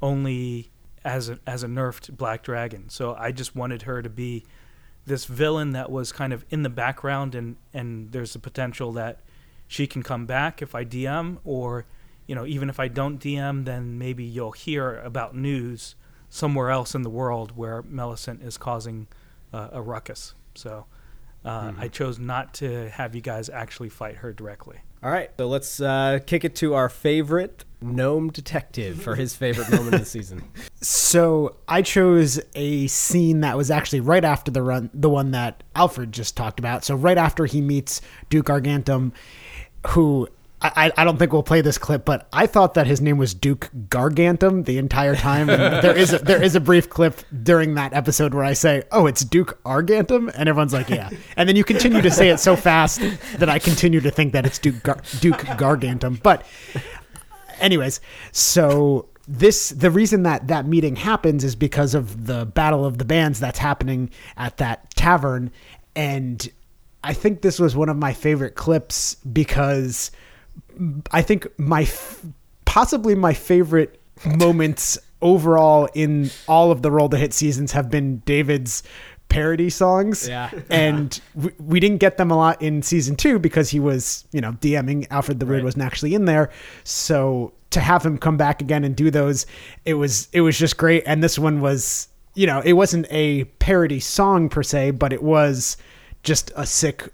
only 0.02 0.72
as 1.04 1.30
a 1.30 1.40
as 1.46 1.64
a 1.64 1.68
nerfed 1.68 2.18
black 2.18 2.44
dragon. 2.44 2.90
So 2.90 3.16
I 3.18 3.32
just 3.32 3.56
wanted 3.56 3.84
her 3.84 4.02
to 4.02 4.10
be 4.10 4.46
this 5.06 5.26
villain 5.26 5.72
that 5.74 5.92
was 5.92 6.12
kind 6.12 6.34
of 6.34 6.44
in 6.50 6.64
the 6.64 6.70
background 6.70 7.36
and 7.36 7.56
and 7.74 8.12
there's 8.12 8.34
the 8.34 8.40
potential 8.40 8.92
that 8.94 9.20
she 9.68 9.88
can 9.88 10.04
come 10.04 10.26
back 10.26 10.62
if 10.62 10.74
I 10.74 10.84
DM 10.84 11.38
or 11.44 11.86
you 12.28 12.36
know 12.36 12.46
even 12.46 12.70
if 12.70 12.80
I 12.80 12.88
don't 12.88 13.20
DM 13.20 13.66
then 13.66 13.98
maybe 13.98 14.24
you'll 14.24 14.52
hear 14.52 14.98
about 15.00 15.36
news 15.36 15.96
somewhere 16.30 16.72
else 16.72 16.96
in 16.96 17.04
the 17.04 17.10
world 17.10 17.56
where 17.56 17.84
Millicent 17.84 18.42
is 18.42 18.58
causing 18.58 19.08
uh, 19.54 19.70
a 19.72 19.82
ruckus. 19.82 20.34
So 20.56 20.86
uh, 21.46 21.74
I 21.78 21.88
chose 21.88 22.20
not 22.20 22.54
to 22.56 22.90
have 22.90 23.16
you 23.16 23.22
guys 23.22 23.50
actually 23.50 23.90
fight 23.90 24.18
her 24.18 24.34
directly. 24.34 24.78
All 25.04 25.12
right, 25.12 25.30
so 25.38 25.48
let's 25.48 25.80
uh, 25.80 26.20
kick 26.26 26.44
it 26.44 26.56
to 26.56 26.74
our 26.74 26.90
favorite 26.90 27.64
gnome 27.80 28.32
detective 28.32 29.00
for 29.02 29.14
his 29.16 29.36
favorite 29.36 29.70
moment 29.70 29.94
of 29.94 30.00
the 30.02 30.06
season. 30.06 30.44
So 30.82 31.56
I 31.68 31.82
chose 31.82 32.40
a 32.54 32.86
scene 32.86 33.40
that 33.40 33.58
was 33.58 33.72
actually 33.72 34.02
right 34.02 34.24
after 34.24 34.52
the 34.52 34.62
run, 34.62 34.92
the 34.94 35.10
one 35.10 35.32
that 35.32 35.64
Alfred 35.74 36.12
just 36.12 36.38
talked 36.38 36.60
about. 36.60 36.84
So 36.84 36.94
right 36.94 37.18
after 37.18 37.48
he 37.48 37.60
meets 37.60 38.02
Duke 38.30 38.52
Argentum, 38.52 39.12
who 39.88 40.28
I, 40.62 40.92
I 40.98 41.04
don't 41.04 41.18
think 41.18 41.32
we'll 41.32 41.44
play 41.44 41.62
this 41.62 41.78
clip, 41.78 42.06
but 42.06 42.28
I 42.34 42.48
thought 42.48 42.74
that 42.76 42.88
his 42.88 43.02
name 43.02 43.18
was 43.18 43.34
Duke 43.34 43.70
Gargantum 43.90 44.66
the 44.66 44.78
entire 44.78 45.16
time. 45.16 45.50
And 45.50 45.62
there 45.84 45.96
is 45.96 46.14
a, 46.14 46.20
there 46.20 46.42
is 46.42 46.56
a 46.56 46.60
brief 46.60 46.90
clip 46.90 47.22
during 47.44 47.76
that 47.76 47.94
episode 47.94 48.34
where 48.34 48.44
I 48.44 48.54
say, 48.54 48.84
"Oh, 48.92 49.06
it's 49.06 49.24
Duke 49.24 49.60
Argentum," 49.66 50.32
and 50.36 50.50
everyone's 50.50 50.74
like, 50.74 50.90
"Yeah," 50.90 51.10
and 51.36 51.48
then 51.48 51.56
you 51.56 51.64
continue 51.64 52.02
to 52.02 52.10
say 52.10 52.30
it 52.30 52.40
so 52.40 52.56
fast 52.56 53.00
that 53.38 53.50
I 53.50 53.60
continue 53.60 54.00
to 54.02 54.10
think 54.10 54.34
that 54.34 54.46
it's 54.46 54.58
Duke 54.58 54.82
Gar- 54.82 55.02
Duke 55.20 55.40
Gargantum, 55.58 56.22
but 56.24 56.46
anyways, 57.60 58.00
so 58.32 59.10
this 59.28 59.70
the 59.70 59.92
reason 59.92 60.24
that 60.24 60.48
that 60.48 60.66
meeting 60.66 60.96
happens 60.96 61.44
is 61.44 61.56
because 61.56 61.96
of 61.96 62.28
the 62.28 62.46
battle 62.46 62.86
of 62.86 62.98
the 62.98 63.06
bands 63.06 63.40
that's 63.40 63.60
happening 63.60 64.10
at 64.38 64.58
that 64.58 64.94
tavern. 64.96 65.52
And 65.96 66.48
I 67.04 67.14
think 67.14 67.42
this 67.42 67.60
was 67.60 67.76
one 67.76 67.90
of 67.90 67.98
my 67.98 68.14
favorite 68.14 68.56
clips 68.56 69.16
because 69.16 70.12
I 71.12 71.22
think 71.22 71.48
my 71.58 71.84
f- 71.84 72.24
possibly 72.66 73.16
my 73.16 73.34
favorite 73.34 74.00
moments 74.26 74.98
overall 75.22 75.88
in 75.94 76.30
all 76.48 76.72
of 76.72 76.82
the 76.82 76.92
roll 76.92 77.10
to 77.10 77.18
hit 77.18 77.34
seasons 77.34 77.72
have 77.72 77.90
been 77.90 78.20
David's 78.26 78.84
parody 79.30 79.70
songs. 79.70 80.28
Yeah. 80.28 80.52
And 80.70 81.20
we, 81.34 81.52
we 81.60 81.80
didn't 81.80 81.98
get 81.98 82.18
them 82.18 82.30
a 82.32 82.38
lot 82.38 82.62
in 82.62 82.82
season 82.82 83.16
two 83.16 83.40
because 83.40 83.70
he 83.70 83.80
was, 83.80 84.26
you 84.32 84.42
know, 84.42 84.52
DMing. 84.54 85.08
Alfred 85.10 85.40
the 85.40 85.46
Rude 85.46 85.58
Right. 85.58 85.64
wasn't 85.64 85.84
actually 85.84 86.14
in 86.14 86.26
there. 86.26 86.52
So 86.84 87.54
to 87.72 87.80
have 87.80 88.06
him 88.06 88.18
come 88.18 88.38
back 88.38 88.62
again 88.62 88.84
and 88.84 88.96
do 88.96 89.10
those, 89.12 89.46
it 89.86 89.96
was 89.96 90.28
it 90.32 90.42
was 90.42 90.58
just 90.58 90.78
great. 90.78 91.04
And 91.06 91.24
this 91.24 91.40
one 91.40 91.60
was, 91.62 92.08
you 92.36 92.46
know, 92.48 92.60
it 92.62 92.74
wasn't 92.74 93.08
a 93.10 93.46
parody 93.60 94.00
song 94.00 94.50
per 94.50 94.62
se, 94.64 94.92
but 94.92 95.12
it 95.12 95.24
was 95.24 95.78
just 96.24 96.52
a 96.56 96.66
sick 96.66 97.10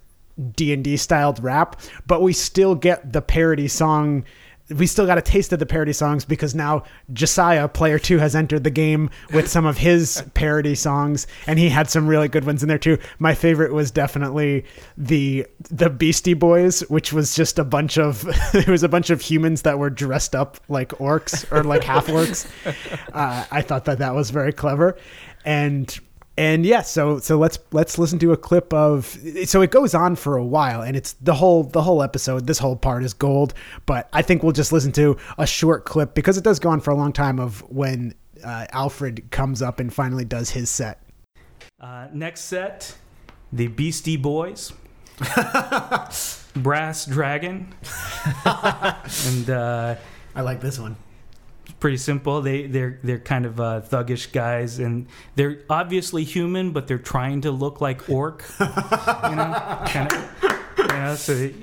D&D 0.56 0.98
styled 0.98 1.44
rap, 1.44 1.80
but 2.08 2.22
we 2.22 2.34
still 2.34 2.76
get 2.76 3.14
the 3.14 3.22
parody 3.22 3.68
song 3.68 4.26
we 4.76 4.88
still 4.88 5.06
got 5.06 5.18
a 5.18 5.22
taste 5.22 5.52
of 5.54 5.60
the 5.60 5.66
parody 5.66 5.94
songs 5.94 6.26
because 6.26 6.56
now 6.56 6.84
Josiah, 7.14 7.68
player 7.68 8.00
two, 8.00 8.18
has 8.18 8.36
entered 8.36 8.64
the 8.64 8.70
game 8.70 9.10
with 9.34 9.48
some 9.48 9.66
of 9.66 9.78
his 9.78 10.24
parody 10.34 10.76
songs, 10.76 11.28
and 11.48 11.60
he 11.60 11.70
had 11.70 11.90
some 11.90 12.08
really 12.08 12.28
good 12.28 12.46
ones 12.46 12.64
in 12.64 12.70
there 12.70 12.78
too. 12.78 12.98
My 13.20 13.36
favorite 13.36 13.74
was 13.74 13.92
definitely 13.92 14.66
the 14.98 15.46
the 15.70 15.90
Beastie 15.90 16.34
Boys, 16.34 16.82
which 16.90 17.12
was 17.14 17.36
just 17.36 17.60
a 17.60 17.64
bunch 17.64 17.98
of 17.98 18.26
it 18.54 18.68
was 18.68 18.84
a 18.84 18.90
bunch 18.90 19.10
of 19.10 19.22
humans 19.22 19.64
that 19.64 19.80
were 19.80 19.90
dressed 19.90 20.36
up 20.36 20.58
like 20.70 20.90
orcs 20.90 21.50
or 21.52 21.64
like 21.64 21.84
half 21.84 22.08
orcs. 22.08 22.48
Uh, 23.14 23.46
I 23.52 23.62
thought 23.62 23.86
that 23.86 24.00
that 24.00 24.16
was 24.16 24.30
very 24.30 24.54
clever, 24.54 24.98
and 25.44 26.00
and 26.42 26.66
yeah, 26.66 26.82
so 26.82 27.20
so 27.20 27.38
let's 27.38 27.60
let's 27.72 28.00
listen 28.00 28.18
to 28.18 28.32
a 28.32 28.38
clip 28.38 28.74
of 28.74 29.16
so 29.46 29.62
it 29.62 29.70
goes 29.70 29.94
on 29.94 30.16
for 30.16 30.38
a 30.38 30.44
while 30.44 30.82
and 30.82 30.98
it's 30.98 31.14
the 31.14 31.36
whole 31.36 31.62
the 31.62 31.84
whole 31.84 32.02
episode 32.02 32.48
this 32.48 32.58
whole 32.58 32.76
part 32.76 33.04
is 33.04 33.14
gold 33.14 33.54
but 33.86 34.10
I 34.12 34.24
think 34.24 34.42
we'll 34.42 34.52
just 34.52 34.72
listen 34.72 34.92
to 34.94 35.18
a 35.38 35.46
short 35.46 35.86
clip 35.86 36.16
because 36.16 36.40
it 36.40 36.44
does 36.44 36.58
go 36.58 36.70
on 36.70 36.80
for 36.80 36.90
a 36.90 36.96
long 36.96 37.14
time 37.14 37.40
of 37.40 37.60
when 37.70 38.16
uh, 38.44 38.66
Alfred 38.72 39.30
comes 39.30 39.62
up 39.62 39.80
and 39.80 39.94
finally 39.94 40.26
does 40.26 40.50
his 40.50 40.72
set. 40.72 41.04
Uh, 41.80 42.08
next 42.12 42.42
set, 42.42 42.96
the 43.54 43.68
Beastie 43.68 44.18
Boys, 44.18 44.74
Brass 46.56 47.06
Dragon, 47.06 47.72
and 48.46 49.48
uh, 49.48 49.96
I 50.34 50.42
like 50.42 50.60
this 50.60 50.80
one. 50.80 50.96
Pretty 51.82 51.98
simple. 51.98 52.42
They 52.42 52.68
they're 52.68 52.98
they're 53.04 53.20
kind 53.20 53.46
of 53.46 53.60
uh, 53.60 53.82
thuggish 53.82 54.32
guys, 54.32 54.80
and 54.80 55.08
they're 55.36 55.60
obviously 55.70 56.24
human, 56.24 56.72
but 56.72 56.88
they're 56.88 56.98
trying 56.98 57.42
to 57.42 57.52
look 57.52 57.82
like 57.82 58.10
orc. 58.10 58.46
you 58.60 58.66
know, 58.66 59.82
kind 59.88 60.14
of. 60.14 60.30
You 60.78 60.88
know, 60.88 61.16
so 61.16 61.36
they 61.36 61.54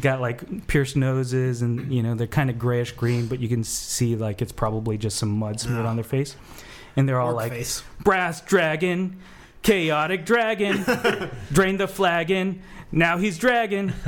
got 0.00 0.20
like 0.20 0.66
pierced 0.66 0.96
noses, 0.96 1.62
and 1.62 1.92
you 1.92 2.02
know 2.02 2.14
they're 2.16 2.26
kind 2.26 2.50
of 2.50 2.58
grayish 2.58 2.92
green, 2.92 3.26
but 3.26 3.38
you 3.38 3.48
can 3.48 3.62
see 3.62 4.16
like 4.16 4.42
it's 4.42 4.52
probably 4.52 4.98
just 4.98 5.16
some 5.16 5.30
mud 5.30 5.60
smeared 5.60 5.86
on 5.86 5.96
their 5.96 6.04
face, 6.04 6.34
and 6.96 7.08
they're 7.08 7.20
all 7.20 7.28
Orc 7.28 7.36
like 7.36 7.52
face. 7.52 7.82
brass 8.02 8.40
dragon, 8.40 9.18
chaotic 9.62 10.26
dragon, 10.26 10.84
drain 11.52 11.76
the 11.76 11.86
flagon. 11.86 12.62
Now 12.90 13.18
he's 13.18 13.38
dragon. 13.38 13.92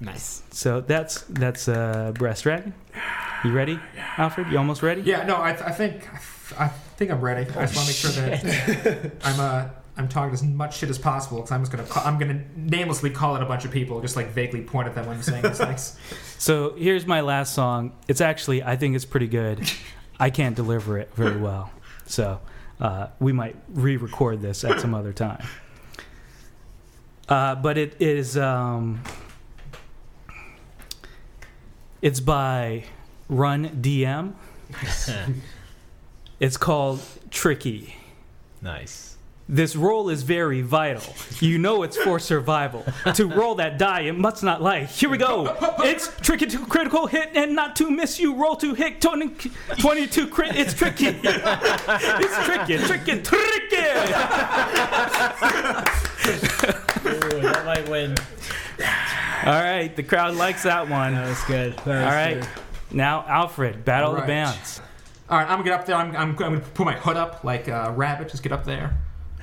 Nice. 0.00 0.42
So 0.50 0.80
that's 0.80 1.20
that's 1.28 1.68
uh, 1.68 2.10
brass 2.16 2.42
dragon. 2.42 2.74
You 3.44 3.52
ready, 3.52 3.80
Alfred? 4.18 4.48
You 4.52 4.58
almost 4.58 4.82
ready? 4.82 5.02
Yeah, 5.02 5.24
no, 5.24 5.36
I, 5.36 5.50
I 5.50 5.72
think 5.72 6.08
I 6.58 6.68
think 6.68 7.10
I'm 7.10 7.20
ready. 7.20 7.40
I 7.50 7.66
just 7.66 7.74
want 7.76 7.88
to 7.88 8.22
make 8.22 8.40
sure 8.40 8.90
that 8.90 9.12
I'm 9.24 9.40
uh 9.40 9.68
I'm 9.96 10.08
talking 10.08 10.32
as 10.32 10.42
much 10.42 10.78
shit 10.78 10.88
as 10.90 10.98
possible 10.98 11.38
because 11.38 11.50
I'm 11.50 11.60
just 11.60 11.72
gonna 11.72 11.84
call, 11.84 12.06
I'm 12.06 12.18
gonna 12.18 12.44
namelessly 12.56 13.10
call 13.10 13.34
in 13.36 13.42
a 13.42 13.46
bunch 13.46 13.64
of 13.64 13.70
people, 13.70 14.00
just 14.00 14.16
like 14.16 14.28
vaguely 14.28 14.62
point 14.62 14.88
at 14.88 14.94
them 14.94 15.06
when 15.06 15.16
I'm 15.16 15.22
saying 15.22 15.42
these 15.42 15.58
things. 15.58 15.98
So 16.42 16.74
here's 16.74 17.06
my 17.06 17.20
last 17.20 17.54
song. 17.54 17.92
It's 18.08 18.20
actually 18.20 18.64
I 18.64 18.74
think 18.74 18.96
it's 18.96 19.04
pretty 19.04 19.28
good. 19.28 19.60
I 20.18 20.30
can't 20.30 20.56
deliver 20.56 20.98
it 20.98 21.14
very 21.14 21.36
well, 21.36 21.70
so 22.04 22.40
uh, 22.80 23.08
we 23.20 23.32
might 23.32 23.54
re-record 23.68 24.40
this 24.40 24.64
at 24.64 24.80
some 24.80 24.92
other 24.92 25.12
time. 25.12 25.46
Uh, 27.28 27.54
but 27.54 27.78
it 27.78 27.94
is 28.00 28.36
um, 28.36 29.00
it's 32.00 32.18
by 32.18 32.84
Run 33.32 33.68
DM. 33.80 34.34
it's 36.40 36.56
called 36.56 37.00
Tricky. 37.30 37.96
nice. 38.60 39.08
This 39.48 39.74
roll 39.74 40.08
is 40.08 40.22
very 40.22 40.62
vital. 40.62 41.14
You 41.40 41.58
know 41.58 41.82
it's 41.82 41.96
for 41.96 42.18
survival. 42.18 42.84
To 43.14 43.26
roll 43.26 43.56
that 43.56 43.76
die, 43.76 44.02
it 44.02 44.16
must 44.16 44.42
not 44.42 44.62
lie. 44.62 44.84
Here 44.84 45.10
we 45.10 45.18
go. 45.18 45.56
It's 45.80 46.10
tricky 46.20 46.46
to 46.46 46.64
critical 46.64 47.06
hit 47.06 47.30
and 47.34 47.54
not 47.54 47.74
to 47.76 47.90
miss. 47.90 48.20
You 48.20 48.34
roll 48.34 48.54
to 48.56 48.72
hit 48.72 49.00
20, 49.00 49.50
22 49.78 50.26
crit. 50.28 50.56
It's 50.56 50.72
tricky. 50.72 51.06
it's 51.06 52.44
tricky, 52.44 52.78
tricky, 52.78 53.20
tricky. 53.20 53.76
that 57.42 57.62
might 57.66 57.88
win. 57.88 58.14
All 59.44 59.60
right, 59.60 59.94
the 59.94 60.02
crowd 60.04 60.36
likes 60.36 60.62
that 60.62 60.88
one. 60.88 61.14
That 61.14 61.28
was 61.28 61.42
good. 61.44 61.72
That 61.78 61.86
was 61.86 62.04
All 62.04 62.10
right, 62.10 62.40
good. 62.40 62.48
Now 62.92 63.24
Alfred, 63.26 63.84
battle 63.84 64.10
of 64.10 64.16
the 64.16 64.20
Right. 64.22 64.26
bands. 64.28 64.80
All 65.28 65.38
right, 65.38 65.44
I'm 65.44 65.58
gonna 65.58 65.64
get 65.64 65.72
up 65.80 65.86
there. 65.86 65.96
I'm, 65.96 66.10
I'm, 66.10 66.30
I'm 66.30 66.34
gonna 66.36 66.60
put 66.60 66.84
my 66.84 66.94
hood 66.94 67.16
up 67.16 67.42
like 67.44 67.68
a 67.68 67.90
rabbit. 67.96 68.28
Just 68.28 68.42
get 68.42 68.52
up 68.52 68.64
there, 68.64 68.96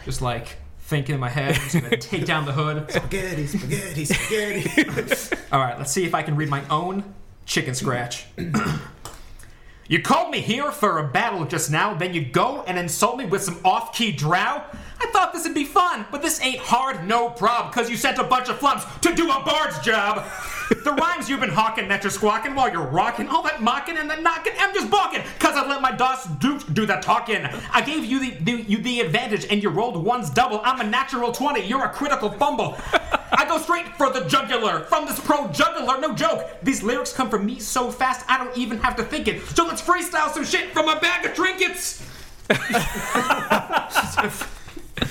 just 0.06 0.22
like 0.22 0.58
thinking 0.82 1.16
in 1.16 1.22
my 1.22 1.30
head. 1.30 1.56
I'm 1.56 1.62
just 1.70 1.82
gonna 1.82 1.98
take 1.98 2.26
down 2.26 2.46
the 2.46 2.52
hood. 2.52 2.92
Spaghetti, 2.92 3.48
spaghetti, 3.48 4.06
spaghetti. 4.06 5.36
All 5.52 5.60
right, 5.60 5.78
let's 5.78 5.92
see 5.92 6.06
if 6.06 6.14
I 6.14 6.22
can 6.24 6.36
read 6.36 6.50
my 6.50 6.64
own 6.70 7.04
chicken 7.46 7.74
scratch. 7.74 8.26
you 9.88 10.02
called 10.02 10.30
me 10.30 10.40
here 10.42 10.72
for 10.72 11.00
a 11.00 11.08
battle 11.08 11.46
just 11.46 11.72
now, 11.72 11.94
then 11.96 12.14
you 12.14 12.24
go 12.26 12.64
and 12.68 12.78
insult 12.78 13.18
me 13.18 13.26
with 13.26 13.42
some 13.42 13.60
off-key 13.66 14.12
drow. 14.12 14.64
I 15.20 15.24
thought 15.24 15.34
this 15.34 15.44
would 15.44 15.54
be 15.54 15.66
fun, 15.66 16.06
but 16.12 16.22
this 16.22 16.42
ain't 16.42 16.62
hard, 16.62 17.06
no 17.06 17.30
prob, 17.30 17.74
cause 17.74 17.90
you 17.90 17.98
sent 17.98 18.20
a 18.20 18.24
bunch 18.24 18.48
of 18.48 18.58
flumps 18.58 18.86
to 19.02 19.14
do 19.14 19.30
a 19.30 19.44
bard's 19.44 19.78
job. 19.80 20.26
the 20.86 20.94
rhymes 20.94 21.30
you've 21.30 21.42
been 21.42 21.50
hawking 21.50 21.90
that 21.90 22.06
you're 22.06 22.12
squawking 22.12 22.56
while 22.56 22.72
you're 22.72 22.88
rocking, 22.88 23.28
all 23.28 23.44
that 23.44 23.62
mocking 23.62 23.98
and 23.98 24.10
that 24.10 24.24
knocking, 24.24 24.54
I'm 24.58 24.74
just 24.74 24.90
balking, 24.90 25.22
cause 25.38 25.58
I 25.58 25.68
let 25.68 25.82
my 25.82 25.92
DOS 25.92 26.26
do, 26.40 26.58
do 26.72 26.86
that 26.86 27.02
talking. 27.02 27.46
I 27.74 27.82
gave 27.82 28.06
you 28.06 28.22
the, 28.22 28.30
the 28.46 28.62
you 28.62 28.78
the 28.78 29.02
advantage 29.02 29.46
and 29.52 29.62
you 29.62 29.68
rolled 29.68 30.02
ones 30.02 30.30
double. 30.30 30.62
I'm 30.64 30.80
a 30.80 30.90
natural 30.90 31.34
20, 31.34 31.68
you're 31.68 31.84
a 31.84 31.90
critical 31.90 32.32
fumble. 32.32 32.78
I 33.34 33.46
go 33.46 33.58
straight 33.58 33.98
for 33.98 34.10
the 34.10 34.22
jugular 34.22 34.86
from 34.86 35.06
this 35.06 35.20
pro 35.20 35.50
juggler, 35.50 36.00
no 36.00 36.16
joke. 36.16 36.50
These 36.64 36.82
lyrics 36.82 37.12
come 37.12 37.30
from 37.30 37.46
me 37.46 37.60
so 37.60 37.92
fast 37.92 38.26
I 38.30 38.38
don't 38.38 38.58
even 38.58 38.78
have 38.78 38.96
to 38.96 39.04
think 39.04 39.28
it. 39.28 39.46
So 39.48 39.66
let's 39.66 39.82
freestyle 39.82 40.32
some 40.32 40.46
shit 40.46 40.72
from 40.72 40.88
a 40.88 40.98
bag 40.98 41.26
of 41.26 41.34
trinkets. 41.34 42.06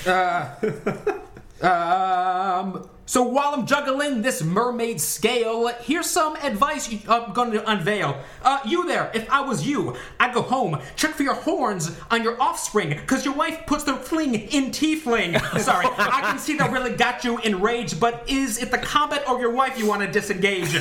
Um, 1.61 2.89
so 3.05 3.23
while 3.23 3.53
I'm 3.53 3.65
juggling 3.65 4.21
this 4.21 4.43
mermaid 4.43 5.01
scale, 5.01 5.67
here's 5.81 6.05
some 6.05 6.35
advice 6.37 6.93
I'm 7.07 7.33
going 7.33 7.51
to 7.51 7.69
unveil. 7.69 8.21
Uh, 8.43 8.59
you 8.65 8.87
there, 8.87 9.11
if 9.13 9.29
I 9.29 9.41
was 9.41 9.67
you, 9.67 9.95
I'd 10.19 10.33
go 10.33 10.41
home, 10.41 10.79
check 10.95 11.15
for 11.15 11.23
your 11.23 11.33
horns 11.33 11.97
on 12.11 12.23
your 12.23 12.41
offspring, 12.41 12.97
cause 13.07 13.25
your 13.25 13.33
wife 13.33 13.65
puts 13.65 13.83
the 13.83 13.95
fling 13.95 14.35
in 14.35 14.71
tiefling. 14.71 15.37
Sorry, 15.59 15.87
I 15.97 16.21
can 16.21 16.39
see 16.39 16.55
that 16.57 16.71
really 16.71 16.95
got 16.95 17.23
you 17.23 17.39
enraged, 17.39 17.99
but 17.99 18.23
is 18.29 18.61
it 18.61 18.71
the 18.71 18.77
combat 18.77 19.27
or 19.27 19.39
your 19.39 19.51
wife 19.51 19.77
you 19.77 19.87
want 19.87 20.01
to 20.01 20.11
disengage? 20.11 20.79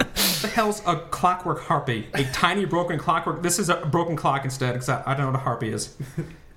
hell's 0.56 0.82
a 0.86 0.96
clockwork 1.10 1.60
harpy? 1.60 2.08
A 2.14 2.24
tiny 2.32 2.64
broken 2.64 2.98
clockwork. 2.98 3.42
This 3.42 3.58
is 3.58 3.68
a 3.68 3.76
broken 3.86 4.16
clock 4.16 4.44
instead, 4.44 4.72
because 4.72 4.88
I, 4.88 5.02
I 5.06 5.14
don't 5.14 5.26
know 5.26 5.32
what 5.32 5.40
a 5.40 5.44
harpy 5.44 5.68
is. 5.68 5.94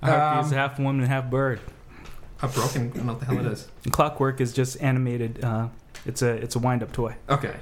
A 0.02 0.10
harpy 0.10 0.46
is 0.46 0.52
Um, 0.52 0.58
half 0.58 0.78
woman, 0.78 1.06
half 1.06 1.30
bird. 1.30 1.60
A 2.42 2.48
broken. 2.48 2.90
I 2.92 2.96
don't 2.96 3.06
know 3.06 3.12
what 3.12 3.20
the 3.20 3.26
hell 3.26 3.38
it 3.46 3.52
is. 3.52 3.68
And 3.84 3.92
Clockwork 3.92 4.40
is 4.40 4.52
just 4.54 4.80
animated. 4.82 5.44
Uh, 5.44 5.68
it's 6.06 6.22
a 6.22 6.30
it's 6.30 6.56
a 6.56 6.58
wind 6.58 6.82
up 6.82 6.90
toy. 6.92 7.14
Okay. 7.28 7.54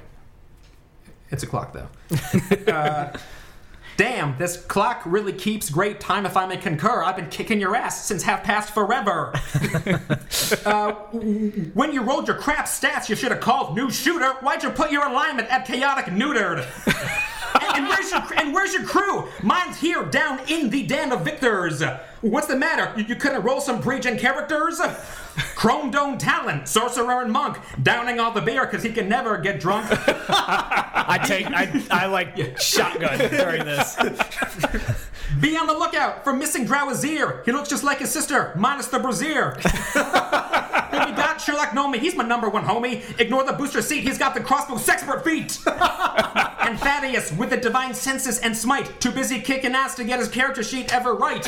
It's 1.31 1.43
a 1.43 1.47
clock, 1.47 1.73
though. 1.73 1.89
uh, 2.71 3.15
damn, 3.99 4.37
this 4.37 4.55
clock 4.55 5.01
really 5.05 5.33
keeps 5.33 5.69
great 5.69 5.99
time 5.99 6.25
if 6.25 6.37
I 6.37 6.45
may 6.45 6.55
concur. 6.55 7.03
I've 7.03 7.17
been 7.17 7.27
kicking 7.27 7.59
your 7.59 7.75
ass 7.75 8.05
since 8.05 8.23
half 8.23 8.45
past 8.45 8.73
forever. 8.73 9.33
uh, 10.65 10.93
when 11.73 11.91
you 11.91 12.01
rolled 12.01 12.25
your 12.25 12.37
crap 12.37 12.65
stats, 12.65 13.09
you 13.09 13.17
should 13.17 13.31
have 13.31 13.41
called 13.41 13.75
new 13.75 13.91
shooter. 13.91 14.35
Why'd 14.35 14.63
you 14.63 14.69
put 14.69 14.93
your 14.93 15.05
alignment 15.05 15.49
at 15.49 15.65
chaotic 15.65 16.05
neutered? 16.05 16.65
and, 17.61 17.75
and 17.75 17.87
where's 17.89 18.09
your 18.09 18.23
and 18.37 18.53
where's 18.53 18.73
your 18.73 18.85
crew? 18.85 19.27
Mine's 19.43 19.77
here 19.77 20.05
down 20.05 20.39
in 20.47 20.69
the 20.69 20.83
den 20.83 21.11
of 21.11 21.25
victors. 21.25 21.83
What's 22.21 22.47
the 22.47 22.55
matter? 22.55 22.93
You, 22.97 23.03
you 23.03 23.15
couldn't 23.17 23.41
roll 23.41 23.59
some 23.59 23.81
pre-gen 23.81 24.17
characters? 24.17 24.79
Chrome 25.55 25.91
Dome 25.91 26.17
Talon, 26.17 26.65
Sorcerer 26.65 27.21
and 27.21 27.31
Monk, 27.31 27.57
downing 27.81 28.19
all 28.19 28.31
the 28.31 28.41
beer 28.41 28.65
because 28.65 28.83
he 28.83 28.91
can 28.91 29.09
never 29.09 29.37
get 29.37 29.59
drunk. 29.59 29.87
I 29.91 31.19
take 31.25 31.47
I, 31.47 31.83
I 31.91 32.05
like 32.07 32.59
shotgun 32.59 33.17
during 33.29 33.65
this. 33.65 33.95
Be 35.39 35.55
on 35.57 35.67
the 35.67 35.73
lookout 35.73 36.23
for 36.23 36.33
missing 36.33 36.65
Drowazir. 36.65 37.45
He 37.45 37.51
looks 37.51 37.69
just 37.69 37.83
like 37.83 37.99
his 37.99 38.11
sister, 38.11 38.53
minus 38.55 38.87
the 38.87 38.99
brassiere. 38.99 39.57
Then 40.91 41.07
we 41.07 41.15
got 41.15 41.39
Sherlock 41.39 41.69
Nomi. 41.69 41.97
He's 41.99 42.15
my 42.15 42.23
number 42.23 42.49
one 42.49 42.63
homie. 42.63 43.03
Ignore 43.19 43.43
the 43.43 43.53
booster 43.53 43.81
seat. 43.81 44.01
He's 44.01 44.17
got 44.17 44.33
the 44.33 44.41
crossbow 44.41 44.75
sexpert 44.75 45.23
feet. 45.23 45.59
and 46.61 46.79
Thaddeus 46.79 47.31
with 47.33 47.51
the 47.51 47.57
divine 47.57 47.93
senses 47.93 48.39
and 48.39 48.57
smite. 48.57 48.99
Too 48.99 49.11
busy 49.11 49.39
kicking 49.39 49.75
ass 49.75 49.95
to 49.95 50.03
get 50.03 50.19
his 50.19 50.29
character 50.29 50.63
sheet 50.63 50.91
ever 50.93 51.13
right. 51.13 51.45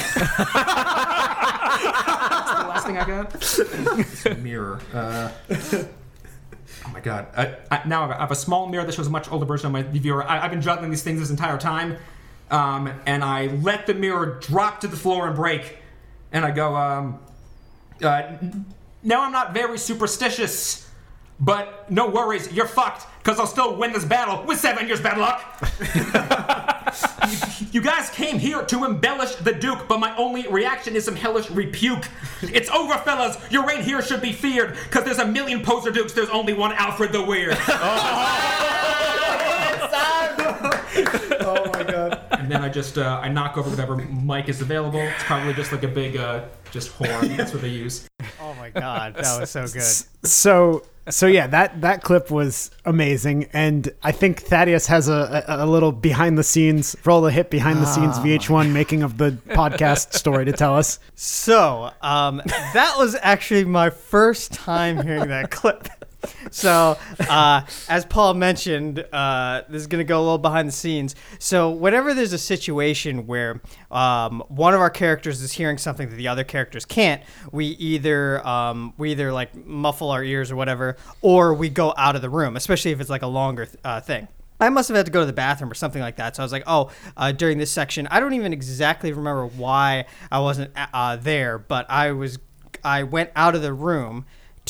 That's 2.84 3.58
the 3.58 3.64
last 3.64 4.24
thing 4.24 4.28
I 4.28 4.32
got. 4.34 4.40
Mirror. 4.40 4.80
Uh, 4.94 5.32
oh 6.86 6.92
my 6.92 7.00
god. 7.00 7.28
I, 7.36 7.56
I, 7.70 7.88
now 7.88 8.10
I 8.12 8.18
have 8.18 8.32
a 8.32 8.36
small 8.36 8.68
mirror 8.68 8.84
that 8.84 8.94
shows 8.94 9.08
a 9.08 9.12
much 9.12 9.32
older 9.32 9.46
version 9.46 9.68
of 9.68 9.72
my 9.74 9.84
viewer. 9.84 10.24
I, 10.24 10.44
I've 10.44 10.52
been 10.52 10.62
juggling 10.62 10.90
these 10.90 11.04
things 11.04 11.20
this 11.20 11.30
entire 11.30 11.58
time. 11.58 11.98
Um, 12.50 12.92
and 13.06 13.24
I 13.24 13.48
let 13.48 13.88
the 13.88 13.94
mirror 13.94 14.40
drop 14.42 14.82
to 14.82 14.88
the 14.88 14.98
floor 14.98 15.28
and 15.28 15.36
break. 15.36 15.78
And 16.34 16.46
I 16.46 16.52
go, 16.52 16.76
um, 16.76 17.20
uh, 18.04 18.34
no, 19.04 19.22
I'm 19.22 19.32
not 19.32 19.54
very 19.54 19.78
superstitious, 19.78 20.90
but 21.40 21.90
no 21.90 22.08
worries, 22.08 22.52
you're 22.52 22.68
fucked, 22.68 23.08
because 23.20 23.40
I'll 23.40 23.48
still 23.48 23.76
win 23.78 23.94
this 23.94 24.06
battle 24.06 24.44
with 24.46 24.60
seven 24.60 24.88
years 24.88 25.02
bad 25.02 25.18
luck. 25.18 25.42
you, 27.30 27.68
you 27.74 27.82
guys 27.82 28.10
came 28.10 28.40
here 28.40 28.64
to 28.64 28.86
embellish 28.86 29.36
the 29.36 29.54
Duke, 29.54 29.88
but 29.88 30.00
my 30.00 30.16
only 30.18 30.48
reaction 30.48 30.96
is 30.96 31.06
some 31.06 31.16
hellish 31.16 31.50
rebuke. 31.50 32.08
It's 32.42 32.70
over, 32.70 32.96
fellas. 33.00 33.38
Your 33.52 33.66
reign 33.66 33.82
here 33.82 34.02
should 34.02 34.22
be 34.22 34.32
feared, 34.32 34.76
because 34.84 35.04
there's 35.04 35.20
a 35.20 35.28
million 35.28 35.62
poser 35.62 35.92
Dukes, 35.92 36.14
there's 36.14 36.30
only 36.30 36.54
one 36.54 36.74
Alfred 36.74 37.12
the 37.12 37.24
Weird. 37.24 37.58
oh 41.42 41.70
my 41.74 41.84
god. 41.84 42.26
and 42.32 42.52
then 42.52 42.62
I 42.62 42.70
just 42.70 42.98
uh, 42.98 43.20
I 43.22 43.30
knock 43.30 43.58
over 43.58 43.70
whatever 43.70 43.96
mic 43.96 44.50
is 44.50 44.62
available. 44.62 45.00
It's 45.00 45.24
probably 45.24 45.54
just 45.54 45.72
like 45.72 45.84
a 45.84 45.88
big 45.88 46.18
uh, 46.18 46.46
just 46.72 46.90
horn. 46.90 47.36
That's 47.36 47.54
what 47.54 47.62
they 47.62 47.70
use. 47.70 48.08
Oh 48.42 48.54
my 48.56 48.70
god, 48.70 49.16
that 49.16 49.40
was 49.40 49.50
so 49.50 49.68
good. 49.68 50.28
So 50.28 50.84
so 51.10 51.28
yeah, 51.28 51.48
that 51.48 51.82
that 51.82 52.04
clip 52.04 52.30
was 52.30 52.72
amazing, 52.86 53.50
and 53.54 53.90
I 54.04 54.12
think 54.12 54.42
Thaddeus 54.42 54.88
has 54.88 55.08
a, 55.08 55.44
a, 55.48 55.66
a 55.66 55.68
little 55.68 55.92
behind 55.92 56.38
the 56.38 56.44
scenes 56.44 56.96
roll 57.06 57.26
a 57.26 57.32
hit 57.32 57.50
behind 57.50 57.80
the 57.80 57.86
scenes 57.86 58.18
VH1 58.20 58.72
making 58.72 59.04
of 59.04 59.18
the 59.18 59.32
podcast 59.50 60.14
story 60.14 60.46
to 60.46 60.52
tell 60.52 60.78
us. 60.78 61.00
So, 61.16 61.92
um, 62.02 62.42
that 62.46 62.96
was 62.98 63.16
actually 63.22 63.66
my 63.66 63.90
first 63.90 64.54
time 64.54 65.02
hearing 65.02 65.30
that 65.30 65.50
clip. 65.52 65.88
So, 66.52 66.98
uh, 67.30 67.62
as 67.90 68.06
Paul 68.06 68.34
mentioned, 68.34 69.00
uh, 69.12 69.64
this 69.70 69.82
is 69.82 69.88
going 69.88 70.00
to 70.00 70.08
go 70.08 70.20
a 70.20 70.24
little 70.24 70.38
behind 70.38 70.68
the 70.68 70.74
scenes. 70.74 71.16
So, 71.40 71.72
whenever 71.72 72.14
there's 72.14 72.34
a 72.34 72.38
situation 72.38 73.28
where 73.28 73.62
um, 73.90 74.44
one 74.48 74.74
of 74.74 74.82
our 74.82 74.90
characters 74.90 75.42
is 75.42 75.54
hearing 75.54 75.78
something 75.78 76.10
that 76.10 76.16
the 76.16 76.28
other 76.28 76.44
characters 76.44 76.86
can't, 76.86 77.22
we 77.52 77.68
either 77.68 78.46
um, 78.46 78.94
we 78.98 79.12
either 79.12 79.32
like 79.32 79.56
muffle 79.66 80.12
our 80.12 80.24
ears 80.24 80.52
or 80.52 80.56
whatever, 80.56 80.98
or 81.22 81.54
we 81.54 81.70
go 81.70 81.94
out 81.98 82.16
of 82.16 82.22
the 82.22 82.30
room, 82.30 82.56
especially 82.56 82.92
if 82.92 83.00
it's 83.00 83.10
like 83.10 83.22
a 83.22 83.28
longer 83.28 83.68
uh, 83.84 84.02
thing. 84.02 84.28
I 84.60 84.70
must 84.70 84.90
have 84.90 84.98
had 84.98 85.08
to 85.08 85.12
go 85.12 85.22
to 85.22 85.26
the 85.26 85.34
bathroom 85.34 85.72
or 85.72 85.76
something 85.76 86.02
like 86.02 86.18
that. 86.18 86.36
So 86.36 86.44
I 86.44 86.46
was 86.46 86.52
like, 86.52 86.64
oh, 86.68 86.92
uh, 87.18 87.32
during 87.32 87.58
this 87.58 87.72
section, 87.72 88.08
I 88.08 88.20
don't 88.20 88.34
even 88.34 88.54
exactly 88.54 89.12
remember 89.12 89.48
why 89.48 90.06
I 90.32 90.40
wasn't 90.40 90.72
uh, 90.94 91.16
there, 91.16 91.58
but 91.58 91.90
I 91.90 92.12
was, 92.12 92.38
I 92.84 93.04
went 93.04 93.32
out 93.36 93.56
of 93.56 93.64
the 93.64 93.74
room 93.74 94.26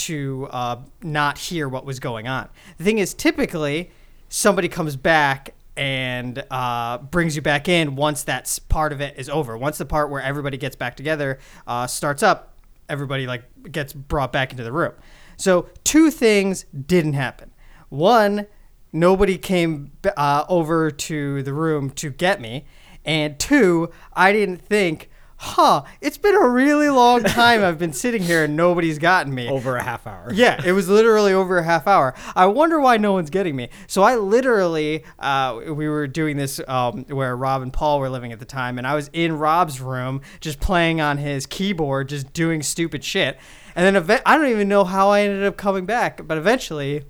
to 0.05 0.47
uh, 0.51 0.77
not 1.01 1.37
hear 1.37 1.67
what 1.69 1.85
was 1.85 1.99
going 1.99 2.27
on. 2.27 2.49
The 2.77 2.83
thing 2.83 2.97
is, 2.97 3.13
typically, 3.13 3.91
somebody 4.29 4.67
comes 4.67 4.95
back 4.95 5.53
and 5.77 6.43
uh, 6.51 6.97
brings 6.97 7.35
you 7.35 7.41
back 7.41 7.67
in 7.67 7.95
once 7.95 8.23
that 8.23 8.59
part 8.69 8.91
of 8.91 9.01
it 9.01 9.17
is 9.17 9.29
over. 9.29 9.57
Once 9.57 9.77
the 9.77 9.85
part 9.85 10.09
where 10.09 10.21
everybody 10.21 10.57
gets 10.57 10.75
back 10.75 10.95
together 10.95 11.39
uh, 11.67 11.87
starts 11.87 12.23
up, 12.23 12.57
everybody 12.89 13.25
like 13.27 13.43
gets 13.71 13.93
brought 13.93 14.33
back 14.33 14.51
into 14.51 14.63
the 14.63 14.71
room. 14.71 14.93
So 15.37 15.69
two 15.83 16.11
things 16.11 16.65
didn't 16.85 17.13
happen. 17.13 17.51
One, 17.89 18.47
nobody 18.93 19.37
came 19.37 19.91
uh, 20.17 20.45
over 20.49 20.91
to 20.91 21.43
the 21.43 21.53
room 21.53 21.89
to 21.91 22.09
get 22.09 22.41
me, 22.41 22.65
and 23.05 23.39
two, 23.39 23.91
I 24.13 24.31
didn't 24.31 24.61
think, 24.61 25.09
huh, 25.41 25.81
it's 26.01 26.19
been 26.19 26.35
a 26.35 26.47
really 26.47 26.87
long 26.89 27.23
time 27.23 27.63
I've 27.63 27.79
been 27.79 27.93
sitting 27.93 28.21
here 28.21 28.43
and 28.43 28.55
nobody's 28.55 28.99
gotten 28.99 29.33
me. 29.33 29.49
Over 29.49 29.75
a 29.75 29.83
half 29.83 30.05
hour. 30.05 30.31
Yeah, 30.31 30.61
it 30.63 30.71
was 30.73 30.87
literally 30.87 31.33
over 31.33 31.57
a 31.57 31.63
half 31.63 31.87
hour. 31.87 32.13
I 32.35 32.45
wonder 32.45 32.79
why 32.79 32.97
no 32.97 33.13
one's 33.13 33.31
getting 33.31 33.55
me. 33.55 33.69
So 33.87 34.03
I 34.03 34.17
literally, 34.17 35.03
uh, 35.17 35.59
we 35.73 35.89
were 35.89 36.05
doing 36.05 36.37
this 36.37 36.61
um, 36.67 37.05
where 37.05 37.35
Rob 37.35 37.63
and 37.63 37.73
Paul 37.73 37.99
were 37.99 38.09
living 38.09 38.31
at 38.31 38.37
the 38.37 38.45
time, 38.45 38.77
and 38.77 38.85
I 38.85 38.93
was 38.93 39.09
in 39.13 39.39
Rob's 39.39 39.81
room 39.81 40.21
just 40.41 40.59
playing 40.59 41.01
on 41.01 41.17
his 41.17 41.47
keyboard, 41.47 42.09
just 42.09 42.31
doing 42.33 42.61
stupid 42.61 43.03
shit. 43.03 43.39
And 43.75 43.83
then 43.83 43.95
ev- 43.95 44.21
I 44.23 44.37
don't 44.37 44.49
even 44.49 44.69
know 44.69 44.83
how 44.83 45.09
I 45.09 45.21
ended 45.21 45.43
up 45.43 45.57
coming 45.57 45.87
back, 45.87 46.27
but 46.27 46.37
eventually, 46.37 47.03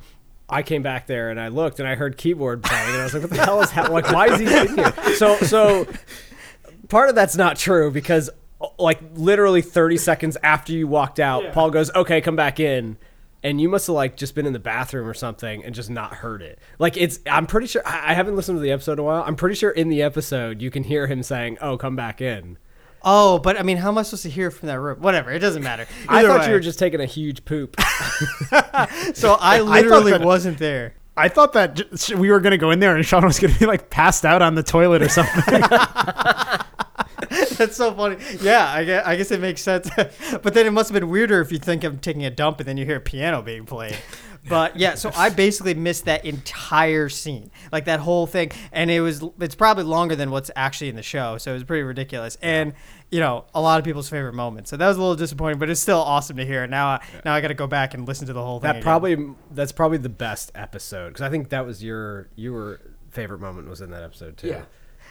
I 0.50 0.64
came 0.64 0.84
back 0.84 1.06
there 1.06 1.30
and 1.30 1.40
I 1.40 1.50
looked 1.50 1.80
and 1.80 1.88
I 1.88 1.96
heard 1.96 2.18
keyboard 2.18 2.64
playing 2.64 2.90
and 2.92 3.02
I 3.02 3.04
was 3.04 3.14
like, 3.14 3.24
"What 3.24 3.32
the 3.32 3.44
hell 3.44 3.62
is 3.62 3.72
happening? 3.72 3.94
Like, 3.94 4.12
why 4.12 4.28
is 4.28 4.40
he 4.40 4.46
in 4.46 4.78
here?" 4.78 4.94
So, 5.16 5.38
so 5.38 5.88
part 6.92 7.10
of 7.10 7.16
that's 7.16 7.36
not 7.36 7.58
true 7.58 7.90
because, 7.90 8.30
like, 8.78 9.00
literally 9.16 9.64
30 9.64 9.98
seconds 9.98 10.38
after 10.44 10.74
you 10.74 10.88
walked 10.88 11.20
out, 11.20 11.52
Paul 11.54 11.72
goes, 11.72 11.90
"Okay, 11.96 12.22
come 12.22 12.36
back 12.36 12.60
in." 12.60 12.98
And 13.44 13.60
you 13.60 13.70
must 13.70 13.88
have 13.88 13.96
like 13.96 14.18
just 14.18 14.36
been 14.36 14.46
in 14.46 14.54
the 14.54 14.60
bathroom 14.60 15.08
or 15.08 15.16
something 15.16 15.64
and 15.64 15.74
just 15.74 15.90
not 15.90 16.14
heard 16.14 16.44
it. 16.44 16.60
Like 16.78 16.96
it's, 16.96 17.18
I'm 17.26 17.48
pretty 17.48 17.66
sure 17.66 17.82
I 17.84 18.12
I 18.12 18.14
haven't 18.14 18.36
listened 18.36 18.58
to 18.58 18.62
the 18.62 18.72
episode 18.72 18.94
in 18.94 19.00
a 19.00 19.04
while. 19.04 19.24
I'm 19.26 19.36
pretty 19.36 19.56
sure 19.56 19.72
in 19.72 19.90
the 19.90 20.04
episode 20.04 20.62
you 20.62 20.70
can 20.70 20.84
hear 20.84 21.08
him 21.08 21.24
saying, 21.24 21.58
"Oh, 21.60 21.76
come 21.76 21.96
back 21.96 22.22
in." 22.22 22.60
oh, 23.04 23.40
but 23.40 23.60
I 23.60 23.64
mean, 23.64 23.78
how 23.78 23.90
am 23.90 23.98
I 23.98 24.04
supposed 24.04 24.24
to 24.24 24.30
hear 24.30 24.52
from 24.52 24.68
that 24.68 24.80
room? 24.80 25.02
Whatever, 25.02 25.32
it 25.32 25.40
doesn't 25.40 25.64
matter. 25.64 25.88
I 26.08 26.24
thought 26.24 26.42
way. 26.42 26.48
you 26.48 26.54
were 26.54 26.60
just 26.60 26.80
taking 26.80 27.02
a 27.02 27.06
huge 27.06 27.46
poop. 27.46 27.80
so 29.14 29.34
I 29.40 29.62
literally 29.62 30.12
that- 30.12 30.22
wasn't 30.22 30.58
there. 30.60 30.94
I 31.18 31.28
thought 31.28 31.54
that 31.54 31.82
we 32.16 32.32
were 32.32 32.40
going 32.40 32.52
to 32.52 32.58
go 32.58 32.72
in 32.72 32.80
there 32.80 32.96
and 32.96 33.06
Sean 33.06 33.26
was 33.26 33.38
going 33.38 33.54
to 33.54 33.60
be 33.60 33.66
like 33.66 33.90
passed 33.90 34.24
out 34.26 34.42
on 34.42 34.56
the 34.56 34.64
toilet 34.64 35.02
or 35.02 35.10
something. 35.10 35.62
That's 37.58 37.78
so 37.78 37.94
funny. 37.94 38.18
Yeah, 38.42 38.70
I 38.70 38.84
guess, 38.84 39.06
I 39.06 39.16
guess 39.16 39.32
it 39.32 39.40
makes 39.40 39.62
sense. 39.62 39.90
but 40.44 40.54
then 40.54 40.66
it 40.66 40.72
must 40.72 40.90
have 40.90 41.00
been 41.00 41.10
weirder 41.10 41.40
if 41.40 41.52
you 41.52 41.60
think 41.60 41.84
I'm 41.84 41.98
taking 42.00 42.26
a 42.26 42.30
dump 42.30 42.60
and 42.60 42.68
then 42.68 42.76
you 42.76 42.86
hear 42.86 42.98
a 42.98 43.02
piano 43.02 43.42
being 43.42 43.66
played. 43.66 43.98
But 44.50 44.78
yeah, 44.78 44.96
so 44.96 45.12
I 45.16 45.30
basically 45.46 45.74
missed 45.74 46.06
that 46.06 46.26
entire 46.26 47.08
scene, 47.10 47.52
like 47.72 47.86
that 47.86 48.00
whole 48.00 48.28
thing, 48.28 48.52
and 48.72 48.90
it 48.90 49.00
was 49.00 49.24
it's 49.40 49.56
probably 49.56 49.84
longer 49.84 50.16
than 50.16 50.32
what's 50.32 50.52
actually 50.56 50.90
in 50.90 50.96
the 50.96 51.04
show, 51.04 51.38
so 51.38 51.52
it 51.52 51.54
was 51.54 51.64
pretty 51.64 51.84
ridiculous, 51.84 52.38
and 52.42 52.74
you 53.12 53.20
know 53.20 53.46
a 53.54 53.62
lot 53.62 53.78
of 53.80 53.86
people's 53.86 54.10
favorite 54.10 54.34
moments. 54.34 54.72
So 54.72 54.78
that 54.78 54.88
was 54.88 54.98
a 54.98 55.00
little 55.00 55.16
disappointing, 55.16 55.60
but 55.60 55.70
it's 55.70 55.80
still 55.80 56.00
awesome 56.00 56.38
to 56.38 56.46
hear. 56.46 56.66
Now, 56.66 56.88
I, 56.88 57.04
now 57.24 57.34
I 57.34 57.42
got 57.42 57.50
to 57.50 57.54
go 57.54 57.68
back 57.68 57.94
and 57.94 58.08
listen 58.08 58.28
to 58.28 58.34
the 58.34 58.44
whole 58.44 58.60
thing. 58.60 58.68
That 58.68 58.78
again. 58.78 58.84
probably 58.84 59.36
that's 59.52 59.72
probably 59.72 60.00
the 60.00 60.10
best 60.10 60.52
episode 60.56 61.10
because 61.10 61.22
I 61.22 61.30
think 61.30 61.50
that 61.50 61.66
was 61.66 61.84
your 61.84 62.30
your 62.36 62.80
favorite 63.10 63.40
moment 63.40 63.70
was 63.70 63.80
in 63.80 63.92
that 63.92 64.04
episode 64.04 64.38
too. 64.38 64.48
Yeah. 64.48 64.64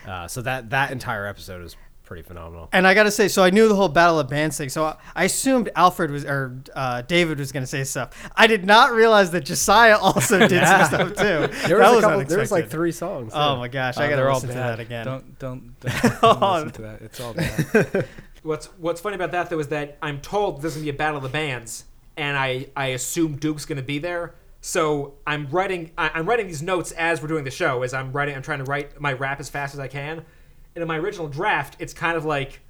Uh, 0.07 0.27
so 0.27 0.43
that 0.43 0.71
that 0.71 0.91
entire 0.91 1.27
episode 1.27 1.62
is 1.62 1.77
pretty 2.11 2.23
phenomenal. 2.25 2.69
And 2.73 2.89
I 2.89 2.95
gotta 2.95 3.13
say, 3.13 3.29
so 3.29 3.41
I 3.45 3.51
knew 3.51 3.69
the 3.69 3.77
whole 3.77 3.89
Battle 3.89 4.19
of 4.19 4.29
Bands 4.29 4.59
thing. 4.59 4.69
So 4.69 4.83
I, 4.85 4.97
I 5.15 5.25
assumed 5.25 5.71
Alfred 5.77 6.11
was 6.11 6.25
or 6.25 6.61
uh, 6.75 7.03
David 7.03 7.39
was 7.39 7.53
gonna 7.53 7.69
say 7.69 7.85
stuff. 7.85 8.29
I 8.35 8.49
did 8.49 8.65
not 8.65 8.91
realize 8.93 9.31
that 9.31 9.45
Josiah 9.45 9.97
also 10.03 10.41
did 10.41 10.51
Yeah. 10.51 10.89
some 10.89 11.15
stuff 11.15 11.17
too. 11.17 11.69
There 11.69 11.79
that 11.79 11.91
was, 11.95 11.99
a 11.99 12.01
couple, 12.09 12.25
there 12.25 12.39
was 12.41 12.51
like 12.51 12.69
three 12.69 12.91
songs. 12.91 13.31
Oh 13.33 13.53
yeah. 13.53 13.59
my 13.61 13.69
gosh, 13.69 13.97
Uh, 13.97 14.01
I 14.01 14.05
gotta 14.07 14.17
they're 14.17 14.29
all 14.29 14.35
listen 14.41 14.49
to 14.49 14.55
that 14.57 14.81
again. 14.81 15.05
Don't 15.07 15.39
don't, 15.39 15.81
don't, 15.81 16.21
don't 16.21 16.41
listen 16.41 16.71
to 16.73 16.83
that. 16.83 17.03
It's 17.03 17.21
all 17.21 17.33
bad. 17.33 18.09
What's 18.43 18.67
What's 18.79 19.01
funny 19.01 19.15
about 19.15 19.31
that 19.31 19.49
though 19.49 19.61
is 19.61 19.69
that 19.69 19.97
I'm 20.03 20.21
told 20.21 20.63
there's 20.63 20.75
gonna 20.75 20.83
be 20.83 20.91
a 20.91 20.93
battle 20.95 21.19
of 21.19 21.23
the 21.23 21.29
bands, 21.29 21.85
and 22.17 22.37
I 22.37 22.67
I 22.75 22.87
assume 22.89 23.37
Duke's 23.37 23.67
gonna 23.67 23.83
be 23.83 24.01
there. 24.01 24.35
So 24.63 25.15
I'm 25.29 25.47
writing 25.51 25.93
I, 25.97 26.11
I'm 26.13 26.27
writing 26.29 26.49
these 26.49 26.61
notes 26.63 26.91
as 26.91 27.23
we're 27.23 27.29
doing 27.29 27.45
the 27.45 27.53
show. 27.53 27.85
As 27.85 27.95
I'm 27.95 28.11
writing, 28.11 28.35
I'm 28.35 28.43
trying 28.43 28.59
to 28.59 28.65
write 28.65 29.01
my 29.01 29.13
rap 29.13 29.39
as 29.39 29.49
fast 29.49 29.75
as 29.75 29.79
I 29.81 29.87
can. 29.87 30.25
And 30.75 30.83
in 30.83 30.89
my 30.89 30.99
original 30.99 31.29
draft, 31.29 31.77
it's 31.79 31.93
kind 31.93 32.16
of 32.16 32.25
like 32.25 32.61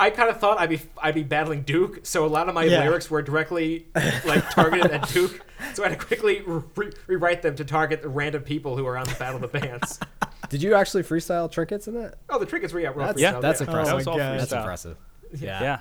I 0.00 0.10
kind 0.10 0.30
of 0.30 0.38
thought 0.38 0.60
I'd 0.60 0.70
be 0.70 0.80
I'd 1.02 1.14
be 1.14 1.24
battling 1.24 1.62
Duke. 1.62 2.00
So 2.04 2.24
a 2.24 2.28
lot 2.28 2.48
of 2.48 2.54
my 2.54 2.64
Yeah. 2.64 2.84
lyrics 2.84 3.10
were 3.10 3.20
directly 3.22 3.86
like 4.24 4.48
targeted 4.50 4.90
at 4.90 5.08
Duke. 5.08 5.40
So 5.74 5.82
I 5.84 5.88
had 5.88 5.98
to 5.98 6.06
quickly 6.06 6.40
re- 6.46 6.92
rewrite 7.08 7.42
them 7.42 7.56
to 7.56 7.64
target 7.64 8.00
the 8.00 8.08
random 8.08 8.42
people 8.44 8.76
who 8.76 8.86
are 8.86 8.96
on 8.96 9.06
the 9.08 9.14
battle 9.16 9.42
of 9.44 9.50
the 9.52 9.58
bands. 9.58 9.98
Did 10.50 10.62
you 10.62 10.74
actually 10.76 11.02
freestyle 11.02 11.50
trinkets 11.50 11.88
in 11.88 11.94
that? 11.94 12.14
Oh, 12.30 12.38
the 12.38 12.46
trinkets 12.46 12.72
were 12.72 12.78
yeah, 12.78 12.90
were 12.90 13.02
That's, 13.02 13.20
freestyle, 13.20 13.42
that's 13.42 13.60
yeah. 13.60 13.66
impressive. 13.66 13.92
Oh 13.92 13.96
was 13.96 14.06
all. 14.06 14.18
That's 14.18 14.52
freestyle. 14.52 14.58
impressive. 14.60 14.96
Yeah. 15.36 15.60
Yeah. 15.62 15.78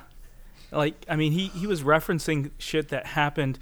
Like 0.72 1.06
I 1.08 1.16
mean, 1.16 1.32
he 1.32 1.48
he 1.50 1.68
was 1.68 1.84
referencing 1.84 2.50
shit 2.58 2.90
that 2.90 3.06
happened, 3.06 3.60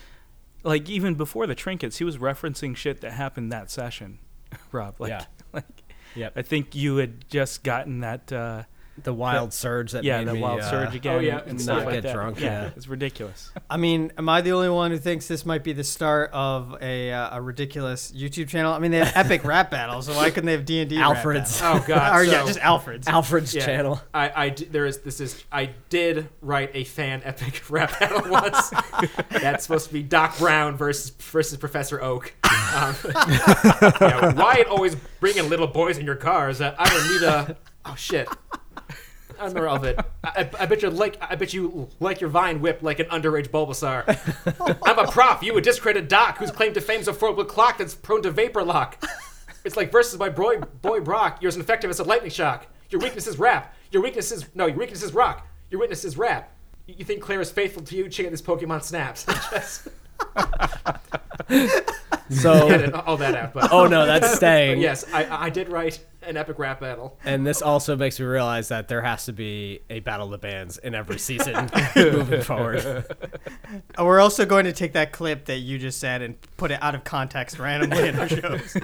like 0.64 0.90
even 0.90 1.16
before 1.16 1.48
the 1.48 1.54
trinkets, 1.56 1.98
he 1.98 2.06
was 2.06 2.18
referencing 2.18 2.78
shit 2.78 3.02
that 3.02 3.12
happened 3.12 3.52
that 3.52 3.70
session. 3.70 4.20
Rob, 4.72 4.96
like, 5.00 5.10
Yeah. 5.10 5.26
like 5.52 5.66
Yep. 6.16 6.34
I 6.36 6.42
think 6.42 6.76
you 6.76 6.98
had 6.98 7.30
just 7.30 7.64
gotten 7.64 8.00
that. 8.00 8.32
Uh, 8.32 8.64
The 9.04 9.14
wild 9.14 9.54
surge 9.54 9.92
that 9.92 10.06
yeah, 10.06 10.20
made 10.20 10.28
the 10.30 10.34
me, 10.36 10.40
wild 10.42 10.62
uh, 10.62 10.70
surge 10.70 10.96
again. 10.96 11.16
Oh 11.16 11.20
yeah, 11.20 11.40
and 11.40 11.50
and 11.52 11.62
stuff 11.62 11.80
not 11.80 11.86
like 11.88 11.96
get 11.96 12.04
that. 12.04 12.14
drunk, 12.14 12.40
Yeah, 12.40 12.64
yeah. 12.64 12.70
it's 12.78 12.88
ridiculous. 12.88 13.52
I 13.70 13.76
mean, 13.76 14.14
am 14.18 14.30
I 14.30 14.40
the 14.40 14.52
only 14.54 14.70
one 14.70 14.92
who 14.92 14.98
thinks 14.98 15.28
this 15.28 15.46
might 15.46 15.66
be 15.66 15.74
the 15.74 15.84
start 15.84 16.32
of 16.32 16.78
a, 16.82 17.12
uh, 17.12 17.38
a 17.38 17.42
ridiculous 17.42 18.14
YouTube 18.14 18.48
channel? 18.48 18.72
I 18.74 18.80
mean, 18.80 18.92
they 18.92 19.00
have 19.00 19.12
epic 19.16 19.44
rap 19.44 19.70
battles, 19.70 20.06
so 20.06 20.14
why 20.16 20.30
couldn't 20.30 20.46
they 20.46 20.54
have 20.54 20.64
D 20.64 20.80
and 20.80 20.90
D? 20.90 20.98
Alfred's. 20.98 21.62
Oh 21.62 21.84
god. 21.86 22.16
or 22.16 22.24
yeah, 22.24 22.46
just 22.46 22.60
Alfred's. 22.60 23.08
Alfred's 23.08 23.54
Yeah. 23.54 23.66
channel. 23.66 24.02
I, 24.14 24.32
I 24.46 24.50
d- 24.50 24.66
there 24.66 24.86
is 24.86 25.00
this 25.00 25.20
is 25.20 25.44
I 25.52 25.72
did 25.90 26.30
write 26.42 26.72
a 26.74 26.86
fan 26.86 27.22
epic 27.26 27.64
rap 27.70 28.00
battle 28.00 28.32
once. 28.32 28.72
That's 29.30 29.64
supposed 29.64 29.88
to 29.88 29.94
be 29.94 30.04
Doc 30.04 30.38
Brown 30.38 30.78
versus 30.78 31.10
versus 31.10 31.58
Professor 31.58 32.02
Oak. 32.02 32.34
Um, 32.46 32.96
yeah, 33.04 34.34
Wyatt 34.34 34.68
always 34.68 34.96
bringing 35.20 35.50
little 35.50 35.68
boys 35.68 35.98
in 35.98 36.06
your 36.06 36.16
cars. 36.16 36.62
Uh, 36.62 36.76
I 36.80 36.90
don't 36.90 37.12
need 37.12 37.24
a. 37.24 37.58
Oh 37.86 37.96
shit. 37.96 38.28
I 39.38 39.44
don't 39.44 39.50
remember 39.50 39.68
all 39.68 39.76
of 39.78 39.84
it. 39.84 40.00
I, 40.24 40.50
I 40.60 40.66
bet 40.66 40.82
you 40.82 40.90
like. 40.90 41.18
I 41.22 41.36
bet 41.36 41.54
you 41.54 41.90
like 42.00 42.22
your 42.22 42.30
vine 42.30 42.62
whip 42.62 42.80
like 42.82 43.00
an 43.00 43.08
underage 43.08 43.50
Bulbasaur. 43.50 44.04
I'm 44.86 45.00
a 45.00 45.12
prof. 45.12 45.44
You 45.44 45.58
a 45.58 45.62
discredited 45.62 46.08
doc 46.08 46.38
whose 46.38 46.52
claim 46.52 46.74
to 46.74 46.82
fame's 46.82 47.08
a 47.08 47.14
four-wheel 47.14 47.46
clock 47.46 47.78
that's 47.78 47.96
prone 47.96 48.22
to 48.24 48.32
vapor 48.32 48.64
lock. 48.64 49.04
It's 49.64 49.76
like 49.76 49.92
versus 49.92 50.20
my 50.20 50.30
boy 50.30 50.60
boy 50.60 51.02
Brock. 51.02 51.42
You're 51.42 51.50
as 51.50 51.58
effective 51.58 51.90
as 51.90 52.00
a 52.00 52.04
lightning 52.04 52.32
shock. 52.32 52.68
Your 52.90 53.02
weakness 53.02 53.28
is 53.28 53.40
rap. 53.40 53.76
Your 53.92 54.02
weakness 54.02 54.32
is 54.32 54.46
no. 54.56 54.68
Your 54.68 54.78
weakness 54.78 55.04
is 55.04 55.14
rock. 55.14 55.48
Your 55.72 55.82
weakness 55.82 56.06
is 56.06 56.18
rap. 56.18 56.52
You 56.86 56.96
you 56.98 57.06
think 57.06 57.22
Claire 57.22 57.42
is 57.42 57.52
faithful 57.52 57.82
to 57.84 57.96
you? 57.96 58.08
Check 58.10 58.28
out 58.28 58.32
this 58.32 58.42
Pokemon 58.42 58.84
snaps. 58.84 59.26
Just 61.50 61.84
So, 62.42 62.70
edit 62.70 62.94
all 62.94 63.18
that 63.18 63.36
out. 63.36 63.54
But, 63.54 63.72
oh 63.72 63.86
no, 63.86 64.06
that's 64.08 64.34
staying. 64.34 64.82
yes, 64.82 65.06
I, 65.14 65.46
I 65.46 65.50
did 65.52 65.70
write 65.70 66.04
an 66.24 66.38
epic 66.38 66.58
rap 66.58 66.80
battle. 66.80 67.20
And 67.24 67.46
this 67.46 67.62
also 67.62 67.96
makes 67.96 68.20
me 68.20 68.26
realize 68.26 68.70
that 68.70 68.88
there 68.88 69.04
has 69.04 69.26
to 69.26 69.34
be 69.34 69.82
a 69.92 70.00
battle 70.00 70.26
of 70.26 70.32
the 70.32 70.40
bands 70.40 70.80
in 70.80 70.96
every 70.96 71.20
season 71.20 71.70
moving 71.96 72.42
forward. 72.42 73.06
We're 74.00 74.20
also 74.20 74.46
going 74.46 74.66
to 74.66 74.74
take 74.74 74.94
that 74.94 75.12
clip 75.12 75.46
that 75.46 75.60
you 75.60 75.78
just 75.78 76.00
said 76.00 76.24
and 76.24 76.36
put 76.58 76.72
it 76.72 76.82
out 76.82 76.96
of 76.96 77.04
context 77.04 77.60
randomly 77.60 78.08
in 78.08 78.18
our 78.18 78.28
shows. 78.28 78.78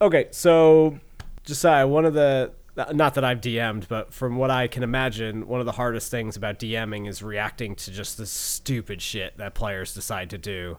Okay, 0.00 0.26
so 0.32 0.98
Josiah, 1.44 1.86
one 1.86 2.04
of 2.04 2.14
the 2.14 2.50
not 2.76 3.14
that 3.14 3.24
I've 3.24 3.40
DM'd, 3.40 3.88
but 3.88 4.12
from 4.12 4.36
what 4.36 4.50
I 4.50 4.68
can 4.68 4.82
imagine, 4.82 5.46
one 5.48 5.60
of 5.60 5.66
the 5.66 5.72
hardest 5.72 6.10
things 6.10 6.36
about 6.36 6.58
DMing 6.58 7.08
is 7.08 7.22
reacting 7.22 7.74
to 7.76 7.90
just 7.90 8.18
the 8.18 8.26
stupid 8.26 9.00
shit 9.00 9.36
that 9.38 9.54
players 9.54 9.94
decide 9.94 10.30
to 10.30 10.38
do. 10.38 10.78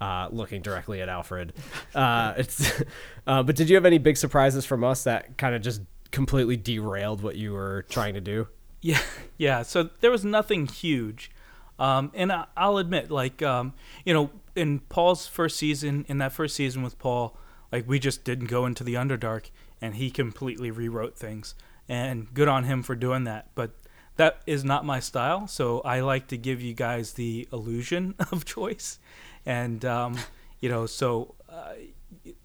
Uh, 0.00 0.28
looking 0.30 0.62
directly 0.62 1.02
at 1.02 1.08
Alfred, 1.08 1.52
uh, 1.92 2.32
it's. 2.36 2.84
Uh, 3.26 3.42
but 3.42 3.56
did 3.56 3.68
you 3.68 3.74
have 3.74 3.84
any 3.84 3.98
big 3.98 4.16
surprises 4.16 4.64
from 4.64 4.84
us 4.84 5.02
that 5.02 5.36
kind 5.36 5.56
of 5.56 5.62
just 5.62 5.80
completely 6.12 6.56
derailed 6.56 7.20
what 7.20 7.34
you 7.34 7.52
were 7.52 7.84
trying 7.88 8.14
to 8.14 8.20
do? 8.20 8.46
Yeah, 8.80 9.00
yeah. 9.38 9.62
So 9.62 9.90
there 9.98 10.12
was 10.12 10.24
nothing 10.24 10.68
huge, 10.68 11.32
um, 11.80 12.12
and 12.14 12.30
I, 12.30 12.44
I'll 12.56 12.78
admit, 12.78 13.10
like, 13.10 13.42
um, 13.42 13.74
you 14.04 14.14
know, 14.14 14.30
in 14.54 14.80
Paul's 14.80 15.26
first 15.26 15.56
season, 15.56 16.04
in 16.08 16.18
that 16.18 16.32
first 16.32 16.54
season 16.54 16.82
with 16.84 16.96
Paul, 17.00 17.36
like 17.72 17.88
we 17.88 17.98
just 17.98 18.24
didn't 18.24 18.46
go 18.46 18.66
into 18.66 18.84
the 18.84 18.94
Underdark, 18.94 19.50
and 19.80 19.96
he 19.96 20.10
completely 20.10 20.70
rewrote 20.70 21.16
things, 21.16 21.54
and 21.88 22.32
good 22.34 22.48
on 22.48 22.64
him 22.64 22.82
for 22.82 22.94
doing 22.94 23.24
that. 23.24 23.48
But 23.54 23.72
that 24.16 24.40
is 24.46 24.64
not 24.64 24.84
my 24.84 25.00
style, 25.00 25.46
so 25.46 25.80
I 25.80 26.00
like 26.00 26.26
to 26.28 26.36
give 26.36 26.60
you 26.60 26.74
guys 26.74 27.12
the 27.12 27.48
illusion 27.52 28.14
of 28.32 28.44
choice, 28.44 28.98
and 29.46 29.84
um, 29.84 30.18
you 30.60 30.68
know, 30.68 30.86
so 30.86 31.34
uh, 31.48 31.74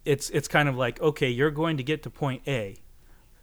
it's 0.04 0.30
it's 0.30 0.48
kind 0.48 0.68
of 0.68 0.76
like, 0.76 1.00
okay, 1.00 1.30
you're 1.30 1.50
going 1.50 1.76
to 1.76 1.82
get 1.82 2.02
to 2.04 2.10
point 2.10 2.42
A. 2.46 2.76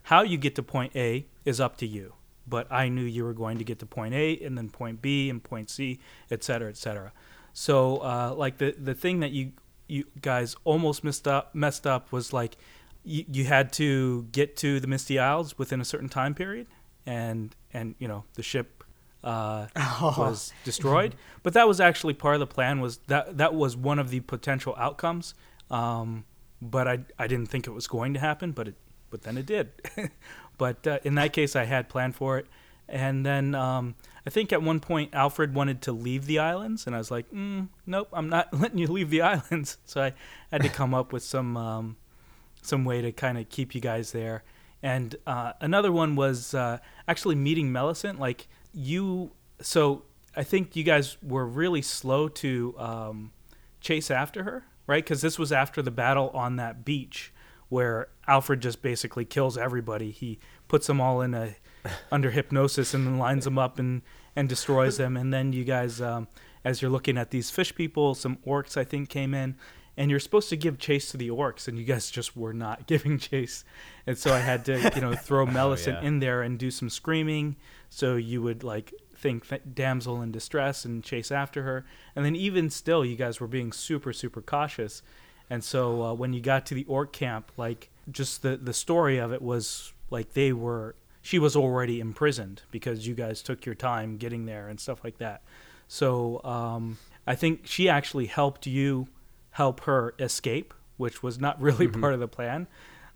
How 0.04 0.22
you 0.22 0.36
get 0.36 0.56
to 0.56 0.62
point 0.62 0.92
A 0.96 1.26
is 1.44 1.60
up 1.60 1.76
to 1.78 1.86
you 1.86 2.14
but 2.46 2.66
I 2.70 2.88
knew 2.88 3.02
you 3.02 3.24
were 3.24 3.32
going 3.32 3.58
to 3.58 3.64
get 3.64 3.78
to 3.80 3.86
point 3.86 4.14
A 4.14 4.38
and 4.44 4.56
then 4.56 4.68
point 4.68 5.02
B 5.02 5.30
and 5.30 5.42
point 5.42 5.70
C, 5.70 6.00
et 6.30 6.42
cetera, 6.42 6.68
et 6.68 6.76
cetera. 6.76 7.12
So, 7.52 7.98
uh, 7.98 8.34
like 8.36 8.58
the 8.58 8.74
the 8.78 8.94
thing 8.94 9.20
that 9.20 9.30
you 9.30 9.52
you 9.88 10.04
guys 10.20 10.56
almost 10.64 11.04
messed 11.04 11.28
up 11.28 11.54
messed 11.54 11.86
up 11.86 12.12
was 12.12 12.32
like 12.32 12.56
you, 13.04 13.24
you 13.30 13.44
had 13.44 13.72
to 13.74 14.24
get 14.32 14.56
to 14.58 14.80
the 14.80 14.86
Misty 14.86 15.18
Isles 15.18 15.58
within 15.58 15.80
a 15.80 15.84
certain 15.84 16.08
time 16.08 16.34
period, 16.34 16.66
and 17.06 17.54
and 17.72 17.94
you 17.98 18.08
know 18.08 18.24
the 18.34 18.42
ship 18.42 18.84
uh, 19.24 19.66
was 20.00 20.52
destroyed. 20.64 21.14
But 21.42 21.54
that 21.54 21.66
was 21.68 21.80
actually 21.80 22.14
part 22.14 22.34
of 22.34 22.40
the 22.40 22.46
plan. 22.46 22.80
Was 22.80 22.98
that 23.08 23.38
that 23.38 23.54
was 23.54 23.76
one 23.76 23.98
of 23.98 24.10
the 24.10 24.20
potential 24.20 24.74
outcomes. 24.78 25.34
Um, 25.70 26.24
but 26.60 26.86
I 26.86 27.00
I 27.18 27.26
didn't 27.26 27.46
think 27.46 27.66
it 27.66 27.72
was 27.72 27.86
going 27.86 28.14
to 28.14 28.20
happen, 28.20 28.52
but 28.52 28.68
it 28.68 28.74
but 29.10 29.22
then 29.22 29.36
it 29.36 29.46
did. 29.46 29.70
but 30.58 30.86
uh, 30.86 30.98
in 31.04 31.14
that 31.16 31.32
case, 31.32 31.56
I 31.56 31.64
had 31.64 31.88
planned 31.88 32.14
for 32.14 32.38
it, 32.38 32.46
And 32.88 33.24
then 33.24 33.54
um, 33.54 33.94
I 34.26 34.30
think 34.30 34.52
at 34.52 34.62
one 34.62 34.80
point 34.80 35.14
Alfred 35.14 35.54
wanted 35.54 35.82
to 35.82 35.92
leave 35.92 36.26
the 36.26 36.38
islands, 36.38 36.86
and 36.86 36.94
I 36.94 36.98
was 36.98 37.10
like, 37.10 37.30
mm, 37.30 37.68
"Nope, 37.86 38.08
I'm 38.12 38.28
not 38.28 38.52
letting 38.58 38.78
you 38.78 38.86
leave 38.86 39.10
the 39.10 39.22
islands." 39.22 39.78
So 39.86 40.02
I 40.02 40.14
had 40.50 40.62
to 40.62 40.68
come 40.68 40.94
up 40.94 41.12
with 41.12 41.22
some 41.22 41.56
um, 41.56 41.96
some 42.62 42.84
way 42.84 43.02
to 43.02 43.12
kind 43.12 43.38
of 43.38 43.48
keep 43.48 43.74
you 43.74 43.80
guys 43.80 44.12
there. 44.12 44.44
And 44.82 45.14
uh, 45.26 45.52
another 45.60 45.92
one 45.92 46.16
was 46.16 46.54
uh, 46.54 46.78
actually 47.06 47.36
meeting 47.36 47.70
Millicent. 47.70 48.18
Like 48.18 48.48
you, 48.72 49.32
so 49.60 50.02
I 50.36 50.42
think 50.42 50.74
you 50.74 50.82
guys 50.82 51.16
were 51.22 51.46
really 51.46 51.82
slow 51.82 52.28
to 52.28 52.74
um, 52.78 53.32
chase 53.80 54.10
after 54.10 54.42
her, 54.44 54.64
right? 54.86 55.04
Because 55.04 55.20
this 55.20 55.38
was 55.38 55.52
after 55.52 55.82
the 55.82 55.90
battle 55.90 56.30
on 56.30 56.56
that 56.56 56.84
beach 56.84 57.32
where 57.68 58.08
Alfred 58.26 58.60
just 58.60 58.82
basically 58.82 59.24
kills 59.24 59.56
everybody. 59.56 60.10
He 60.10 60.38
puts 60.68 60.86
them 60.88 61.00
all 61.00 61.20
in 61.20 61.32
a 61.32 61.56
under 62.10 62.30
hypnosis 62.30 62.94
and 62.94 63.06
then 63.06 63.18
lines 63.18 63.44
them 63.44 63.58
up 63.58 63.78
and 63.78 64.02
and 64.34 64.48
destroys 64.48 64.96
them. 64.96 65.16
And 65.16 65.32
then 65.32 65.52
you 65.52 65.64
guys, 65.64 66.00
um, 66.00 66.28
as 66.64 66.80
you're 66.80 66.90
looking 66.90 67.18
at 67.18 67.30
these 67.30 67.50
fish 67.50 67.74
people, 67.74 68.14
some 68.14 68.38
orcs 68.46 68.76
I 68.76 68.84
think 68.84 69.08
came 69.08 69.34
in, 69.34 69.56
and 69.96 70.10
you're 70.10 70.20
supposed 70.20 70.48
to 70.50 70.56
give 70.56 70.78
chase 70.78 71.10
to 71.10 71.16
the 71.16 71.28
orcs, 71.28 71.68
and 71.68 71.78
you 71.78 71.84
guys 71.84 72.10
just 72.10 72.36
were 72.36 72.54
not 72.54 72.86
giving 72.86 73.18
chase. 73.18 73.64
And 74.06 74.16
so 74.16 74.32
I 74.32 74.38
had 74.38 74.64
to, 74.66 74.90
you 74.94 75.00
know, 75.00 75.14
throw 75.22 75.44
Millicent 75.46 75.98
yeah. 76.02 76.08
in 76.08 76.20
there 76.20 76.42
and 76.42 76.58
do 76.58 76.70
some 76.70 76.88
screaming, 76.88 77.56
so 77.90 78.16
you 78.16 78.42
would 78.42 78.64
like 78.64 78.94
think 79.14 79.46
damsel 79.74 80.20
in 80.20 80.32
distress 80.32 80.84
and 80.84 81.04
chase 81.04 81.30
after 81.30 81.62
her. 81.62 81.84
And 82.16 82.24
then 82.24 82.34
even 82.34 82.70
still, 82.70 83.04
you 83.04 83.16
guys 83.16 83.40
were 83.40 83.46
being 83.46 83.72
super 83.72 84.12
super 84.12 84.40
cautious. 84.40 85.02
And 85.50 85.62
so 85.62 86.02
uh, 86.02 86.14
when 86.14 86.32
you 86.32 86.40
got 86.40 86.64
to 86.66 86.74
the 86.74 86.84
orc 86.84 87.12
camp, 87.12 87.52
like 87.56 87.90
just 88.10 88.42
the 88.42 88.56
the 88.56 88.72
story 88.72 89.18
of 89.18 89.32
it 89.32 89.42
was 89.42 89.92
like 90.10 90.32
they 90.32 90.52
were 90.52 90.94
she 91.22 91.38
was 91.38 91.56
already 91.56 92.00
imprisoned 92.00 92.62
because 92.70 93.06
you 93.06 93.14
guys 93.14 93.42
took 93.42 93.64
your 93.64 93.74
time 93.76 94.16
getting 94.16 94.44
there 94.44 94.68
and 94.68 94.78
stuff 94.78 95.02
like 95.04 95.18
that. 95.18 95.42
So 95.88 96.42
um, 96.44 96.98
I 97.26 97.34
think 97.34 97.66
she 97.66 97.88
actually 97.88 98.26
helped 98.26 98.66
you 98.66 99.08
help 99.52 99.80
her 99.80 100.14
escape, 100.18 100.74
which 100.96 101.22
was 101.22 101.38
not 101.38 101.60
really 101.60 101.88
part 101.88 102.12
of 102.12 102.20
the 102.20 102.28
plan. 102.28 102.66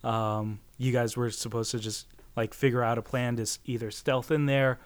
Um, 0.04 0.60
you 0.78 0.92
guys 0.92 1.16
were 1.16 1.30
supposed 1.30 1.72
to 1.72 1.78
just 1.78 2.06
like 2.36 2.54
figure 2.54 2.82
out 2.82 2.98
a 2.98 3.02
plan 3.02 3.36
to 3.36 3.58
either 3.64 3.90
stealth 3.90 4.30
in 4.30 4.46
there. 4.46 4.78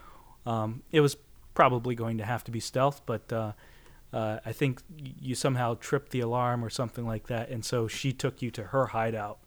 Um, 0.45 0.81
it 0.91 1.01
was 1.01 1.17
probably 1.53 1.95
going 1.95 2.17
to 2.17 2.25
have 2.25 2.43
to 2.45 2.51
be 2.51 2.59
stealth, 2.59 3.01
but 3.05 3.31
uh, 3.31 3.51
uh, 4.13 4.39
I 4.45 4.51
think 4.51 4.81
you 4.97 5.35
somehow 5.35 5.75
tripped 5.79 6.11
the 6.11 6.21
alarm 6.21 6.65
or 6.65 6.69
something 6.69 7.05
like 7.05 7.27
that, 7.27 7.49
and 7.49 7.63
so 7.63 7.87
she 7.87 8.13
took 8.13 8.41
you 8.41 8.51
to 8.51 8.65
her 8.65 8.87
hideout, 8.87 9.39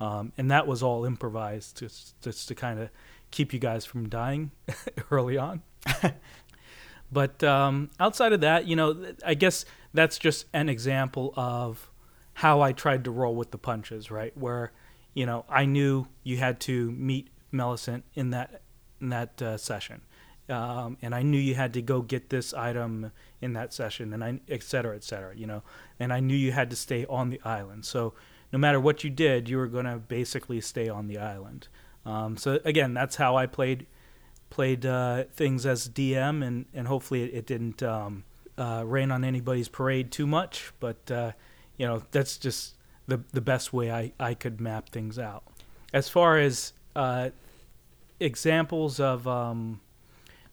um, 0.00 0.32
and 0.38 0.50
that 0.50 0.66
was 0.66 0.82
all 0.82 1.04
improvised 1.04 1.78
just 1.78 2.20
just 2.20 2.48
to 2.48 2.54
kind 2.54 2.80
of 2.80 2.90
keep 3.30 3.52
you 3.52 3.58
guys 3.58 3.84
from 3.84 4.08
dying 4.08 4.50
early 5.10 5.36
on. 5.36 5.62
but 7.12 7.42
um, 7.44 7.90
outside 8.00 8.32
of 8.32 8.40
that, 8.40 8.66
you 8.66 8.76
know, 8.76 9.14
I 9.24 9.34
guess 9.34 9.64
that's 9.94 10.18
just 10.18 10.46
an 10.52 10.68
example 10.68 11.32
of 11.36 11.90
how 12.34 12.60
I 12.60 12.72
tried 12.72 13.04
to 13.04 13.10
roll 13.10 13.34
with 13.34 13.50
the 13.50 13.58
punches, 13.58 14.10
right? 14.10 14.36
Where, 14.36 14.72
you 15.14 15.26
know, 15.26 15.44
I 15.48 15.64
knew 15.66 16.06
you 16.22 16.38
had 16.38 16.60
to 16.60 16.90
meet 16.92 17.28
Millicent 17.52 18.04
in 18.14 18.30
that 18.30 18.62
in 19.00 19.08
that 19.08 19.42
uh, 19.42 19.56
session, 19.56 20.02
um, 20.48 20.96
and 21.02 21.14
I 21.14 21.22
knew 21.22 21.38
you 21.38 21.54
had 21.54 21.72
to 21.74 21.82
go 21.82 22.00
get 22.00 22.30
this 22.30 22.54
item 22.54 23.10
in 23.40 23.54
that 23.54 23.72
session, 23.72 24.12
and 24.12 24.22
I 24.22 24.40
et 24.48 24.62
cetera, 24.62 24.94
et 24.94 25.02
cetera, 25.02 25.34
you 25.34 25.46
know, 25.46 25.62
and 25.98 26.12
I 26.12 26.20
knew 26.20 26.36
you 26.36 26.52
had 26.52 26.70
to 26.70 26.76
stay 26.76 27.06
on 27.06 27.30
the 27.30 27.40
island. 27.44 27.84
So 27.84 28.14
no 28.52 28.58
matter 28.58 28.80
what 28.80 29.04
you 29.04 29.10
did, 29.10 29.48
you 29.48 29.56
were 29.56 29.68
going 29.68 29.84
to 29.84 29.96
basically 29.96 30.60
stay 30.60 30.88
on 30.88 31.06
the 31.06 31.18
island. 31.18 31.68
Um, 32.04 32.36
so 32.36 32.58
again, 32.64 32.94
that's 32.94 33.16
how 33.16 33.36
I 33.36 33.46
played 33.46 33.86
played 34.48 34.84
uh, 34.84 35.24
things 35.32 35.64
as 35.64 35.88
DM, 35.88 36.44
and 36.44 36.66
and 36.74 36.88
hopefully 36.88 37.22
it, 37.22 37.34
it 37.34 37.46
didn't 37.46 37.82
um, 37.82 38.24
uh, 38.58 38.82
rain 38.84 39.10
on 39.10 39.24
anybody's 39.24 39.68
parade 39.68 40.10
too 40.10 40.26
much. 40.26 40.72
But 40.80 41.10
uh, 41.10 41.32
you 41.76 41.86
know, 41.86 42.02
that's 42.10 42.36
just 42.36 42.74
the 43.06 43.22
the 43.32 43.40
best 43.40 43.72
way 43.72 43.90
I 43.90 44.12
I 44.18 44.34
could 44.34 44.60
map 44.60 44.88
things 44.88 45.18
out. 45.18 45.44
As 45.92 46.08
far 46.08 46.38
as 46.38 46.72
uh, 46.96 47.30
examples 48.18 48.98
of 48.98 49.28
um, 49.28 49.80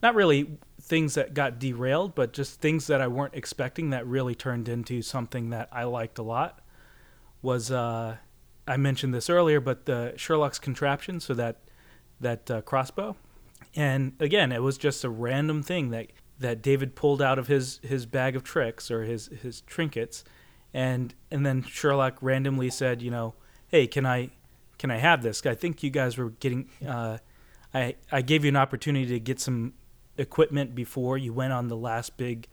not 0.01 0.13
really 0.13 0.57
things 0.81 1.15
that 1.15 1.33
got 1.33 1.59
derailed, 1.59 2.13
but 2.13 2.33
just 2.33 2.61
things 2.61 2.87
that 2.87 3.01
I 3.01 3.07
weren't 3.07 3.33
expecting 3.33 3.89
that 3.89 4.05
really 4.05 4.35
turned 4.35 4.69
into 4.69 5.01
something 5.01 5.49
that 5.49 5.69
I 5.71 5.83
liked 5.83 6.19
a 6.19 6.23
lot 6.23 6.61
was 7.47 7.71
uh, 7.71 8.17
I 8.67 8.75
mentioned 8.75 9.13
this 9.13 9.29
earlier, 9.29 9.61
but 9.61 9.85
the 9.85 10.13
Sherlock's 10.17 10.59
contraption, 10.59 11.21
so 11.21 11.33
that 11.33 11.61
that 12.19 12.51
uh, 12.51 12.61
crossbow, 12.61 13.15
and 13.73 14.11
again, 14.19 14.51
it 14.51 14.61
was 14.61 14.77
just 14.77 15.05
a 15.05 15.09
random 15.09 15.63
thing 15.63 15.89
that 15.91 16.07
that 16.39 16.61
David 16.61 16.93
pulled 16.93 17.21
out 17.21 17.39
of 17.39 17.47
his 17.47 17.79
his 17.81 18.05
bag 18.05 18.35
of 18.35 18.43
tricks 18.43 18.91
or 18.91 19.05
his 19.05 19.27
his 19.27 19.61
trinkets, 19.61 20.25
and 20.73 21.15
and 21.31 21.45
then 21.45 21.63
Sherlock 21.63 22.17
randomly 22.21 22.69
said, 22.69 23.01
you 23.01 23.09
know, 23.09 23.33
hey, 23.69 23.87
can 23.87 24.05
I 24.05 24.31
can 24.77 24.91
I 24.91 24.97
have 24.97 25.23
this? 25.23 25.45
I 25.45 25.55
think 25.55 25.81
you 25.81 25.89
guys 25.89 26.17
were 26.17 26.31
getting. 26.31 26.69
Uh, 26.85 27.19
I 27.73 27.95
I 28.11 28.21
gave 28.21 28.43
you 28.43 28.49
an 28.49 28.57
opportunity 28.57 29.07
to 29.07 29.19
get 29.21 29.39
some 29.39 29.73
equipment 30.17 30.75
before 30.75 31.17
you 31.17 31.31
went 31.31 31.53
on 31.53 31.69
the 31.69 31.77
last 31.77 32.17
big 32.17 32.49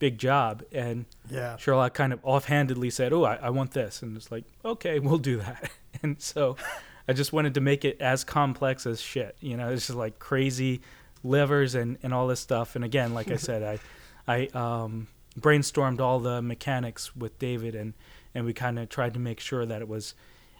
big 0.00 0.18
job 0.18 0.64
and 0.72 1.04
Yeah. 1.30 1.56
Sherlock 1.58 1.94
kind 1.94 2.12
of 2.12 2.18
offhandedly 2.24 2.90
said, 2.90 3.12
"Oh, 3.12 3.22
I, 3.24 3.36
I 3.36 3.50
want 3.50 3.70
this," 3.70 4.02
and 4.02 4.16
it's 4.16 4.32
like, 4.32 4.44
"Okay, 4.64 4.98
we'll 5.04 5.18
do 5.18 5.36
that." 5.36 5.70
And 6.02 6.22
so, 6.22 6.56
I 7.06 7.12
just 7.12 7.32
wanted 7.32 7.54
to 7.54 7.60
make 7.60 7.84
it 7.84 8.00
as 8.00 8.24
complex 8.24 8.86
as 8.86 9.00
shit. 9.02 9.36
You 9.40 9.56
know, 9.58 9.68
it's 9.70 9.88
just 9.88 9.98
like 9.98 10.18
crazy 10.18 10.80
levers 11.22 11.74
and, 11.74 11.98
and 12.02 12.14
all 12.14 12.26
this 12.26 12.40
stuff. 12.40 12.74
And 12.74 12.84
again, 12.84 13.12
like 13.12 13.30
I 13.30 13.36
said, 13.48 13.62
I 13.62 13.78
I 14.32 14.46
um, 14.58 15.08
brainstormed 15.38 16.00
all 16.00 16.20
the 16.20 16.40
mechanics 16.40 17.14
with 17.14 17.38
David, 17.38 17.74
and 17.74 17.92
and 18.34 18.46
we 18.46 18.52
kind 18.54 18.78
of 18.78 18.88
tried 18.88 19.12
to 19.14 19.20
make 19.20 19.40
sure 19.40 19.66
that 19.66 19.82
it 19.82 19.88
was 19.88 20.14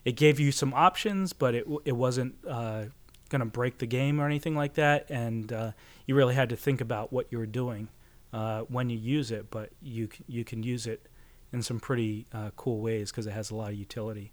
it 0.04 0.12
gave 0.16 0.38
you 0.40 0.52
some 0.52 0.74
options, 0.74 1.32
but 1.32 1.54
it 1.54 1.66
it 1.84 1.92
wasn't 1.96 2.34
uh, 2.46 2.86
gonna 3.30 3.46
break 3.46 3.78
the 3.78 3.86
game 3.86 4.20
or 4.20 4.26
anything 4.26 4.56
like 4.56 4.74
that. 4.74 5.06
And 5.08 5.50
uh, 5.52 5.72
you 6.06 6.14
really 6.16 6.34
had 6.34 6.50
to 6.50 6.56
think 6.56 6.80
about 6.82 7.12
what 7.12 7.28
you 7.30 7.38
were 7.38 7.46
doing 7.46 7.88
uh, 8.32 8.60
when 8.62 8.90
you 8.90 8.98
use 8.98 9.30
it, 9.30 9.50
but 9.50 9.70
you 9.82 10.08
c- 10.12 10.24
you 10.28 10.44
can 10.44 10.62
use 10.62 10.86
it 10.86 11.06
in 11.52 11.62
some 11.62 11.80
pretty 11.80 12.26
uh, 12.32 12.50
cool 12.56 12.80
ways 12.80 13.10
because 13.10 13.26
it 13.26 13.32
has 13.32 13.50
a 13.50 13.54
lot 13.54 13.70
of 13.70 13.76
utility. 13.76 14.32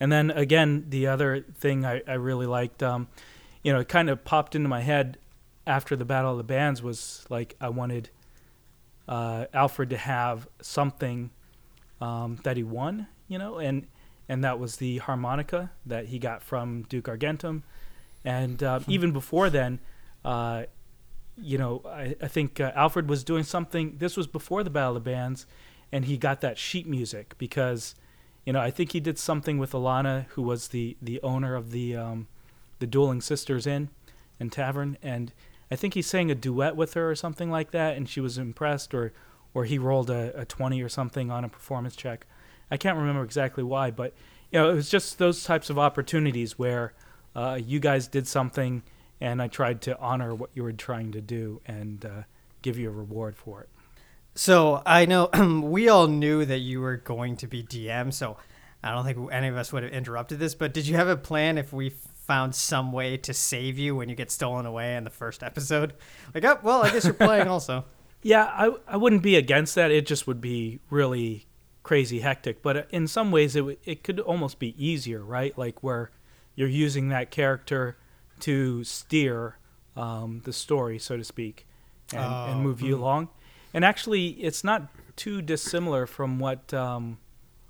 And 0.00 0.10
then 0.10 0.30
again, 0.30 0.86
the 0.88 1.06
other 1.06 1.40
thing 1.40 1.84
I, 1.84 2.02
I 2.06 2.14
really 2.14 2.46
liked, 2.46 2.82
um, 2.82 3.08
you 3.62 3.72
know, 3.72 3.80
it 3.80 3.88
kind 3.88 4.08
of 4.08 4.24
popped 4.24 4.54
into 4.54 4.68
my 4.68 4.80
head 4.80 5.18
after 5.66 5.94
the 5.94 6.04
Battle 6.04 6.32
of 6.32 6.38
the 6.38 6.44
Bands 6.44 6.82
was 6.82 7.24
like 7.28 7.54
I 7.60 7.68
wanted 7.68 8.10
uh, 9.06 9.46
Alfred 9.52 9.90
to 9.90 9.96
have 9.96 10.48
something 10.62 11.30
um, 12.00 12.38
that 12.44 12.56
he 12.56 12.62
won, 12.62 13.08
you 13.28 13.38
know, 13.38 13.58
and 13.58 13.86
and 14.28 14.44
that 14.44 14.58
was 14.58 14.76
the 14.76 14.98
harmonica 14.98 15.70
that 15.84 16.06
he 16.06 16.18
got 16.18 16.42
from 16.42 16.82
Duke 16.88 17.08
Argentum, 17.08 17.64
and 18.24 18.62
uh, 18.62 18.80
even 18.86 19.12
before 19.12 19.50
then, 19.50 19.80
uh, 20.24 20.64
you 21.42 21.58
know, 21.58 21.82
I, 21.86 22.16
I 22.20 22.28
think 22.28 22.60
uh, 22.60 22.72
Alfred 22.74 23.08
was 23.08 23.24
doing 23.24 23.44
something. 23.44 23.96
This 23.98 24.16
was 24.16 24.26
before 24.26 24.62
the 24.62 24.70
Battle 24.70 24.96
of 24.96 25.04
Bands, 25.04 25.46
and 25.92 26.04
he 26.04 26.16
got 26.16 26.40
that 26.40 26.58
sheet 26.58 26.86
music 26.86 27.34
because, 27.38 27.94
you 28.44 28.52
know, 28.52 28.60
I 28.60 28.70
think 28.70 28.92
he 28.92 29.00
did 29.00 29.18
something 29.18 29.58
with 29.58 29.72
Alana, 29.72 30.26
who 30.30 30.42
was 30.42 30.68
the 30.68 30.96
the 31.00 31.20
owner 31.22 31.54
of 31.54 31.70
the 31.70 31.96
um, 31.96 32.28
the 32.78 32.86
Dueling 32.86 33.20
Sisters 33.20 33.66
Inn 33.66 33.90
and 34.38 34.50
Tavern, 34.50 34.96
and 35.02 35.32
I 35.70 35.76
think 35.76 35.94
he 35.94 36.02
sang 36.02 36.30
a 36.30 36.34
duet 36.34 36.76
with 36.76 36.94
her 36.94 37.10
or 37.10 37.14
something 37.14 37.50
like 37.50 37.70
that, 37.70 37.96
and 37.96 38.08
she 38.08 38.20
was 38.20 38.38
impressed, 38.38 38.94
or 38.94 39.12
or 39.54 39.64
he 39.64 39.78
rolled 39.78 40.10
a, 40.10 40.38
a 40.38 40.44
twenty 40.44 40.82
or 40.82 40.88
something 40.88 41.30
on 41.30 41.44
a 41.44 41.48
performance 41.48 41.96
check. 41.96 42.26
I 42.70 42.76
can't 42.76 42.96
remember 42.96 43.24
exactly 43.24 43.64
why, 43.64 43.90
but 43.90 44.14
you 44.50 44.58
know, 44.58 44.70
it 44.70 44.74
was 44.74 44.88
just 44.88 45.18
those 45.18 45.44
types 45.44 45.70
of 45.70 45.78
opportunities 45.78 46.58
where 46.58 46.92
uh, 47.34 47.58
you 47.62 47.78
guys 47.78 48.08
did 48.08 48.26
something, 48.26 48.82
and 49.20 49.42
I 49.42 49.48
tried 49.48 49.82
to 49.82 49.98
honor 49.98 50.34
what 50.34 50.50
you 50.54 50.62
were 50.62 50.72
trying 50.72 51.12
to 51.12 51.20
do 51.20 51.60
and 51.66 52.04
uh, 52.04 52.22
give 52.62 52.78
you 52.78 52.88
a 52.88 52.92
reward 52.92 53.36
for 53.36 53.62
it. 53.62 53.68
So 54.34 54.82
I 54.86 55.06
know 55.06 55.28
we 55.64 55.88
all 55.88 56.06
knew 56.06 56.44
that 56.44 56.58
you 56.58 56.80
were 56.80 56.96
going 56.96 57.36
to 57.38 57.46
be 57.46 57.62
DM, 57.62 58.12
so 58.12 58.36
I 58.82 58.92
don't 58.92 59.04
think 59.04 59.32
any 59.32 59.48
of 59.48 59.56
us 59.56 59.72
would 59.72 59.82
have 59.82 59.92
interrupted 59.92 60.38
this. 60.38 60.54
But 60.54 60.72
did 60.72 60.86
you 60.86 60.96
have 60.96 61.08
a 61.08 61.16
plan 61.16 61.58
if 61.58 61.72
we 61.72 61.90
found 61.90 62.54
some 62.54 62.92
way 62.92 63.16
to 63.18 63.34
save 63.34 63.78
you 63.78 63.96
when 63.96 64.08
you 64.08 64.14
get 64.14 64.30
stolen 64.30 64.66
away 64.66 64.96
in 64.96 65.04
the 65.04 65.10
first 65.10 65.42
episode? 65.42 65.94
Like, 66.34 66.44
oh, 66.44 66.58
well, 66.62 66.82
I 66.82 66.90
guess 66.90 67.04
you're 67.04 67.14
playing 67.14 67.48
also. 67.48 67.84
Yeah, 68.22 68.44
I, 68.44 68.72
I 68.86 68.96
wouldn't 68.96 69.22
be 69.22 69.36
against 69.36 69.74
that. 69.74 69.90
It 69.90 70.06
just 70.06 70.26
would 70.26 70.40
be 70.40 70.80
really 70.90 71.46
crazy 71.82 72.20
hectic. 72.20 72.62
But 72.62 72.76
uh, 72.76 72.82
in 72.90 73.06
some 73.06 73.30
ways, 73.30 73.56
it, 73.56 73.60
w- 73.60 73.78
it 73.84 74.04
could 74.04 74.20
almost 74.20 74.58
be 74.58 74.74
easier, 74.82 75.24
right? 75.24 75.56
Like 75.58 75.82
where 75.82 76.10
you're 76.54 76.68
using 76.68 77.08
that 77.08 77.30
character 77.30 77.96
to 78.40 78.84
steer 78.84 79.56
um, 79.96 80.42
the 80.44 80.52
story, 80.52 80.98
so 80.98 81.16
to 81.16 81.24
speak, 81.24 81.66
and, 82.12 82.20
and 82.22 82.60
Oh, 82.60 82.62
move 82.62 82.80
you 82.80 82.96
along. 82.96 83.28
And 83.72 83.84
actually, 83.84 84.28
it's 84.28 84.64
not 84.64 84.88
too 85.16 85.42
dissimilar 85.42 86.06
from 86.06 86.38
what 86.38 86.72
um, 86.74 87.18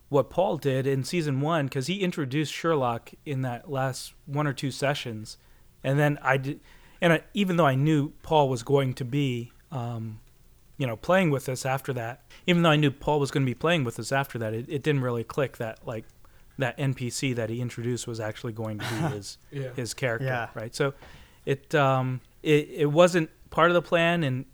what 0.09 0.31
Paul 0.31 0.57
did 0.57 0.87
in 0.87 1.05
season 1.05 1.41
one, 1.41 1.67
because 1.67 1.87
he 1.87 2.01
introduced 2.01 2.53
Sherlock 2.53 3.13
in 3.25 3.43
that 3.43 3.71
last 3.71 4.13
one 4.27 4.47
or 4.47 4.53
two 4.53 4.71
sessions, 4.71 5.37
and 5.85 5.99
then 5.99 6.19
I 6.23 6.37
did. 6.37 6.61
and 7.01 7.13
I, 7.15 7.23
even 7.35 7.57
though 7.57 7.67
I 7.67 7.75
knew 7.75 8.11
Paul 8.23 8.49
was 8.49 8.63
going 8.63 8.95
to 8.95 9.05
be, 9.05 9.53
um, 9.71 10.21
you 10.79 10.87
know, 10.87 10.97
playing 10.97 11.31
with 11.31 11.49
us 11.49 11.65
after 11.67 11.93
that, 11.93 12.23
even 12.47 12.63
though 12.63 12.71
I 12.71 12.77
knew 12.77 12.91
Paul 12.91 13.21
was 13.21 13.31
going 13.31 13.45
to 13.45 13.51
be 13.51 13.55
playing 13.55 13.85
with 13.85 13.99
us 13.99 14.11
after 14.13 14.39
that, 14.39 14.55
it, 14.55 14.67
it 14.69 14.83
didn't 14.83 15.03
really 15.03 15.25
click 15.25 15.59
that 15.59 15.87
like 15.87 16.05
that 16.61 16.79
NPC 16.79 17.35
that 17.37 17.51
he 17.51 17.61
introduced 17.61 18.07
was 18.07 18.21
actually 18.21 18.53
going 18.53 18.79
to 18.79 18.85
be 18.89 18.97
his 19.17 19.39
Yeah. 19.51 19.71
his 19.77 19.95
character, 19.95 20.27
Yeah. 20.27 20.49
right? 20.55 20.75
So 20.75 20.95
it 21.45 21.75
um 21.75 22.21
it 22.43 22.69
it 22.71 22.87
wasn't 22.87 23.31
part 23.51 23.71
of 23.71 23.75
the 23.75 23.83
plan, 23.83 24.23
and 24.25 24.45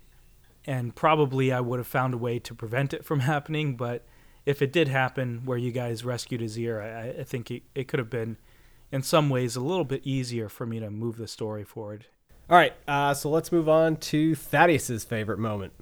and 0.66 0.94
probably 0.94 1.52
I 1.52 1.60
would 1.60 1.78
have 1.78 1.86
found 1.86 2.14
a 2.14 2.18
way 2.18 2.38
to 2.40 2.54
prevent 2.54 2.92
it 2.94 3.04
from 3.04 3.20
happening, 3.32 3.76
but 3.76 4.04
if 4.44 4.62
it 4.62 4.72
did 4.72 4.88
happen 4.88 5.42
where 5.44 5.58
you 5.58 5.72
guys 5.72 6.04
rescued 6.04 6.40
his 6.40 6.58
ear, 6.58 6.80
I, 6.80 7.20
I 7.20 7.24
think 7.24 7.50
it, 7.50 7.62
it 7.74 7.88
could 7.88 7.98
have 7.98 8.10
been 8.10 8.36
in 8.92 9.02
some 9.02 9.28
ways 9.28 9.56
a 9.56 9.60
little 9.60 9.84
bit 9.84 10.02
easier 10.06 10.48
for 10.48 10.64
me 10.66 10.78
to 10.78 10.88
move 10.90 11.16
the 11.16 11.26
story 11.26 11.64
forward. 11.64 12.06
All 12.48 12.56
right, 12.56 12.72
uh, 12.86 13.12
so 13.14 13.28
let's 13.28 13.50
move 13.50 13.68
on 13.68 13.96
to 13.96 14.36
Thaddeus's 14.36 15.02
favorite 15.02 15.40
moment. 15.40 15.72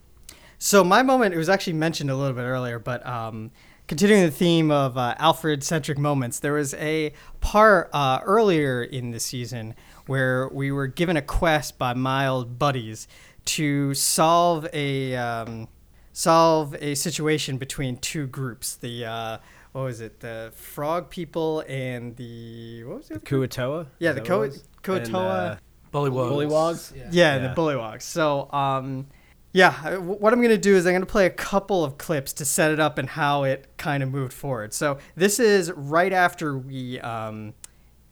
So 0.59 0.83
my 0.83 1.03
moment, 1.03 1.35
it 1.35 1.37
was 1.39 1.51
actually 1.51 1.75
mentioned 1.75 2.11
a 2.11 2.16
little 2.16 2.33
bit 2.33 2.45
earlier, 2.45 2.79
but 2.79 3.05
um, 3.07 3.51
continuing 3.87 4.22
the 4.24 4.30
theme 4.30 4.70
of 4.70 4.97
uh, 4.97 5.14
Alfred-centric 5.18 5.99
moments, 5.99 6.41
there 6.41 6.55
was 6.55 6.74
a 6.74 7.12
part 7.41 7.91
uh, 7.93 8.20
earlier 8.24 8.82
in 8.82 9.11
the 9.11 9.20
season 9.20 9.74
where 10.07 10.49
we 10.49 10.70
were 10.72 10.87
given 10.87 11.16
a 11.16 11.22
quest 11.22 11.78
by 11.78 11.95
my 11.95 12.26
old 12.26 12.59
buddies 12.59 13.09
to 13.47 13.93
solve 13.95 14.66
a 14.72 15.14
um, 15.16 15.68
solve 16.12 16.74
a 16.80 16.95
situation 16.95 17.59
between 17.59 17.97
two 17.99 18.26
groups. 18.26 18.76
The 18.76 19.05
uh, 19.05 19.39
what 19.72 19.82
was 19.82 20.01
it? 20.01 20.20
The 20.20 20.53
frog 20.55 21.11
people 21.11 21.64
and 21.68 22.16
the 22.16 22.85
what 22.85 22.99
was 22.99 23.11
it? 23.11 23.24
Kuo-toa? 23.24 23.87
Yeah, 23.99 24.12
the 24.12 24.20
that 24.20 24.26
Ko- 24.26 24.39
what 24.41 24.51
it. 24.51 25.07
And, 25.07 25.16
uh, 25.16 25.57
Bullywugs. 25.93 26.30
Bullywogs? 26.32 26.97
Yeah, 26.97 27.09
Yeah. 27.11 27.39
the 27.39 27.55
Bullywogs. 27.55 28.03
So, 28.03 28.51
um, 28.53 29.07
yeah, 29.55 29.99
what 29.99 30.33
I'm 30.33 30.41
going 30.41 30.51
to 30.51 30.59
do 30.59 30.75
is 30.75 30.85
I'm 30.85 30.95
going 30.95 31.03
to 31.03 31.07
play 31.07 31.27
a 31.27 31.31
couple 31.31 31.85
of 31.85 31.97
clips 31.97 32.33
to 32.35 32.45
set 32.45 32.73
it 32.73 32.81
up 32.81 32.99
and 32.99 33.09
how 33.09 33.45
it 33.45 33.69
kind 33.77 34.03
of 34.03 34.11
moved 34.11 34.33
forward. 34.33 34.75
So, 34.75 34.99
this 35.15 35.39
is 35.39 35.71
right 35.71 36.13
after 36.13 36.59
we 36.59 36.99
um, 36.99 37.55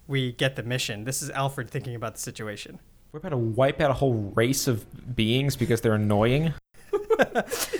we 0.06 0.32
get 0.32 0.54
the 0.54 0.62
mission. 0.62 1.02
This 1.02 1.20
is 1.20 1.30
Alfred 1.30 1.68
thinking 1.68 1.96
about 1.96 2.14
the 2.14 2.20
situation. 2.20 2.78
We're 3.10 3.18
about 3.18 3.30
to 3.30 3.38
wipe 3.38 3.80
out 3.80 3.90
a 3.90 3.94
whole 3.94 4.14
race 4.36 4.68
of 4.68 5.16
beings 5.16 5.56
because 5.56 5.80
they're 5.80 5.94
annoying. 5.94 6.54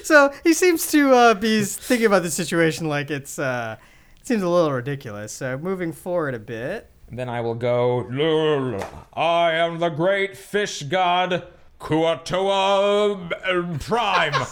So, 0.03 0.33
he 0.43 0.53
seems 0.53 0.91
to 0.91 1.15
uh, 1.15 1.35
be 1.35 1.63
thinking 1.63 2.07
about 2.07 2.23
the 2.23 2.31
situation 2.31 2.89
like 2.89 3.11
it's 3.11 3.39
uh, 3.39 3.77
it 4.21 4.27
seems 4.27 4.43
a 4.43 4.49
little 4.49 4.73
ridiculous. 4.73 5.33
So, 5.33 5.57
moving 5.57 5.93
forward 5.93 6.35
a 6.35 6.39
bit. 6.41 6.91
Then 7.11 7.29
I 7.29 7.41
will 7.41 7.55
go. 7.55 8.09
"Lul, 8.11 8.85
I 9.15 9.53
am 9.53 9.79
the 9.79 9.89
great 9.89 10.37
fish 10.37 10.83
god 10.83 11.45
Kuo-toa 11.83 13.13
uh, 13.13 13.79
Prime. 13.79 14.35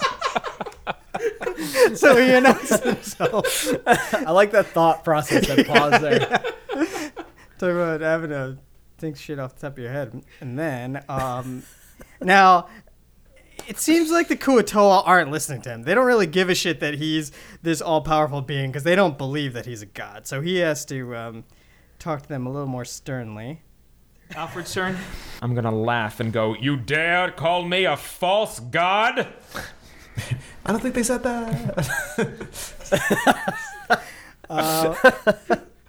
So, 1.93 2.15
he 2.17 2.33
announces 2.33 2.79
himself. 2.81 3.67
I 3.85 4.31
like 4.31 4.51
that 4.51 4.67
thought 4.67 5.03
process 5.03 5.47
that 5.47 5.67
pause 5.67 6.01
there. 6.01 6.19
Talk 7.59 7.69
about 7.69 8.01
having 8.01 8.31
to 8.31 8.57
think 8.97 9.17
shit 9.17 9.37
off 9.37 9.55
the 9.55 9.61
top 9.61 9.73
of 9.73 9.83
your 9.83 9.91
head. 9.91 10.23
And 10.39 10.57
then, 10.57 11.03
um, 11.07 11.61
now, 12.19 12.67
it 13.67 13.77
seems 13.77 14.09
like 14.09 14.27
the 14.27 14.37
Kuo-toa 14.37 15.03
aren't 15.05 15.29
listening 15.29 15.61
to 15.63 15.69
him. 15.69 15.83
They 15.83 15.93
don't 15.93 16.07
really 16.07 16.25
give 16.25 16.49
a 16.49 16.55
shit 16.55 16.79
that 16.79 16.95
he's 16.95 17.31
this 17.61 17.81
all 17.81 18.01
powerful 18.01 18.41
being 18.41 18.71
because 18.71 18.83
they 18.83 18.95
don't 18.95 19.17
believe 19.17 19.53
that 19.53 19.67
he's 19.67 19.83
a 19.83 19.87
god. 19.87 20.25
So 20.25 20.41
he 20.41 20.57
has 20.57 20.83
to 20.85 21.15
um, 21.15 21.43
talk 21.99 22.23
to 22.23 22.29
them 22.29 22.47
a 22.47 22.51
little 22.51 22.69
more 22.69 22.85
sternly. 22.85 23.61
Alfred's 24.35 24.73
turn. 24.73 24.97
I'm 25.41 25.55
gonna 25.55 25.75
laugh 25.75 26.19
and 26.19 26.31
go. 26.31 26.55
You 26.55 26.77
dare 26.77 27.31
call 27.31 27.63
me 27.63 27.85
a 27.85 27.97
false 27.97 28.59
god? 28.59 29.27
I 30.65 30.71
don't 30.71 30.81
think 30.81 30.95
they 30.95 31.03
said 31.03 31.23
that. 31.23 32.87
Uh, 34.49 34.93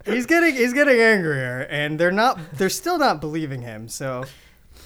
he's 0.04 0.24
getting 0.24 0.54
he's 0.54 0.72
getting 0.72 1.00
angrier, 1.00 1.66
and 1.68 1.98
they're 1.98 2.12
not 2.12 2.38
they're 2.52 2.68
still 2.70 2.96
not 2.96 3.20
believing 3.20 3.62
him. 3.62 3.88
So 3.88 4.22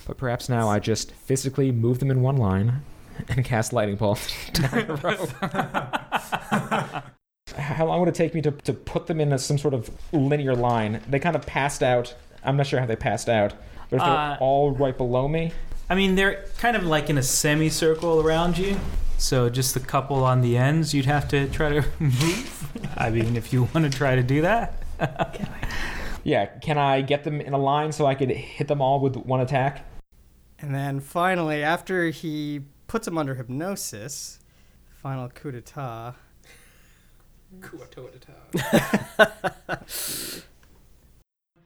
But 0.06 0.16
perhaps 0.16 0.48
now 0.48 0.66
I 0.66 0.78
just 0.78 1.12
physically 1.12 1.70
move 1.72 1.98
them 1.98 2.10
in 2.10 2.22
one 2.22 2.38
line 2.38 2.80
and 3.28 3.44
cast 3.44 3.74
lightning 3.74 3.96
bolt 3.96 4.32
down 4.54 4.90
a 4.90 4.94
row. 4.94 5.26
How 7.58 7.84
long 7.86 8.00
would 8.00 8.08
it 8.08 8.14
take 8.14 8.34
me 8.34 8.40
to, 8.42 8.50
to 8.50 8.72
put 8.72 9.06
them 9.08 9.20
in 9.20 9.32
a, 9.32 9.38
some 9.38 9.58
sort 9.58 9.74
of 9.74 9.90
linear 10.12 10.54
line? 10.54 11.02
They 11.08 11.18
kind 11.18 11.36
of 11.36 11.44
passed 11.44 11.82
out. 11.82 12.14
I'm 12.46 12.56
not 12.56 12.66
sure 12.66 12.80
how 12.80 12.86
they 12.86 12.96
passed 12.96 13.28
out, 13.28 13.54
but 13.90 13.96
if 13.96 14.02
they're 14.02 14.10
Uh, 14.10 14.36
all 14.40 14.70
right 14.72 14.96
below 14.96 15.28
me, 15.28 15.52
I 15.90 15.94
mean, 15.94 16.14
they're 16.14 16.44
kind 16.58 16.76
of 16.76 16.84
like 16.84 17.10
in 17.10 17.18
a 17.18 17.22
semicircle 17.22 18.20
around 18.20 18.58
you. 18.58 18.78
So 19.18 19.48
just 19.48 19.76
a 19.76 19.80
couple 19.80 20.24
on 20.24 20.40
the 20.42 20.56
ends 20.58 20.92
you'd 20.94 21.06
have 21.06 21.28
to 21.28 21.48
try 21.48 21.70
to 21.70 21.84
move. 21.98 22.70
I 22.96 23.10
mean, 23.10 23.36
if 23.36 23.52
you 23.52 23.62
want 23.74 23.90
to 23.90 23.92
try 23.96 24.16
to 24.16 24.22
do 24.22 24.42
that. 24.42 24.82
yeah, 26.24 26.46
can 26.46 26.78
I 26.78 27.02
get 27.02 27.24
them 27.24 27.40
in 27.40 27.52
a 27.52 27.58
line 27.58 27.92
so 27.92 28.06
I 28.06 28.14
could 28.14 28.30
hit 28.30 28.68
them 28.68 28.80
all 28.82 29.00
with 29.00 29.16
one 29.16 29.40
attack? 29.40 29.84
And 30.58 30.74
then 30.74 31.00
finally, 31.00 31.62
after 31.62 32.08
he 32.10 32.62
puts 32.88 33.06
him 33.06 33.18
under 33.18 33.34
hypnosis, 33.34 34.40
final 35.02 35.28
coup 35.28 35.52
d'etat. 35.52 36.14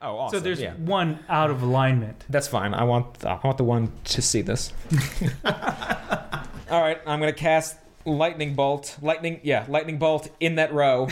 Oh, 0.01 0.17
awesome. 0.17 0.39
So 0.39 0.43
there's 0.43 0.59
yeah. 0.59 0.73
one 0.73 1.19
out 1.29 1.51
of 1.51 1.61
alignment. 1.61 2.25
That's 2.29 2.47
fine. 2.47 2.73
I 2.73 2.83
want 2.83 3.23
I 3.23 3.39
want 3.43 3.57
the 3.57 3.63
one 3.63 3.91
to 4.05 4.21
see 4.21 4.41
this. 4.41 4.73
All 5.45 6.81
right, 6.81 6.99
I'm 7.05 7.19
gonna 7.19 7.33
cast 7.33 7.77
lightning 8.05 8.55
bolt. 8.55 8.97
Lightning, 9.01 9.39
yeah, 9.43 9.65
lightning 9.67 9.99
bolt 9.99 10.29
in 10.39 10.55
that 10.55 10.73
row, 10.73 11.09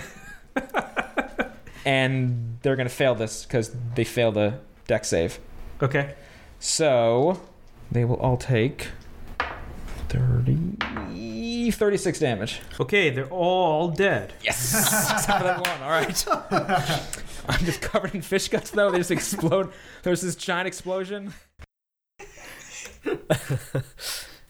and 1.86 2.58
they're 2.62 2.76
gonna 2.76 2.90
fail 2.90 3.14
this 3.14 3.46
because 3.46 3.76
they 3.96 4.04
fail 4.04 4.32
the 4.32 4.60
Dex 4.88 5.10
save. 5.10 5.40
Okay. 5.84 6.16
So 6.60 7.40
they 7.92 8.06
will 8.06 8.18
all 8.18 8.38
take 8.38 8.88
30, 10.10 11.72
36 11.72 12.20
damage. 12.20 12.60
Okay, 12.80 13.10
they're 13.12 13.28
all 13.28 13.90
dead. 13.90 14.34
Yes, 14.44 14.74
except 15.14 15.38
for 15.38 15.44
that 15.44 15.60
one. 15.62 15.82
All 15.84 15.92
right. 15.92 17.24
I'm 17.50 17.66
just 17.66 17.82
covered 17.82 18.14
in 18.16 18.22
fish 18.22 18.48
guts 18.48 18.72
though. 18.72 18.92
They 18.92 19.00
just 19.00 19.12
explode. 19.12 19.72
There's 20.04 20.22
this 20.22 20.36
giant 20.36 20.68
explosion. 20.68 21.34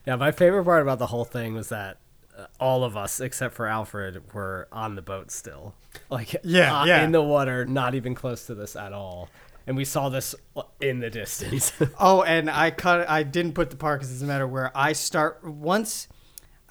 Yeah, 0.05 0.15
my 0.15 0.31
favorite 0.31 0.63
part 0.63 0.81
about 0.81 0.97
the 0.97 1.05
whole 1.07 1.25
thing 1.25 1.53
was 1.53 1.69
that 1.69 1.97
uh, 2.35 2.45
all 2.59 2.83
of 2.83 2.97
us, 2.97 3.19
except 3.19 3.53
for 3.53 3.67
Alfred, 3.67 4.33
were 4.33 4.67
on 4.71 4.95
the 4.95 5.01
boat 5.03 5.29
still. 5.29 5.75
Like, 6.09 6.35
Yeah, 6.43 6.81
uh, 6.81 6.85
yeah. 6.85 7.03
in 7.03 7.11
the 7.11 7.21
water, 7.21 7.65
not 7.65 7.93
even 7.93 8.15
close 8.15 8.47
to 8.47 8.55
this 8.55 8.75
at 8.75 8.91
all. 8.91 9.29
And 9.67 9.77
we 9.77 9.85
saw 9.85 10.09
this 10.09 10.33
in 10.81 10.99
the 10.99 11.11
distance. 11.11 11.73
Oh, 11.99 12.23
and 12.23 12.49
I 12.49 12.71
cut. 12.71 13.07
I 13.07 13.21
didn't 13.21 13.53
put 13.53 13.69
the 13.69 13.75
part 13.75 13.99
because 13.99 14.09
it 14.09 14.15
doesn't 14.15 14.27
matter 14.27 14.47
where 14.47 14.71
I 14.75 14.93
start. 14.93 15.43
Once, 15.43 16.07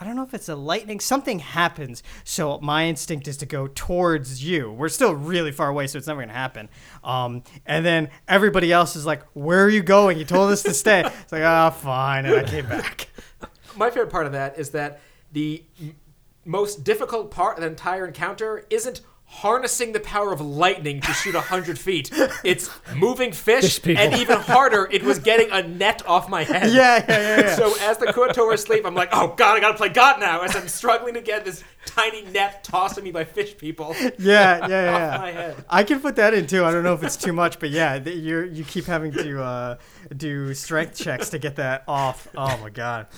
I 0.01 0.05
don't 0.05 0.14
know 0.14 0.22
if 0.22 0.32
it's 0.32 0.49
a 0.49 0.55
lightning. 0.55 1.01
Something 1.01 1.40
happens, 1.40 2.03
so 2.24 2.59
my 2.61 2.86
instinct 2.86 3.26
is 3.26 3.36
to 3.38 3.46
go 3.46 3.66
towards 3.74 4.44
you. 4.44 4.70
We're 4.70 4.88
still 4.88 5.12
really 5.14 5.51
far 5.51 5.68
away, 5.68 5.86
so 5.88 5.99
it's 5.99 6.07
never 6.07 6.20
gonna 6.20 6.32
happen. 6.32 6.68
Um, 7.03 7.42
and 7.66 7.84
then 7.84 8.11
everybody 8.28 8.72
else 8.72 8.94
is 8.94 9.05
like, 9.05 9.22
"Where 9.32 9.64
are 9.64 9.68
you 9.68 9.82
going? 9.82 10.18
You 10.18 10.24
told 10.24 10.53
us 10.53 10.62
to 10.62 10.74
stay." 10.74 11.01
It's 11.22 11.32
like, 11.32 11.42
"Ah, 11.42 11.70
fine," 11.70 12.26
and 12.26 12.36
I 12.36 12.44
came 12.44 12.66
back. 12.68 13.09
My 13.76 13.90
favorite 13.90 14.11
part 14.11 14.26
of 14.26 14.32
that 14.32 14.59
is 14.59 14.70
that 14.70 15.01
the 15.32 15.62
m- 15.80 15.96
most 16.44 16.84
difficult 16.84 17.30
part 17.30 17.57
of 17.59 17.62
the 17.62 17.68
entire 17.68 18.07
encounter 18.07 18.64
isn't 18.70 19.01
harnessing 19.29 19.93
the 19.93 20.01
power 20.01 20.33
of 20.33 20.41
lightning 20.41 21.01
to 21.01 21.12
shoot 21.12 21.35
100 21.35 21.79
feet. 21.79 22.11
It's 22.45 22.70
moving 22.95 23.33
fish, 23.33 23.81
fish 23.81 23.99
and 23.99 24.14
even 24.14 24.39
harder, 24.39 24.89
it 24.91 25.03
was 25.03 25.18
getting 25.18 25.51
a 25.51 25.62
net 25.62 26.07
off 26.07 26.29
my 26.29 26.45
head. 26.45 26.72
Yeah, 26.72 27.05
yeah, 27.09 27.20
yeah. 27.20 27.41
yeah. 27.41 27.57
So 27.57 27.74
as 27.81 27.99
the 27.99 28.07
Kuo-toa 28.07 28.51
are 28.51 28.53
asleep, 28.53 28.87
I'm 28.87 28.95
like, 28.95 29.09
oh 29.12 29.35
god, 29.37 29.57
I 29.57 29.61
gotta 29.61 29.76
play 29.76 29.89
God 29.89 30.20
now. 30.20 30.43
As 30.43 30.55
I'm 30.55 30.68
struggling 30.68 31.14
to 31.14 31.20
get 31.20 31.45
this 31.45 31.64
tiny 31.85 32.22
net 32.26 32.64
tossed 32.64 32.97
at 32.97 33.05
me 33.05 33.11
by 33.11 33.24
fish 33.24 33.57
people 33.57 33.95
yeah, 33.99 34.14
yeah, 34.18 34.68
yeah, 34.68 35.11
off 35.14 35.20
my 35.20 35.33
head. 35.33 35.64
I 35.68 35.85
can 35.85 36.01
put 36.01 36.16
that 36.16 36.33
in 36.33 36.47
too. 36.47 36.64
I 36.64 36.70
don't 36.70 36.85
know 36.85 36.95
if 36.95 37.03
it's 37.03 37.16
too 37.16 37.33
much, 37.33 37.59
but 37.59 37.70
yeah, 37.70 37.99
th- 37.99 38.16
you 38.16 38.45
you 38.45 38.64
keep 38.64 38.85
having 38.85 39.12
to 39.12 39.43
uh, 39.43 39.76
do 40.16 40.55
strength 40.55 40.97
checks 40.97 41.31
to 41.31 41.39
get 41.39 41.57
that 41.57 41.85
off. 41.89 42.29
Oh 42.37 42.57
my 42.59 42.70
god. 42.70 43.09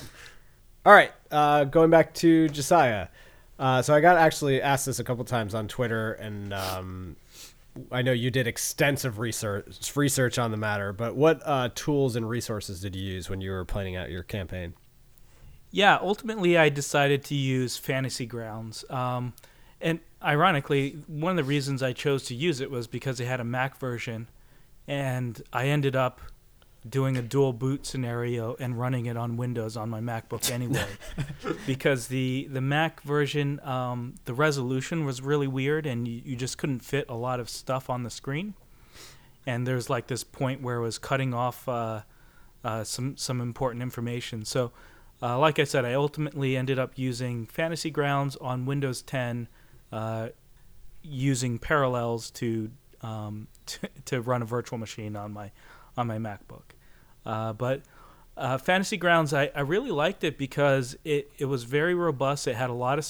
All 0.84 0.92
right, 0.92 1.12
uh, 1.30 1.64
going 1.64 1.90
back 1.90 2.14
to 2.14 2.48
Josiah. 2.48 3.08
Uh, 3.60 3.82
so 3.82 3.94
I 3.94 4.00
got 4.00 4.16
actually 4.16 4.62
asked 4.62 4.86
this 4.86 4.98
a 4.98 5.04
couple 5.04 5.22
times 5.26 5.54
on 5.54 5.68
Twitter, 5.68 6.14
and 6.14 6.54
um, 6.54 7.16
I 7.92 8.00
know 8.00 8.10
you 8.10 8.30
did 8.30 8.46
extensive 8.46 9.18
research 9.18 9.94
research 9.94 10.38
on 10.38 10.50
the 10.50 10.56
matter. 10.56 10.94
But 10.94 11.14
what 11.14 11.42
uh, 11.44 11.68
tools 11.74 12.16
and 12.16 12.26
resources 12.26 12.80
did 12.80 12.96
you 12.96 13.02
use 13.02 13.28
when 13.28 13.42
you 13.42 13.50
were 13.50 13.66
planning 13.66 13.96
out 13.96 14.10
your 14.10 14.22
campaign? 14.22 14.72
Yeah, 15.70 15.98
ultimately, 16.00 16.56
I 16.56 16.70
decided 16.70 17.22
to 17.26 17.34
use 17.34 17.76
Fantasy 17.76 18.24
Grounds. 18.24 18.82
Um, 18.88 19.34
and 19.78 20.00
ironically, 20.22 21.02
one 21.06 21.30
of 21.30 21.36
the 21.36 21.44
reasons 21.44 21.82
I 21.82 21.92
chose 21.92 22.24
to 22.24 22.34
use 22.34 22.60
it 22.60 22.70
was 22.70 22.86
because 22.86 23.20
it 23.20 23.26
had 23.26 23.40
a 23.40 23.44
Mac 23.44 23.76
version. 23.76 24.28
And 24.88 25.40
I 25.52 25.66
ended 25.66 25.94
up 25.94 26.22
doing 26.88 27.16
a 27.16 27.22
dual 27.22 27.52
boot 27.52 27.84
scenario 27.84 28.56
and 28.58 28.78
running 28.78 29.06
it 29.06 29.16
on 29.16 29.36
Windows 29.36 29.76
on 29.76 29.90
my 29.90 30.00
MacBook 30.00 30.50
anyway, 30.52 30.86
because 31.66 32.08
the 32.08 32.48
the 32.50 32.60
Mac 32.60 33.02
version, 33.02 33.60
um, 33.60 34.14
the 34.24 34.34
resolution 34.34 35.04
was 35.04 35.20
really 35.20 35.48
weird, 35.48 35.86
and 35.86 36.08
you, 36.08 36.22
you 36.24 36.36
just 36.36 36.58
couldn't 36.58 36.80
fit 36.80 37.06
a 37.08 37.14
lot 37.14 37.40
of 37.40 37.48
stuff 37.48 37.90
on 37.90 38.02
the 38.02 38.10
screen. 38.10 38.54
And 39.46 39.66
there's 39.66 39.90
like 39.90 40.06
this 40.06 40.22
point 40.22 40.62
where 40.62 40.76
it 40.76 40.82
was 40.82 40.98
cutting 40.98 41.34
off 41.34 41.68
uh, 41.68 42.02
uh, 42.64 42.84
some 42.84 43.16
some 43.16 43.40
important 43.40 43.82
information. 43.82 44.44
So, 44.44 44.72
uh, 45.22 45.38
like 45.38 45.58
I 45.58 45.64
said, 45.64 45.84
I 45.84 45.94
ultimately 45.94 46.56
ended 46.56 46.78
up 46.78 46.92
using 46.96 47.46
Fantasy 47.46 47.90
Grounds 47.90 48.36
on 48.36 48.66
Windows 48.66 49.02
10, 49.02 49.48
uh, 49.92 50.28
using 51.02 51.58
Parallels 51.58 52.30
to, 52.32 52.70
um, 53.02 53.48
to 53.66 53.88
to 54.06 54.20
run 54.20 54.42
a 54.42 54.46
virtual 54.46 54.78
machine 54.78 55.16
on 55.16 55.32
my 55.32 55.50
on 55.96 56.06
my 56.06 56.18
MacBook. 56.18 56.62
Uh, 57.24 57.52
but 57.52 57.82
uh, 58.36 58.58
Fantasy 58.58 58.96
Grounds, 58.96 59.34
I, 59.34 59.50
I 59.54 59.60
really 59.60 59.90
liked 59.90 60.24
it 60.24 60.38
because 60.38 60.96
it, 61.04 61.30
it 61.38 61.44
was 61.44 61.64
very 61.64 61.94
robust. 61.94 62.46
It 62.46 62.56
had 62.56 62.70
a 62.70 62.74
lot 62.74 62.98
of 62.98 63.06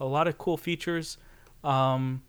a 0.00 0.06
lot 0.06 0.26
of 0.26 0.36
cool 0.36 0.56
features, 0.56 1.16
um, 1.62 2.22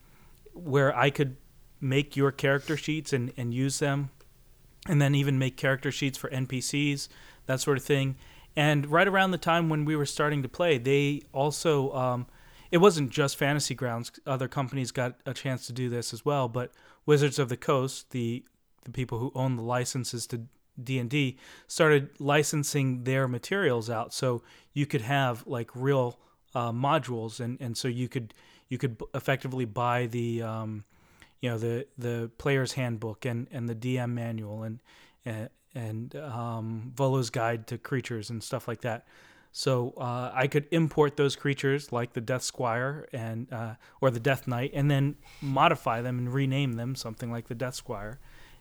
where 0.53 0.95
I 0.95 1.09
could 1.09 1.37
make 1.81 2.15
your 2.15 2.31
character 2.31 2.77
sheets 2.77 3.11
and, 3.11 3.33
and 3.35 3.51
use 3.51 3.79
them, 3.79 4.11
and 4.87 5.01
then 5.01 5.15
even 5.15 5.39
make 5.39 5.57
character 5.57 5.91
sheets 5.91 6.15
for 6.15 6.29
NPCs, 6.29 7.07
that 7.47 7.59
sort 7.59 7.77
of 7.77 7.83
thing. 7.83 8.15
And 8.55 8.85
right 8.85 9.07
around 9.07 9.31
the 9.31 9.39
time 9.39 9.69
when 9.69 9.85
we 9.85 9.95
were 9.95 10.05
starting 10.05 10.43
to 10.43 10.49
play, 10.49 10.77
they 10.77 11.23
also 11.33 11.91
um, 11.93 12.27
it 12.73 12.77
wasn't 12.77 13.11
just 13.11 13.37
Fantasy 13.37 13.75
Grounds. 13.75 14.11
Other 14.25 14.47
companies 14.47 14.91
got 14.91 15.15
a 15.25 15.33
chance 15.33 15.67
to 15.67 15.73
do 15.73 15.89
this 15.89 16.13
as 16.13 16.25
well, 16.25 16.47
but 16.47 16.71
Wizards 17.05 17.37
of 17.37 17.49
the 17.49 17.57
Coast, 17.57 18.11
the 18.11 18.43
the 18.85 18.91
people 18.91 19.19
who 19.19 19.31
own 19.35 19.55
the 19.55 19.63
licenses 19.63 20.27
to 20.27 20.41
D&D 20.81 21.37
started 21.67 22.09
licensing 22.19 23.03
their 23.03 23.27
materials 23.27 23.89
out 23.89 24.13
so 24.13 24.41
you 24.73 24.85
could 24.85 25.01
have 25.01 25.45
like 25.45 25.69
real 25.75 26.17
uh, 26.55 26.71
modules 26.71 27.39
and, 27.39 27.59
and 27.61 27.77
so 27.77 27.87
you 27.87 28.07
could 28.07 28.33
you 28.69 28.77
could 28.77 28.99
effectively 29.13 29.65
buy 29.65 30.07
the 30.07 30.41
um, 30.41 30.83
you 31.41 31.49
know 31.49 31.57
the 31.57 31.85
the 31.97 32.31
player's 32.37 32.73
handbook 32.73 33.25
and, 33.25 33.47
and 33.51 33.69
the 33.69 33.75
DM 33.75 34.13
manual 34.13 34.63
and 34.63 34.79
and, 35.25 35.49
and 35.75 36.15
um, 36.15 36.91
Volo's 36.95 37.29
guide 37.29 37.67
to 37.67 37.77
creatures 37.77 38.29
and 38.29 38.41
stuff 38.41 38.67
like 38.67 38.81
that. 38.81 39.05
So 39.51 39.93
uh, 39.97 40.31
I 40.33 40.47
could 40.47 40.67
import 40.71 41.15
those 41.15 41.35
creatures 41.35 41.91
like 41.91 42.13
the 42.13 42.21
Death 42.21 42.41
Squire 42.41 43.07
and 43.13 43.51
uh, 43.53 43.75
or 44.01 44.09
the 44.09 44.19
Death 44.19 44.47
Knight, 44.47 44.71
and 44.73 44.89
then 44.89 45.15
modify 45.41 46.01
them 46.01 46.17
and 46.17 46.33
rename 46.33 46.73
them 46.73 46.95
something 46.95 47.31
like 47.31 47.47
the 47.47 47.55
Death 47.55 47.75
Squire. 47.75 48.19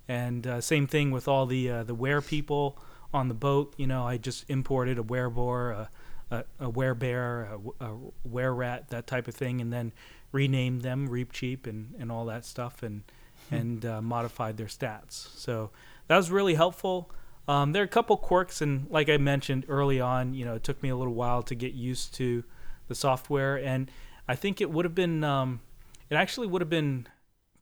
And 0.08 0.46
uh, 0.46 0.60
same 0.60 0.86
thing 0.86 1.10
with 1.10 1.28
all 1.28 1.46
the 1.46 1.70
uh, 1.70 1.82
the 1.84 1.94
were 1.94 2.20
people 2.20 2.78
on 3.12 3.28
the 3.28 3.34
boat. 3.34 3.74
You 3.76 3.86
know, 3.86 4.06
I 4.06 4.16
just 4.16 4.48
imported 4.48 4.98
a 4.98 5.02
wereboar, 5.02 5.74
a 5.74 5.90
a, 6.32 6.44
a 6.66 6.72
werebear, 6.72 7.60
a, 7.80 7.84
a 7.84 7.96
were 8.24 8.54
rat, 8.54 8.88
that 8.88 9.06
type 9.06 9.28
of 9.28 9.34
thing, 9.34 9.60
and 9.60 9.72
then 9.72 9.92
renamed 10.32 10.80
them 10.80 11.08
Reepicheep 11.08 11.66
and, 11.66 11.94
and 11.98 12.10
all 12.10 12.24
that 12.26 12.44
stuff, 12.44 12.82
and 12.82 13.02
and 13.50 13.84
uh, 13.84 14.00
modified 14.00 14.56
their 14.56 14.66
stats. 14.66 15.28
So 15.36 15.70
that 16.08 16.16
was 16.16 16.30
really 16.30 16.54
helpful. 16.54 17.10
Um, 17.46 17.72
there 17.72 17.82
are 17.82 17.84
a 17.84 17.88
couple 17.88 18.16
quirks, 18.16 18.62
and 18.62 18.88
like 18.88 19.08
I 19.10 19.18
mentioned 19.18 19.66
early 19.68 20.00
on, 20.00 20.32
you 20.32 20.44
know, 20.44 20.54
it 20.54 20.64
took 20.64 20.82
me 20.82 20.88
a 20.88 20.96
little 20.96 21.14
while 21.14 21.42
to 21.42 21.54
get 21.54 21.74
used 21.74 22.14
to 22.14 22.44
the 22.88 22.94
software, 22.94 23.56
and 23.56 23.90
I 24.28 24.36
think 24.36 24.60
it 24.60 24.70
would 24.70 24.84
have 24.84 24.94
been, 24.94 25.24
um, 25.24 25.60
it 26.08 26.14
actually 26.14 26.46
would 26.46 26.62
have 26.62 26.70
been 26.70 27.08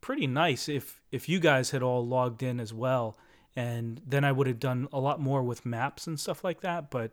pretty 0.01 0.27
nice 0.27 0.69
if 0.69 1.01
if 1.11 1.29
you 1.29 1.41
guys 1.41 1.71
had 1.71 1.83
all 1.83 2.07
logged 2.07 2.43
in 2.43 2.61
as 2.61 2.73
well, 2.73 3.17
and 3.57 4.01
then 4.07 4.25
I 4.25 4.33
would 4.33 4.47
have 4.47 4.61
done 4.61 4.89
a 4.93 5.01
lot 5.01 5.21
more 5.21 5.43
with 5.43 5.67
maps 5.67 6.07
and 6.07 6.19
stuff 6.19 6.45
like 6.45 6.61
that. 6.61 6.91
But 6.91 7.13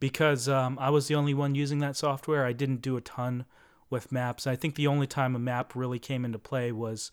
because 0.00 0.48
um, 0.48 0.78
I 0.80 0.90
was 0.90 1.08
the 1.08 1.14
only 1.14 1.34
one 1.34 1.54
using 1.54 1.78
that 1.80 1.96
software, 1.96 2.44
I 2.44 2.52
didn't 2.52 2.82
do 2.82 2.96
a 2.96 3.00
ton 3.00 3.44
with 3.90 4.12
maps. 4.12 4.46
I 4.46 4.56
think 4.56 4.74
the 4.74 4.86
only 4.86 5.06
time 5.06 5.34
a 5.34 5.38
map 5.38 5.74
really 5.74 5.98
came 5.98 6.24
into 6.24 6.38
play 6.38 6.72
was 6.72 7.10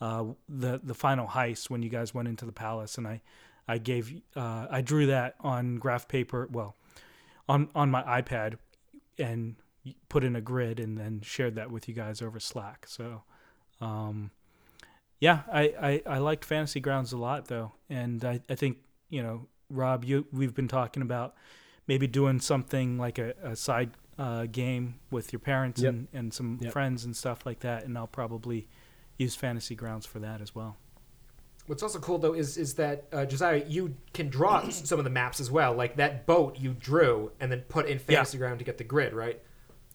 uh, 0.00 0.24
the 0.48 0.80
the 0.82 0.94
final 0.94 1.26
heist 1.26 1.70
when 1.70 1.82
you 1.82 1.88
guys 1.88 2.14
went 2.14 2.28
into 2.28 2.44
the 2.44 2.52
palace, 2.52 2.98
and 2.98 3.06
I 3.06 3.20
I 3.66 3.78
gave 3.78 4.20
uh, 4.36 4.66
I 4.70 4.80
drew 4.80 5.06
that 5.06 5.34
on 5.40 5.76
graph 5.76 6.08
paper, 6.08 6.48
well, 6.50 6.76
on 7.48 7.68
on 7.74 7.90
my 7.90 8.02
iPad, 8.02 8.58
and 9.18 9.56
put 10.08 10.24
in 10.24 10.36
a 10.36 10.40
grid, 10.40 10.78
and 10.78 10.96
then 10.96 11.20
shared 11.22 11.54
that 11.56 11.70
with 11.70 11.88
you 11.88 11.94
guys 11.94 12.22
over 12.22 12.38
Slack. 12.38 12.86
So, 12.86 13.22
um, 13.80 14.30
yeah, 15.20 15.40
I, 15.52 15.62
I 15.80 16.02
I 16.14 16.18
liked 16.18 16.44
Fantasy 16.44 16.80
Grounds 16.80 17.12
a 17.12 17.18
lot 17.18 17.46
though, 17.46 17.72
and 17.90 18.24
I 18.24 18.40
I 18.48 18.54
think 18.54 18.78
you 19.10 19.22
know 19.22 19.46
Rob, 19.70 20.04
you 20.04 20.26
we've 20.32 20.54
been 20.54 20.68
talking 20.68 21.02
about 21.02 21.34
maybe 21.86 22.06
doing 22.06 22.40
something 22.40 22.98
like 22.98 23.18
a, 23.18 23.34
a 23.42 23.56
side 23.56 23.90
uh, 24.18 24.46
game 24.46 24.96
with 25.10 25.32
your 25.32 25.40
parents 25.40 25.80
Yep. 25.80 25.92
and, 25.92 26.08
and 26.12 26.34
some 26.34 26.58
Yep. 26.60 26.72
friends 26.72 27.04
and 27.04 27.16
stuff 27.16 27.46
like 27.46 27.60
that, 27.60 27.84
and 27.84 27.96
I'll 27.96 28.06
probably 28.06 28.68
use 29.16 29.34
Fantasy 29.34 29.74
Grounds 29.74 30.06
for 30.06 30.18
that 30.18 30.40
as 30.40 30.54
well. 30.54 30.76
What's 31.66 31.82
also 31.82 31.98
cool 31.98 32.18
though 32.18 32.34
is 32.34 32.56
is 32.56 32.74
that 32.74 33.04
uh, 33.12 33.24
Josiah, 33.26 33.62
you 33.66 33.94
can 34.14 34.28
draw 34.28 34.68
some 34.70 34.98
of 34.98 35.04
the 35.04 35.10
maps 35.10 35.40
as 35.40 35.50
well. 35.50 35.74
Like 35.74 35.96
that 35.96 36.26
boat 36.26 36.56
you 36.58 36.72
drew 36.74 37.30
and 37.40 37.50
then 37.52 37.60
put 37.68 37.86
in 37.86 37.98
Fantasy 37.98 38.38
Ground 38.38 38.58
to 38.60 38.64
get 38.64 38.78
the 38.78 38.84
grid, 38.84 39.12
right? 39.12 39.40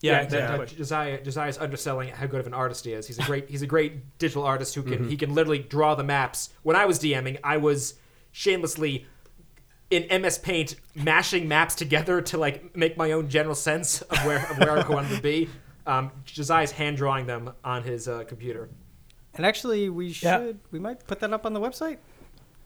Yeah, 0.00 0.20
that- 0.24 0.30
that 0.30 0.54
exactly. 0.60 0.76
Josiah 0.78 1.22
Josiah's 1.22 1.58
underselling 1.58 2.08
how 2.10 2.26
good 2.26 2.40
of 2.40 2.46
an 2.46 2.54
artist 2.54 2.84
he 2.84 2.92
is. 2.92 3.06
He's 3.06 3.18
a 3.18 3.22
great 3.22 3.48
he's 3.48 3.62
a 3.62 3.66
great 3.66 4.18
digital 4.18 4.42
artist 4.44 4.74
who 4.74 4.82
can 4.82 4.92
Mm-hmm. 4.94 5.08
he 5.08 5.16
can 5.16 5.34
literally 5.34 5.60
draw 5.60 5.94
the 5.94 6.04
maps. 6.04 6.50
When 6.62 6.76
I 6.76 6.84
was 6.84 6.98
DMing, 6.98 7.38
I 7.42 7.56
was 7.56 7.94
shamelessly 8.32 9.06
in 9.90 10.06
MS 10.22 10.38
Paint 10.38 10.76
mashing 10.94 11.46
maps 11.48 11.74
together 11.74 12.20
to 12.22 12.36
like 12.38 12.76
make 12.76 12.96
my 12.96 13.12
own 13.12 13.28
general 13.28 13.54
sense 13.54 14.02
of 14.02 14.18
where 14.24 14.44
of 14.50 14.58
where 14.58 14.78
I 14.78 14.88
wanted 14.88 15.16
to 15.16 15.22
be. 15.22 15.48
Um, 15.86 16.10
Josiah's 16.24 16.72
hand 16.72 16.96
drawing 16.96 17.26
them 17.26 17.52
on 17.64 17.82
his 17.82 18.08
uh, 18.08 18.24
computer. 18.24 18.68
And 19.34 19.44
actually, 19.44 19.88
we 19.90 20.12
should 20.12 20.24
Yeah. 20.26 20.52
we 20.70 20.78
might 20.78 21.06
put 21.06 21.20
that 21.20 21.32
up 21.32 21.44
on 21.46 21.52
the 21.52 21.60
website. 21.60 21.98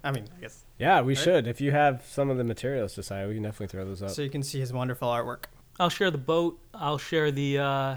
I 0.04 0.12
mean, 0.12 0.28
I 0.36 0.40
guess 0.40 0.64
Yeah, 0.78 1.00
we 1.02 1.14
should. 1.16 1.46
If 1.48 1.60
you 1.60 1.72
have 1.72 2.04
some 2.08 2.30
of 2.30 2.36
the 2.38 2.44
materials, 2.44 2.94
Josiah, 2.94 3.26
we 3.26 3.34
can 3.34 3.42
definitely 3.42 3.66
throw 3.66 3.84
those 3.84 4.02
up. 4.02 4.10
so 4.10 4.22
you 4.22 4.30
can 4.30 4.42
see 4.44 4.60
his 4.60 4.72
wonderful 4.72 5.08
artwork. 5.08 5.44
I'll 5.78 5.88
share 5.88 6.10
the 6.10 6.18
boat. 6.18 6.58
I'll 6.74 6.98
share 6.98 7.30
the 7.30 7.58
uh, 7.58 7.96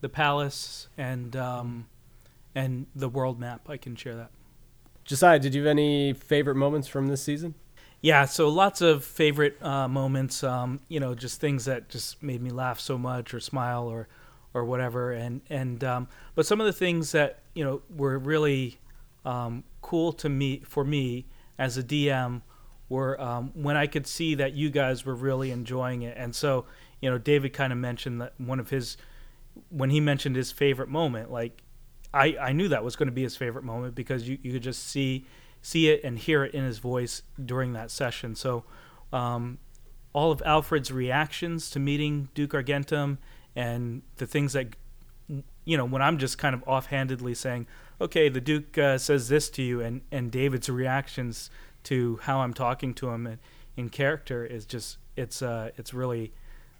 the 0.00 0.08
palace 0.08 0.88
and 0.96 1.34
um, 1.36 1.86
and 2.54 2.86
the 2.94 3.08
world 3.08 3.40
map. 3.40 3.68
I 3.68 3.76
can 3.76 3.96
share 3.96 4.14
that. 4.16 4.30
Josiah, 5.04 5.38
did 5.38 5.54
you 5.54 5.62
have 5.62 5.70
any 5.70 6.12
favorite 6.12 6.56
moments 6.56 6.88
from 6.88 7.06
this 7.08 7.22
season? 7.22 7.54
Yeah, 8.00 8.24
so 8.24 8.48
lots 8.48 8.80
of 8.80 9.04
favorite 9.04 9.60
uh, 9.62 9.88
moments. 9.88 10.44
Um, 10.44 10.80
you 10.88 11.00
know, 11.00 11.14
just 11.14 11.40
things 11.40 11.64
that 11.64 11.88
just 11.88 12.22
made 12.22 12.42
me 12.42 12.50
laugh 12.50 12.78
so 12.78 12.98
much 12.98 13.34
or 13.34 13.40
smile 13.40 13.88
or 13.88 14.08
or 14.54 14.64
whatever. 14.64 15.12
And 15.12 15.40
and 15.50 15.82
um, 15.82 16.08
but 16.34 16.46
some 16.46 16.60
of 16.60 16.66
the 16.66 16.72
things 16.72 17.12
that 17.12 17.40
you 17.54 17.64
know 17.64 17.82
were 17.94 18.18
really 18.18 18.78
um, 19.24 19.64
cool 19.82 20.12
to 20.14 20.28
me 20.28 20.62
for 20.64 20.84
me 20.84 21.26
as 21.58 21.78
a 21.78 21.82
DM 21.82 22.42
were 22.88 23.20
um, 23.20 23.50
when 23.54 23.76
I 23.76 23.86
could 23.86 24.06
see 24.06 24.34
that 24.36 24.54
you 24.54 24.70
guys 24.70 25.04
were 25.04 25.14
really 25.14 25.50
enjoying 25.50 26.02
it. 26.02 26.16
And 26.16 26.34
so 26.34 26.66
you 27.06 27.12
know, 27.12 27.18
David 27.18 27.52
kind 27.52 27.72
of 27.72 27.78
mentioned 27.78 28.20
that 28.20 28.32
one 28.36 28.58
of 28.58 28.70
his 28.70 28.96
when 29.70 29.90
he 29.90 30.00
mentioned 30.00 30.34
his 30.34 30.50
favorite 30.50 30.88
moment, 30.88 31.30
like 31.30 31.62
I, 32.12 32.36
I 32.40 32.52
knew 32.52 32.66
that 32.66 32.82
was 32.82 32.96
going 32.96 33.06
to 33.06 33.12
be 33.12 33.22
his 33.22 33.36
favorite 33.36 33.62
moment 33.62 33.94
because 33.94 34.28
you, 34.28 34.38
you 34.42 34.52
could 34.52 34.64
just 34.64 34.88
see 34.88 35.24
see 35.62 35.88
it 35.88 36.02
and 36.02 36.18
hear 36.18 36.42
it 36.42 36.52
in 36.52 36.64
his 36.64 36.78
voice 36.80 37.22
during 37.44 37.74
that 37.74 37.92
session. 37.92 38.34
So 38.34 38.64
um, 39.12 39.58
all 40.14 40.32
of 40.32 40.42
Alfred's 40.44 40.90
reactions 40.90 41.70
to 41.70 41.78
meeting 41.78 42.28
Duke 42.34 42.54
Argentum 42.54 43.18
and 43.54 44.02
the 44.16 44.26
things 44.26 44.54
that 44.54 44.74
you 45.64 45.76
know 45.76 45.84
when 45.84 46.02
I'm 46.02 46.18
just 46.18 46.38
kind 46.38 46.56
of 46.56 46.64
offhandedly 46.66 47.34
saying, 47.34 47.68
okay, 48.00 48.28
the 48.28 48.40
Duke 48.40 48.76
uh, 48.76 48.98
says 48.98 49.28
this 49.28 49.48
to 49.50 49.62
you, 49.62 49.80
and 49.80 50.00
and 50.10 50.32
David's 50.32 50.68
reactions 50.68 51.50
to 51.84 52.18
how 52.22 52.40
I'm 52.40 52.52
talking 52.52 52.94
to 52.94 53.10
him 53.10 53.28
in, 53.28 53.38
in 53.76 53.90
character 53.90 54.44
is 54.44 54.66
just 54.66 54.98
it's 55.14 55.40
uh 55.40 55.70
it's 55.76 55.94
really 55.94 56.32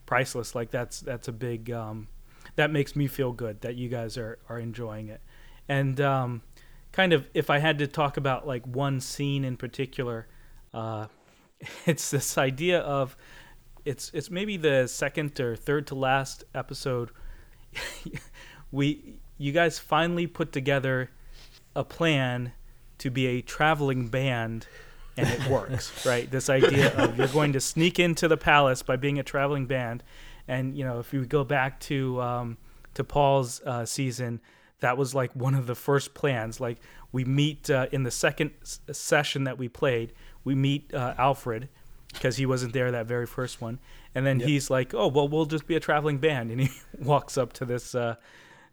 priceless. 0.06 0.54
Like 0.54 0.70
that's 0.70 1.00
that's 1.00 1.28
a 1.28 1.32
big 1.32 1.70
um, 1.70 2.08
that 2.56 2.70
makes 2.70 2.96
me 2.96 3.06
feel 3.06 3.32
good 3.32 3.60
that 3.60 3.74
you 3.76 3.88
guys 3.88 4.16
are 4.16 4.38
are 4.48 4.58
enjoying 4.58 5.08
it, 5.08 5.20
and 5.68 6.00
um, 6.00 6.42
kind 6.92 7.12
of 7.12 7.28
if 7.34 7.50
I 7.50 7.58
had 7.58 7.78
to 7.78 7.86
talk 7.86 8.16
about 8.16 8.46
like 8.46 8.66
one 8.66 9.00
scene 9.00 9.44
in 9.44 9.56
particular, 9.56 10.26
uh, 10.72 11.06
it's 11.86 12.10
this 12.10 12.38
idea 12.38 12.80
of 12.80 13.16
it's 13.84 14.10
it's 14.14 14.30
maybe 14.30 14.56
the 14.56 14.86
second 14.86 15.38
or 15.40 15.56
third 15.56 15.86
to 15.88 15.94
last 15.94 16.44
episode. 16.54 17.10
we 18.72 19.20
you 19.38 19.52
guys 19.52 19.78
finally 19.78 20.26
put 20.26 20.52
together 20.52 21.10
a 21.74 21.84
plan 21.84 22.52
to 22.98 23.10
be 23.10 23.26
a 23.26 23.42
traveling 23.42 24.08
band 24.08 24.66
and 25.16 25.28
it 25.28 25.46
works 25.48 26.04
right? 26.06 26.30
This 26.30 26.48
idea 26.48 26.94
of 26.96 27.16
you're 27.18 27.28
going 27.28 27.52
to 27.54 27.60
sneak 27.60 27.98
into 27.98 28.28
the 28.28 28.36
palace 28.36 28.82
by 28.82 28.96
being 28.96 29.18
a 29.18 29.22
traveling 29.22 29.66
band. 29.66 30.02
And 30.48 30.76
you 30.76 30.84
know 30.84 31.00
if 31.00 31.12
you 31.12 31.24
go 31.24 31.44
back 31.44 31.80
to 31.80 32.20
um, 32.20 32.56
to 32.94 33.04
paul's 33.04 33.60
uh, 33.62 33.84
season 33.84 34.40
that 34.80 34.98
was 34.98 35.14
like 35.14 35.32
one 35.34 35.54
of 35.54 35.66
the 35.66 35.74
first 35.74 36.14
plans. 36.14 36.60
Like 36.60 36.78
we 37.12 37.24
meet 37.24 37.70
uh, 37.70 37.86
in 37.92 38.02
the 38.02 38.10
second 38.10 38.52
s- 38.62 38.80
session 38.92 39.44
that 39.44 39.58
we 39.58 39.68
played, 39.68 40.12
we 40.44 40.54
meet 40.54 40.92
uh, 40.92 41.14
Alfred 41.16 41.68
because 42.12 42.36
he 42.36 42.46
wasn't 42.46 42.72
there 42.72 42.90
that 42.92 43.06
very 43.06 43.26
first 43.26 43.60
one, 43.60 43.78
and 44.14 44.24
then 44.24 44.40
he's 44.40 44.70
like, 44.70 44.94
"Oh 44.94 45.08
well, 45.08 45.28
we'll 45.28 45.46
just 45.46 45.66
be 45.66 45.76
a 45.76 45.80
traveling 45.80 46.18
band," 46.18 46.50
and 46.50 46.60
he 46.60 46.70
walks 46.98 47.36
up 47.36 47.52
to 47.54 47.64
this 47.64 47.94
uh, 47.94 48.16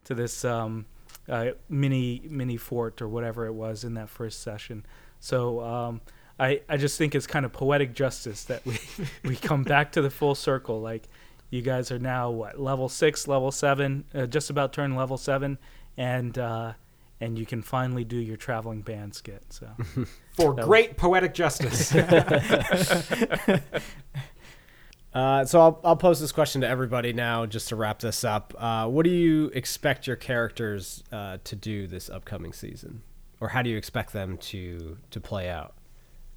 to 0.06 0.14
this 0.14 0.46
um, 0.46 0.86
uh, 1.28 1.52
mini 1.70 2.22
mini 2.30 2.58
fort 2.58 3.02
or 3.02 3.08
whatever 3.08 3.46
it 3.46 3.54
was 3.54 3.84
in 3.84 3.94
that 3.96 4.10
first 4.10 4.42
session. 4.42 4.86
So 5.20 5.62
um, 5.62 6.02
I 6.44 6.62
I 6.68 6.78
just 6.78 6.98
think 6.98 7.16
it's 7.16 7.26
kind 7.26 7.46
of 7.46 7.54
poetic 7.54 7.94
justice 7.94 8.44
that 8.46 8.66
we 8.66 8.78
we 9.24 9.36
come 9.36 9.64
back 9.64 9.94
to 9.94 10.02
the 10.02 10.10
full 10.10 10.36
circle. 10.36 10.82
Like 10.82 11.08
you 11.50 11.62
guys 11.62 11.92
are 11.92 12.00
now 12.00 12.30
what 12.32 12.60
level 12.60 12.90
six, 12.90 13.28
level 13.28 13.52
seven, 13.52 14.04
uh, 14.14 14.26
just 14.26 14.50
about 14.50 14.74
turn 14.74 14.96
level 14.96 15.18
seven, 15.18 15.58
and 15.98 16.38
uh, 16.38 16.74
and 17.22 17.40
you 17.40 17.46
can 17.46 17.62
finally 17.62 18.04
do 18.04 18.18
your 18.18 18.36
traveling 18.36 18.82
band 18.82 19.16
skit. 19.16 19.44
So 19.50 19.70
For 20.36 20.54
That 20.56 20.66
great 20.66 20.98
poetic 20.98 21.34
justice. 21.34 21.94
Uh, 25.14 25.46
so 25.46 25.62
I'll, 25.62 25.80
I'll 25.84 25.96
pose 25.96 26.20
this 26.20 26.32
question 26.32 26.62
to 26.62 26.68
everybody 26.68 27.14
now 27.14 27.46
just 27.46 27.70
to 27.70 27.76
wrap 27.76 28.00
this 28.00 28.24
up. 28.24 28.52
Uh, 28.58 28.88
what 28.88 29.04
do 29.04 29.12
you 29.12 29.52
expect 29.54 30.08
your 30.08 30.16
characters 30.16 31.04
uh, 31.12 31.38
to 31.44 31.56
do 31.56 31.86
this 31.86 32.10
upcoming 32.10 32.52
season? 32.52 33.04
Or 33.40 33.50
how 33.50 33.62
do 33.62 33.70
you 33.70 33.78
expect 33.78 34.12
them 34.12 34.40
to, 34.40 34.98
to 35.12 35.22
play 35.22 35.50
out? 35.50 35.76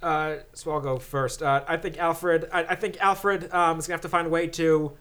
Uh, 0.01 0.37
so 0.53 0.71
I'll 0.71 0.79
go 0.79 0.99
first. 0.99 1.41
Uh, 1.41 1.63
I 1.67 1.77
think 1.77 1.97
Alfred. 1.97 2.49
I, 2.51 2.63
I 2.65 2.75
think 2.75 2.97
Alfred 2.99 3.51
um, 3.51 3.79
is 3.79 3.87
gonna 3.87 3.95
have 3.95 4.01
to 4.01 4.09
find 4.09 4.27
a 4.27 4.29
way 4.29 4.47
to 4.47 4.91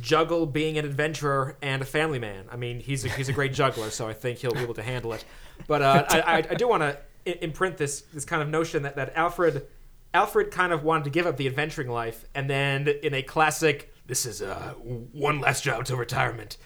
juggle 0.00 0.46
being 0.46 0.78
an 0.78 0.84
adventurer 0.84 1.56
and 1.60 1.82
a 1.82 1.84
family 1.84 2.18
man. 2.18 2.44
I 2.50 2.56
mean, 2.56 2.78
he's 2.80 3.04
a, 3.04 3.08
he's 3.08 3.28
a 3.28 3.32
great 3.32 3.52
juggler, 3.52 3.90
so 3.90 4.06
I 4.06 4.12
think 4.12 4.38
he'll 4.38 4.52
be 4.52 4.60
able 4.60 4.74
to 4.74 4.82
handle 4.82 5.12
it. 5.12 5.24
But 5.66 5.82
uh, 5.82 6.04
I, 6.08 6.20
I, 6.20 6.36
I 6.36 6.54
do 6.54 6.68
want 6.68 6.82
to 6.82 6.98
imprint 7.44 7.76
this 7.76 8.02
this 8.12 8.24
kind 8.24 8.42
of 8.42 8.48
notion 8.48 8.84
that, 8.84 8.96
that 8.96 9.12
Alfred 9.16 9.66
Alfred 10.14 10.50
kind 10.50 10.72
of 10.72 10.84
wanted 10.84 11.04
to 11.04 11.10
give 11.10 11.26
up 11.26 11.36
the 11.36 11.46
adventuring 11.46 11.88
life, 11.88 12.24
and 12.34 12.48
then 12.48 12.88
in 13.02 13.14
a 13.14 13.22
classic, 13.22 13.92
this 14.06 14.24
is 14.24 14.40
uh, 14.40 14.74
one 15.12 15.40
last 15.40 15.64
job 15.64 15.84
till 15.84 15.96
retirement, 15.96 16.56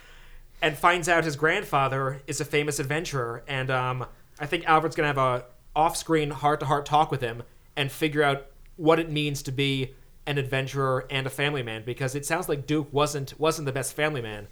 and 0.60 0.76
finds 0.76 1.08
out 1.08 1.24
his 1.24 1.36
grandfather 1.36 2.22
is 2.26 2.40
a 2.40 2.44
famous 2.44 2.78
adventurer, 2.78 3.42
and 3.48 3.70
um, 3.70 4.06
I 4.38 4.46
think 4.46 4.68
Alfred's 4.68 4.94
gonna 4.94 5.08
have 5.08 5.18
a 5.18 5.44
off-screen 5.74 6.30
heart-to-heart 6.30 6.84
talk 6.84 7.10
with 7.10 7.22
him 7.22 7.42
and 7.76 7.90
figure 7.90 8.22
out 8.22 8.46
what 8.76 8.98
it 8.98 9.10
means 9.10 9.42
to 9.42 9.52
be 9.52 9.94
an 10.26 10.38
adventurer 10.38 11.06
and 11.10 11.26
a 11.26 11.30
family 11.30 11.62
man 11.62 11.82
because 11.84 12.14
it 12.14 12.24
sounds 12.24 12.48
like 12.48 12.66
Duke 12.66 12.92
wasn't 12.92 13.38
wasn't 13.38 13.66
the 13.66 13.72
best 13.72 13.94
family 13.94 14.22
man, 14.22 14.46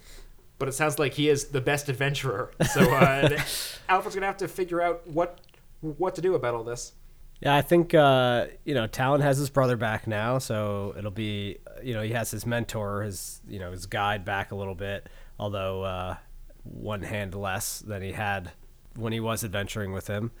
but 0.59 0.67
it 0.67 0.73
sounds 0.73 0.99
like 0.99 1.13
he 1.13 1.29
is 1.29 1.45
the 1.45 1.61
best 1.61 1.89
adventurer. 1.89 2.51
So 2.71 2.81
uh, 2.81 3.39
Alfred's 3.89 4.15
gonna 4.15 4.25
have 4.25 4.37
to 4.37 4.47
figure 4.47 4.81
out 4.81 5.07
what 5.07 5.39
what 5.81 6.15
to 6.15 6.21
do 6.21 6.35
about 6.35 6.55
all 6.55 6.63
this. 6.63 6.93
Yeah, 7.41 7.55
I 7.55 7.61
think 7.61 7.93
uh, 7.93 8.47
you 8.65 8.73
know 8.73 8.85
Talon 8.85 9.21
has 9.21 9.37
his 9.37 9.49
brother 9.49 9.77
back 9.77 10.07
now, 10.07 10.37
so 10.37 10.93
it'll 10.97 11.09
be 11.09 11.57
you 11.81 11.93
know 11.93 12.01
he 12.01 12.11
has 12.11 12.31
his 12.31 12.45
mentor, 12.45 13.03
his 13.03 13.41
you 13.47 13.59
know 13.59 13.71
his 13.71 13.85
guide 13.85 14.25
back 14.25 14.51
a 14.51 14.55
little 14.55 14.75
bit, 14.75 15.07
although 15.39 15.83
uh, 15.83 16.17
one 16.63 17.01
hand 17.01 17.33
less 17.33 17.79
than 17.79 18.01
he 18.01 18.11
had 18.11 18.51
when 18.95 19.13
he 19.13 19.19
was 19.19 19.43
adventuring 19.43 19.93
with 19.93 20.07
him. 20.07 20.31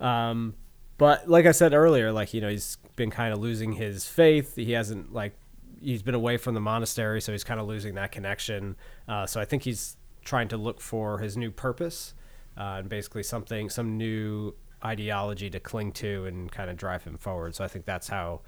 Um, 0.00 0.54
but 1.00 1.28
like 1.30 1.46
I 1.46 1.52
said 1.52 1.72
earlier, 1.72 2.12
like 2.12 2.34
you 2.34 2.42
know 2.42 2.50
he's 2.50 2.76
been 2.94 3.10
kind 3.10 3.32
of 3.32 3.40
losing 3.40 3.72
his 3.72 4.06
faith. 4.06 4.54
He 4.54 4.72
hasn't 4.72 5.14
like 5.14 5.34
he's 5.80 6.02
been 6.02 6.14
away 6.14 6.36
from 6.36 6.52
the 6.54 6.60
monastery, 6.60 7.22
so 7.22 7.32
he's 7.32 7.42
kind 7.42 7.58
of 7.58 7.66
losing 7.66 7.94
that 7.94 8.12
connection. 8.12 8.76
Uh, 9.08 9.24
so 9.26 9.40
I 9.40 9.46
think 9.46 9.62
he's 9.62 9.96
trying 10.26 10.48
to 10.48 10.58
look 10.58 10.78
for 10.78 11.18
his 11.18 11.38
new 11.38 11.50
purpose 11.50 12.12
uh, 12.58 12.76
and 12.80 12.88
basically 12.90 13.22
something, 13.22 13.70
some 13.70 13.96
new 13.96 14.54
ideology 14.84 15.48
to 15.48 15.58
cling 15.58 15.92
to 15.92 16.26
and 16.26 16.52
kind 16.52 16.68
of 16.68 16.76
drive 16.76 17.02
him 17.04 17.16
forward. 17.16 17.54
So 17.54 17.64
I 17.64 17.68
think 17.68 17.86
that's 17.86 18.08
how, 18.08 18.42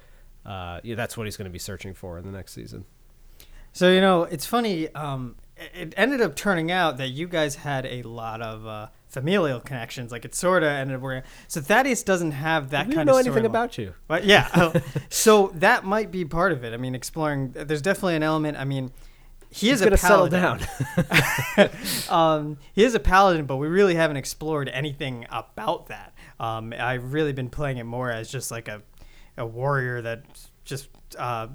uh, 0.44 0.80
yeah, 0.82 0.94
that's 0.94 1.16
what 1.16 1.26
he's 1.26 1.38
going 1.38 1.46
to 1.46 1.52
be 1.52 1.58
searching 1.58 1.94
for 1.94 2.18
in 2.18 2.26
the 2.26 2.32
next 2.32 2.52
season. 2.52 2.84
So 3.72 3.90
you 3.90 4.02
know, 4.02 4.24
it's 4.24 4.44
funny. 4.44 4.94
Um, 4.94 5.36
it- 5.56 5.94
ended 5.96 6.20
up 6.20 6.36
turning 6.36 6.70
out 6.70 6.98
that 6.98 7.08
you 7.08 7.26
guys 7.28 7.54
had 7.54 7.86
a 7.86 8.02
lot 8.02 8.42
of 8.42 8.66
uh, 8.66 8.88
familial 9.12 9.60
connections. 9.60 10.10
Like 10.10 10.24
it 10.24 10.34
sort 10.34 10.62
of 10.62 10.70
ended 10.70 10.96
up 10.96 11.02
where. 11.02 11.22
So 11.46 11.60
Thaddeus 11.60 12.02
doesn't 12.02 12.32
have 12.32 12.70
that 12.70 12.88
We 12.88 12.94
kind 12.94 13.06
don't 13.06 13.14
know 13.14 13.20
of 13.20 13.26
anything 13.26 13.42
storyline. 13.44 13.46
about 13.46 13.78
you. 13.78 13.94
But 14.08 14.24
yeah, 14.24 14.48
oh, 14.54 14.72
so 15.10 15.52
that 15.56 15.84
might 15.84 16.10
be 16.10 16.24
part 16.24 16.52
of 16.52 16.64
it. 16.64 16.72
I 16.72 16.78
mean, 16.78 16.94
exploring. 16.94 17.52
There's 17.52 17.82
definitely 17.82 18.16
an 18.16 18.22
element. 18.22 18.56
I 18.58 18.64
mean, 18.64 18.90
he 19.50 19.68
is 19.68 19.80
He's 19.80 19.88
going 19.88 19.92
a 19.92 19.98
paladin. 19.98 20.40
down. 20.40 21.70
um, 22.08 22.58
he 22.72 22.84
is 22.84 22.94
a 22.94 23.00
paladin, 23.00 23.44
but 23.44 23.56
we 23.56 23.68
really 23.68 23.94
haven't 23.94 24.16
explored 24.16 24.70
anything 24.70 25.26
about 25.30 25.88
that. 25.88 26.14
Um, 26.40 26.72
I've 26.78 27.12
really 27.12 27.34
been 27.34 27.50
playing 27.50 27.76
it 27.76 27.84
more 27.84 28.10
as 28.10 28.30
just 28.30 28.50
like 28.50 28.68
a, 28.68 28.82
a 29.36 29.44
warrior 29.46 30.00
that 30.02 30.24
just 30.64 30.88
uh, 31.18 31.48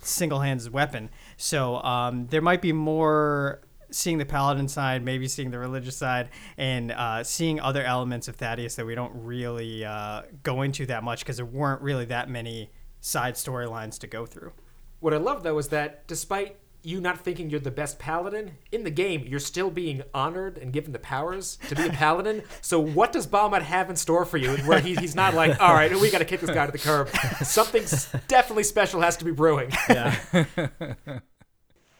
single 0.00 0.40
hands 0.40 0.68
weapon. 0.68 1.08
So 1.38 1.76
um, 1.82 2.26
there 2.26 2.42
might 2.42 2.60
be 2.60 2.72
more 2.72 3.62
seeing 3.94 4.18
the 4.18 4.26
paladin 4.26 4.68
side, 4.68 5.04
maybe 5.04 5.28
seeing 5.28 5.50
the 5.50 5.58
religious 5.58 5.96
side, 5.96 6.30
and 6.56 6.92
uh, 6.92 7.24
seeing 7.24 7.60
other 7.60 7.82
elements 7.82 8.28
of 8.28 8.36
Thaddeus 8.36 8.74
that 8.76 8.86
we 8.86 8.94
don't 8.94 9.12
really 9.14 9.84
uh, 9.84 10.22
go 10.42 10.62
into 10.62 10.86
that 10.86 11.04
much 11.04 11.20
because 11.20 11.36
there 11.36 11.46
weren't 11.46 11.82
really 11.82 12.04
that 12.06 12.28
many 12.28 12.70
side 13.00 13.34
storylines 13.34 13.98
to 14.00 14.06
go 14.06 14.26
through. 14.26 14.52
What 15.00 15.12
I 15.12 15.18
love 15.18 15.42
though 15.42 15.58
is 15.58 15.68
that 15.68 16.06
despite 16.06 16.56
you 16.84 17.00
not 17.00 17.18
thinking 17.20 17.48
you're 17.48 17.60
the 17.60 17.70
best 17.70 17.98
paladin 17.98 18.52
in 18.70 18.84
the 18.84 18.90
game, 18.90 19.24
you're 19.26 19.40
still 19.40 19.70
being 19.70 20.02
honored 20.12 20.58
and 20.58 20.72
given 20.72 20.92
the 20.92 20.98
powers 20.98 21.58
to 21.68 21.74
be 21.74 21.86
a 21.86 21.90
paladin. 21.92 22.42
So 22.60 22.78
what 22.78 23.10
does 23.10 23.26
Bahamut 23.26 23.62
have 23.62 23.88
in 23.88 23.96
store 23.96 24.24
for 24.24 24.36
you? 24.36 24.56
Where 24.58 24.80
he, 24.80 24.94
he's 24.94 25.14
not 25.14 25.34
like, 25.34 25.60
all 25.60 25.72
right, 25.72 25.90
we 25.98 26.10
got 26.10 26.18
to 26.18 26.24
kick 26.24 26.40
this 26.40 26.50
guy 26.50 26.66
to 26.66 26.72
the 26.72 26.78
curb. 26.78 27.08
Something 27.42 27.84
definitely 28.28 28.64
special 28.64 29.00
has 29.00 29.16
to 29.16 29.24
be 29.24 29.32
brewing. 29.32 29.70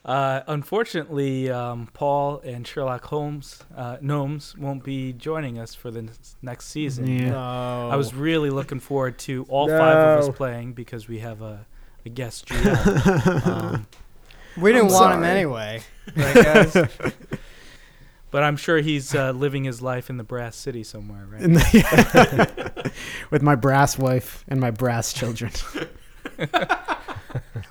Uh, 0.05 0.42
unfortunately, 0.48 1.50
um, 1.50 1.88
Paul 1.94 2.40
and 2.44 2.66
Sherlock 2.66 3.05
Holmes 3.07 3.62
uh, 3.74 3.96
gnomes 4.02 4.55
won't 4.59 4.84
be 4.84 5.14
joining 5.14 5.59
us 5.59 5.74
for 5.74 5.90
the 5.90 6.00
n- 6.00 6.11
next 6.42 6.66
season. 6.66 7.07
Yeah. 7.07 7.30
No. 7.30 7.88
I 7.90 7.96
was 7.96 8.12
really 8.14 8.50
looking 8.50 8.80
forward 8.80 9.18
to 9.20 9.46
all 9.48 9.66
five 9.68 9.96
of 9.96 10.28
us 10.28 10.36
playing 10.36 10.74
because 10.74 11.09
we 11.09 11.20
have 11.20 11.40
a, 11.40 11.64
a 12.05 12.11
guest 12.11 12.46
GM. 12.48 13.46
um, 13.46 13.86
We 14.59 14.72
didn't 14.72 14.88
I'm 14.88 14.92
want 14.92 15.14
him 15.14 15.24
anyway, 15.24 15.80
right, 16.16 16.34
guys? 16.34 16.76
but 18.30 18.42
I'm 18.42 18.57
sure 18.59 18.78
he's 18.80 19.14
uh, 19.14 19.30
living 19.32 19.64
his 19.64 19.80
life 19.80 20.11
in 20.11 20.18
the 20.18 20.22
Brass 20.24 20.55
City 20.55 20.84
somewhere, 20.84 21.26
right? 21.30 21.40
In 21.42 21.52
the- 21.55 22.92
with 23.30 23.40
my 23.40 23.55
brass 23.55 23.96
wife 23.98 24.44
and 24.48 24.61
my 24.61 24.70
brass 24.70 25.14
children. 25.14 25.50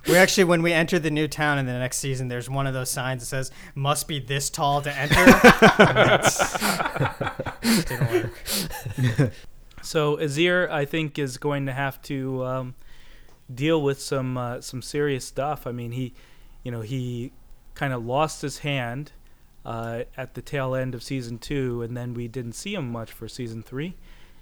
We 0.06 0.18
actually, 0.18 0.44
when 0.44 0.62
we 0.62 0.74
enter 0.74 1.00
the 1.00 1.10
new 1.10 1.30
town 1.30 1.60
in 1.60 1.66
the 1.66 1.72
next 1.72 1.98
season, 1.98 2.28
there's 2.28 2.50
one 2.50 2.68
of 2.68 2.74
those 2.74 2.90
signs 2.90 3.22
that 3.22 3.28
says 3.28 3.52
"must 3.74 4.06
be 4.06 4.20
this 4.20 4.50
tall 4.50 4.82
to 4.82 4.94
enter." 4.94 5.16
So 9.84 10.16
Azir, 10.16 10.70
I 10.70 10.86
think, 10.86 11.20
is 11.20 11.38
going 11.38 11.66
to 11.66 11.74
have 11.74 12.02
to 12.04 12.46
um, 12.46 12.76
deal 13.54 13.82
with 13.82 14.02
some 14.02 14.38
uh, 14.38 14.62
some 14.62 14.82
serious 14.82 15.26
stuff. 15.26 15.68
I 15.68 15.74
mean, 15.74 15.92
he, 15.92 16.14
you 16.64 16.72
know, 16.72 16.82
he 16.82 17.34
kind 17.76 17.92
of 17.92 18.06
lost 18.06 18.42
his 18.42 18.60
hand 18.60 19.12
uh, 19.66 20.04
at 20.16 20.36
the 20.36 20.42
tail 20.42 20.74
end 20.74 20.96
of 20.96 21.04
season 21.04 21.38
two, 21.38 21.82
and 21.82 21.98
then 21.98 22.14
we 22.14 22.30
didn't 22.30 22.54
see 22.54 22.74
him 22.76 22.92
much 22.92 23.12
for 23.12 23.28
season 23.28 23.62
three, 23.62 23.96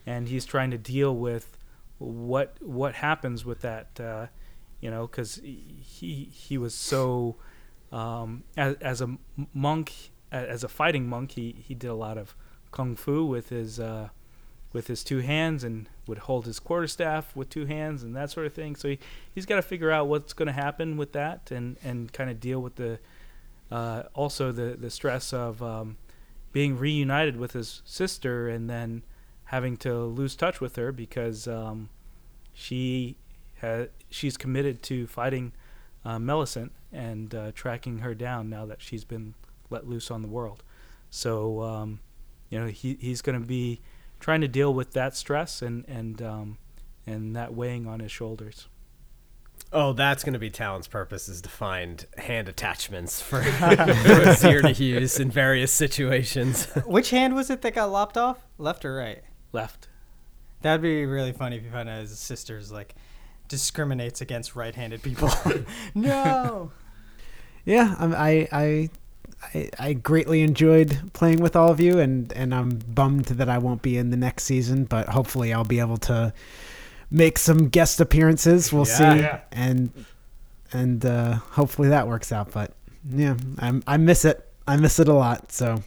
and 0.06 0.30
he's 0.30 0.46
trying 0.46 0.70
to 0.72 0.78
deal 0.78 1.16
with 1.16 1.58
what 2.02 2.56
what 2.62 2.96
happens 2.96 3.46
with 3.46 3.62
that. 3.62 4.00
Uh, 4.00 4.28
you 4.80 4.90
know, 4.90 5.06
because 5.08 5.36
he 5.44 6.30
he 6.32 6.58
was 6.58 6.74
so 6.74 7.36
um, 7.92 8.44
as, 8.58 8.76
as 8.82 9.02
a 9.02 9.18
monk, 9.54 10.12
as 10.32 10.64
a 10.64 10.68
fighting 10.68 11.08
monk, 11.08 11.32
he 11.32 11.56
he 11.68 11.76
did 11.76 11.88
a 11.88 11.96
lot 11.96 12.18
of 12.18 12.36
kung 12.72 12.96
fu 12.96 13.26
with 13.26 13.50
his. 13.50 13.80
Uh, 13.80 14.10
with 14.74 14.88
his 14.88 15.04
two 15.04 15.20
hands 15.20 15.66
and 15.66 15.90
would 16.08 16.20
hold 16.20 16.46
his 16.46 16.58
quarterstaff 16.58 17.36
with 17.36 17.50
two 17.50 17.66
hands 17.66 18.04
and 18.04 18.16
that 18.16 18.32
sort 18.32 18.46
of 18.46 18.54
thing. 18.54 18.74
So 18.74 18.88
he, 18.88 19.00
he's 19.36 19.46
got 19.46 19.58
to 19.58 19.62
figure 19.62 19.92
out 19.92 20.08
what's 20.08 20.32
going 20.32 20.48
to 20.48 20.54
happen 20.54 20.96
with 20.96 21.12
that 21.12 21.52
and, 21.52 21.76
and 21.84 22.12
kind 22.14 22.30
of 22.30 22.40
deal 22.40 22.62
with 22.62 22.76
the 22.76 23.00
uh, 23.70 24.04
also 24.14 24.54
the, 24.54 24.78
the 24.80 24.90
stress 24.90 25.34
of 25.34 25.62
um, 25.62 25.98
being 26.54 26.78
reunited 26.78 27.38
with 27.38 27.52
his 27.52 27.82
sister 27.84 28.48
and 28.48 28.70
then 28.70 29.04
having 29.52 29.76
to 29.76 30.06
lose 30.06 30.34
touch 30.34 30.62
with 30.62 30.78
her 30.78 30.94
because 30.94 31.46
um, 31.46 31.90
she 32.54 33.18
ha- 33.60 33.88
she's 34.10 34.38
committed 34.38 34.82
to 34.82 35.06
fighting 35.08 35.52
uh, 36.06 36.18
Millicent 36.18 36.72
and 36.94 37.36
uh, 37.36 37.52
tracking 37.54 38.00
her 38.00 38.16
down 38.16 38.50
now 38.50 38.66
that 38.66 38.82
she's 38.82 39.04
been 39.04 39.34
let 39.70 39.86
loose 39.86 40.10
on 40.10 40.22
the 40.22 40.30
world. 40.30 40.64
So 41.10 41.62
um, 41.64 42.00
you 42.50 42.60
know 42.60 42.68
he 42.68 42.98
he's 43.02 43.22
going 43.22 43.40
to 43.40 43.46
be 43.46 43.82
trying 44.22 44.40
to 44.40 44.48
deal 44.48 44.74
with 44.74 44.94
that 44.94 45.18
stress 45.18 45.62
and 45.62 45.84
and 45.86 46.22
um, 46.22 46.58
and 47.06 47.36
that 47.36 47.54
weighing 47.54 47.86
on 47.88 48.00
his 48.00 48.12
shoulders. 48.12 48.70
Oh, 49.74 49.92
that's 49.92 50.24
going 50.24 50.34
to 50.34 50.40
be 50.40 50.50
Talon's 50.50 50.88
purpose 50.88 51.28
is 51.28 51.42
to 51.42 51.50
find 51.50 52.06
hand 52.18 52.50
attachments 52.50 53.22
for, 53.22 53.42
for 53.44 54.34
Zir 54.34 54.62
to 54.62 54.72
use 54.72 55.20
in 55.20 55.30
various 55.30 55.72
situations. 55.72 56.66
Which 56.86 57.10
hand 57.12 57.36
was 57.36 57.50
it 57.50 57.62
that 57.62 57.76
got 57.76 57.92
lopped 57.92 58.18
off? 58.18 58.46
Left 58.58 58.84
or 58.84 58.96
right? 58.96 59.24
Left. 59.54 59.88
That'd 60.62 60.82
be 60.82 61.06
really 61.06 61.32
funny 61.32 61.58
if 61.58 61.64
you 61.64 61.72
found 61.72 61.90
out 61.90 62.02
his 62.02 62.18
sister's 62.20 62.72
like 62.72 62.96
discriminates 63.48 64.22
against 64.22 64.56
right-handed 64.56 65.02
people. 65.04 65.30
no. 65.96 66.72
Yeah, 67.64 67.94
I'm, 68.00 68.16
I, 68.16 68.48
I, 68.52 68.90
I, 69.54 69.70
I 69.78 69.94
greatly 69.94 70.42
enjoyed 70.42 71.12
playing 71.14 71.42
with 71.42 71.56
all 71.56 71.70
of 71.70 71.80
you, 71.80 72.00
and 72.00 72.34
and 72.34 72.56
I'm 72.56 72.70
bummed 72.70 73.26
that 73.26 73.50
I 73.50 73.60
won't 73.60 73.84
be 73.84 73.98
in 74.00 74.10
the 74.10 74.18
next 74.18 74.46
season, 74.46 74.86
but 74.86 75.10
hopefully 75.10 75.54
I'll 75.54 75.64
be 75.64 75.80
able 75.80 75.98
to 75.98 76.34
make 77.12 77.38
some 77.38 77.70
guest 77.70 78.02
appearances. 78.02 78.74
We'll 78.74 78.88
Yeah. 78.88 78.98
see, 78.98 79.20
Yeah. 79.22 79.40
and 79.52 79.92
and 80.74 81.06
uh, 81.06 81.34
hopefully 81.52 81.90
that 81.90 82.08
works 82.08 82.32
out. 82.32 82.52
But 82.52 82.74
yeah, 83.08 83.36
I'm 83.60 83.84
I 83.86 83.98
miss 83.98 84.26
it. 84.26 84.44
I 84.68 84.78
miss 84.78 84.98
it 84.98 85.08
a 85.08 85.14
lot. 85.14 85.52
So 85.52 85.84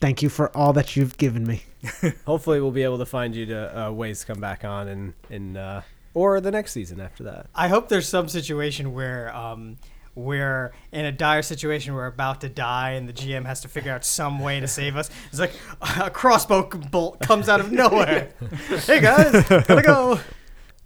thank 0.00 0.22
you 0.22 0.28
for 0.28 0.56
all 0.56 0.72
that 0.74 0.96
you've 0.96 1.16
given 1.18 1.46
me. 1.46 1.62
Hopefully, 2.26 2.60
we'll 2.60 2.70
be 2.70 2.82
able 2.82 2.98
to 2.98 3.06
find 3.06 3.34
you 3.34 3.46
to 3.46 3.86
uh, 3.86 3.90
ways 3.90 4.20
to 4.20 4.26
come 4.26 4.40
back 4.40 4.64
on 4.64 4.88
and 4.88 5.14
in 5.30 5.56
uh, 5.56 5.82
or 6.14 6.40
the 6.40 6.50
next 6.50 6.72
season 6.72 7.00
after 7.00 7.24
that. 7.24 7.46
I 7.54 7.68
hope 7.68 7.88
there's 7.88 8.08
some 8.08 8.28
situation 8.28 8.94
where 8.94 9.34
um, 9.34 9.76
we're 10.14 10.72
in 10.90 11.04
a 11.04 11.12
dire 11.12 11.42
situation, 11.42 11.94
we're 11.94 12.06
about 12.06 12.40
to 12.40 12.48
die, 12.48 12.92
and 12.92 13.08
the 13.08 13.12
GM 13.12 13.46
has 13.46 13.60
to 13.60 13.68
figure 13.68 13.92
out 13.92 14.04
some 14.04 14.40
way 14.40 14.58
to 14.58 14.66
save 14.66 14.96
us. 14.96 15.10
It's 15.30 15.38
like 15.38 15.52
a 15.80 16.10
crossbow 16.10 16.68
bolt 16.90 17.20
comes 17.20 17.48
out 17.48 17.60
of 17.60 17.70
nowhere. 17.70 18.30
hey 18.68 19.00
guys, 19.00 19.48
gotta 19.48 19.82
go. 19.82 20.20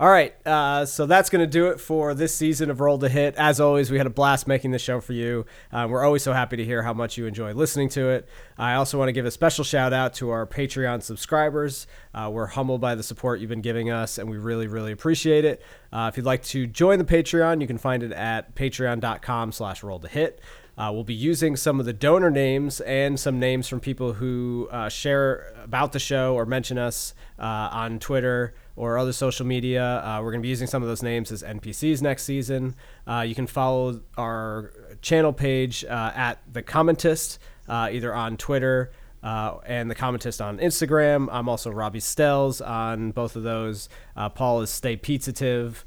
All 0.03 0.11
right, 0.11 0.34
uh, 0.44 0.84
so 0.84 1.07
that's 1.07 1.30
going 1.30 1.42
to 1.42 1.46
do 1.46 1.68
it 1.68 1.78
for 1.78 2.12
this 2.12 2.34
season 2.34 2.70
of 2.70 2.80
Roll 2.80 2.98
to 2.98 3.09
Hit. 3.09 3.36
As 3.36 3.61
always, 3.61 3.88
we 3.88 3.98
had 3.98 4.07
a 4.09 4.11
blast 4.11 4.48
making 4.48 4.72
this 4.72 4.82
show 4.82 5.00
for 5.00 5.12
you. 5.12 5.46
Uh, 5.70 5.86
we're 5.88 6.05
always 6.05 6.24
so 6.24 6.32
happy 6.32 6.57
to 6.57 6.64
hear 6.64 6.82
how 6.82 6.92
much 6.92 7.16
you 7.16 7.26
enjoy 7.26 7.53
listening 7.53 7.88
to 7.90 8.09
it. 8.09 8.28
I 8.59 8.74
also 8.74 8.98
want 8.98 9.11
to 9.11 9.12
give 9.12 9.26
a 9.26 9.30
special 9.30 9.62
shout 9.62 9.92
out 9.92 10.12
to 10.14 10.30
our 10.30 10.44
Patreon 10.44 11.05
subscribers. 11.05 11.86
Uh, 12.12 12.28
we're 12.32 12.46
humbled 12.46 12.80
by 12.80 12.96
the 12.96 13.03
support 13.05 13.38
you've 13.38 13.48
been 13.48 13.61
giving 13.61 13.92
us, 13.92 14.18
and 14.18 14.28
we 14.28 14.38
really, 14.38 14.66
really 14.66 14.90
appreciate 14.90 15.44
it. 15.44 15.62
Uh, 15.92 16.11
if 16.12 16.16
you'd 16.16 16.26
like 16.26 16.42
to 16.46 16.66
join 16.66 16.98
the 16.98 17.05
Patreon, 17.05 17.61
you 17.61 17.68
can 17.68 17.78
find 17.78 18.03
it 18.03 18.11
at 18.11 18.57
patreon.com 18.57 19.53
slash 19.53 19.84
roll 19.84 20.00
hit. 20.00 20.40
Uh, 20.76 20.90
we'll 20.92 21.05
be 21.05 21.14
using 21.14 21.55
some 21.55 21.78
of 21.78 21.86
the 21.86 21.92
donor 21.92 22.30
names 22.30 22.80
and 22.80 23.20
some 23.20 23.38
names 23.38 23.68
from 23.68 23.78
people 23.78 24.14
who 24.14 24.68
uh, 24.72 24.88
share 24.88 25.55
about 25.62 25.92
the 25.92 26.00
show 26.00 26.34
or 26.34 26.44
mention 26.44 26.76
us 26.76 27.14
uh, 27.38 27.68
on 27.70 28.00
Twitter 28.00 28.53
or 28.77 28.99
other 28.99 29.12
social 29.12 29.47
media. 29.47 30.03
Uh, 30.05 30.20
we're 30.23 30.31
going 30.31 30.41
to 30.41 30.43
be 30.43 30.49
using 30.49 30.66
some 30.66 30.83
of 30.83 30.89
those 30.89 31.03
names 31.03 31.31
as 31.31 31.43
NPCs 31.43 32.03
next 32.03 32.25
season. 32.25 32.75
Uh, 33.07 33.20
you 33.27 33.35
can 33.35 33.47
follow 33.47 34.01
our 34.16 34.73
channel 35.03 35.33
page 35.33 35.85
uh, 35.85 36.12
at 36.14 36.39
The 36.53 36.62
Commentist, 36.62 37.39
uh, 37.68 37.89
either 37.93 38.14
on 38.14 38.37
Twitter 38.37 38.93
uh, 39.23 39.59
and 39.66 39.91
The 39.91 39.95
Commentist 39.95 40.45
on 40.45 40.59
Instagram. 40.59 41.29
I'm 41.31 41.49
also 41.49 41.70
Robbie 41.70 42.01
Stells 42.01 42.66
on 42.66 43.11
both 43.11 43.37
of 43.37 43.43
those. 43.43 43.89
Uh, 44.16 44.29
Paul 44.29 44.62
is 44.62 44.70
Stay 44.70 44.97
Pizzative. 44.97 45.85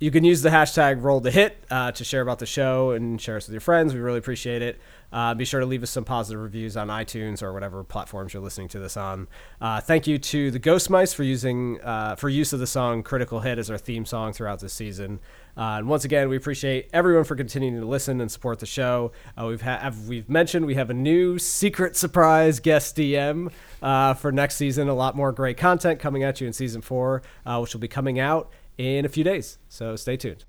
You 0.00 0.10
can 0.10 0.24
use 0.24 0.42
the 0.42 0.50
hashtag 0.50 1.02
roll 1.02 1.20
the 1.20 1.30
hit 1.30 1.66
to 1.68 2.04
share 2.04 2.20
about 2.20 2.40
the 2.40 2.46
show 2.46 2.90
and 2.90 3.20
share 3.20 3.36
us 3.36 3.46
with 3.46 3.54
your 3.54 3.60
friends. 3.60 3.94
We 3.94 4.00
really 4.00 4.18
appreciate 4.18 4.60
it. 4.60 4.78
Uh, 5.14 5.32
be 5.32 5.44
sure 5.44 5.60
to 5.60 5.66
leave 5.66 5.84
us 5.84 5.90
some 5.90 6.02
positive 6.02 6.42
reviews 6.42 6.76
on 6.76 6.88
iTunes 6.88 7.40
or 7.40 7.52
whatever 7.52 7.84
platforms 7.84 8.34
you're 8.34 8.42
listening 8.42 8.66
to 8.66 8.80
this 8.80 8.96
on. 8.96 9.28
Uh, 9.60 9.80
thank 9.80 10.08
you 10.08 10.18
to 10.18 10.50
the 10.50 10.58
Ghost 10.58 10.90
Mice 10.90 11.14
for 11.14 11.22
using 11.22 11.80
uh, 11.82 12.16
for 12.16 12.28
use 12.28 12.52
of 12.52 12.58
the 12.58 12.66
song 12.66 13.04
"Critical 13.04 13.38
Hit" 13.38 13.56
as 13.60 13.70
our 13.70 13.78
theme 13.78 14.04
song 14.04 14.32
throughout 14.32 14.58
this 14.58 14.72
season. 14.72 15.20
Uh, 15.56 15.78
and 15.78 15.88
once 15.88 16.04
again, 16.04 16.28
we 16.28 16.36
appreciate 16.36 16.90
everyone 16.92 17.22
for 17.22 17.36
continuing 17.36 17.80
to 17.80 17.86
listen 17.86 18.20
and 18.20 18.28
support 18.28 18.58
the 18.58 18.66
show. 18.66 19.12
Uh, 19.40 19.46
we've 19.46 19.62
ha- 19.62 19.92
we've 20.08 20.28
mentioned 20.28 20.66
we 20.66 20.74
have 20.74 20.90
a 20.90 20.94
new 20.94 21.38
secret 21.38 21.94
surprise 21.96 22.58
guest 22.58 22.96
DM 22.96 23.52
for 24.18 24.32
next 24.32 24.56
season. 24.56 24.88
A 24.88 24.94
lot 24.94 25.14
more 25.14 25.30
great 25.30 25.56
content 25.56 26.00
coming 26.00 26.24
at 26.24 26.40
you 26.40 26.48
in 26.48 26.52
season 26.52 26.82
four, 26.82 27.22
which 27.46 27.72
will 27.72 27.80
be 27.80 27.86
coming 27.86 28.18
out 28.18 28.50
in 28.78 29.04
a 29.04 29.08
few 29.08 29.22
days. 29.22 29.58
So 29.68 29.94
stay 29.94 30.16
tuned. 30.16 30.42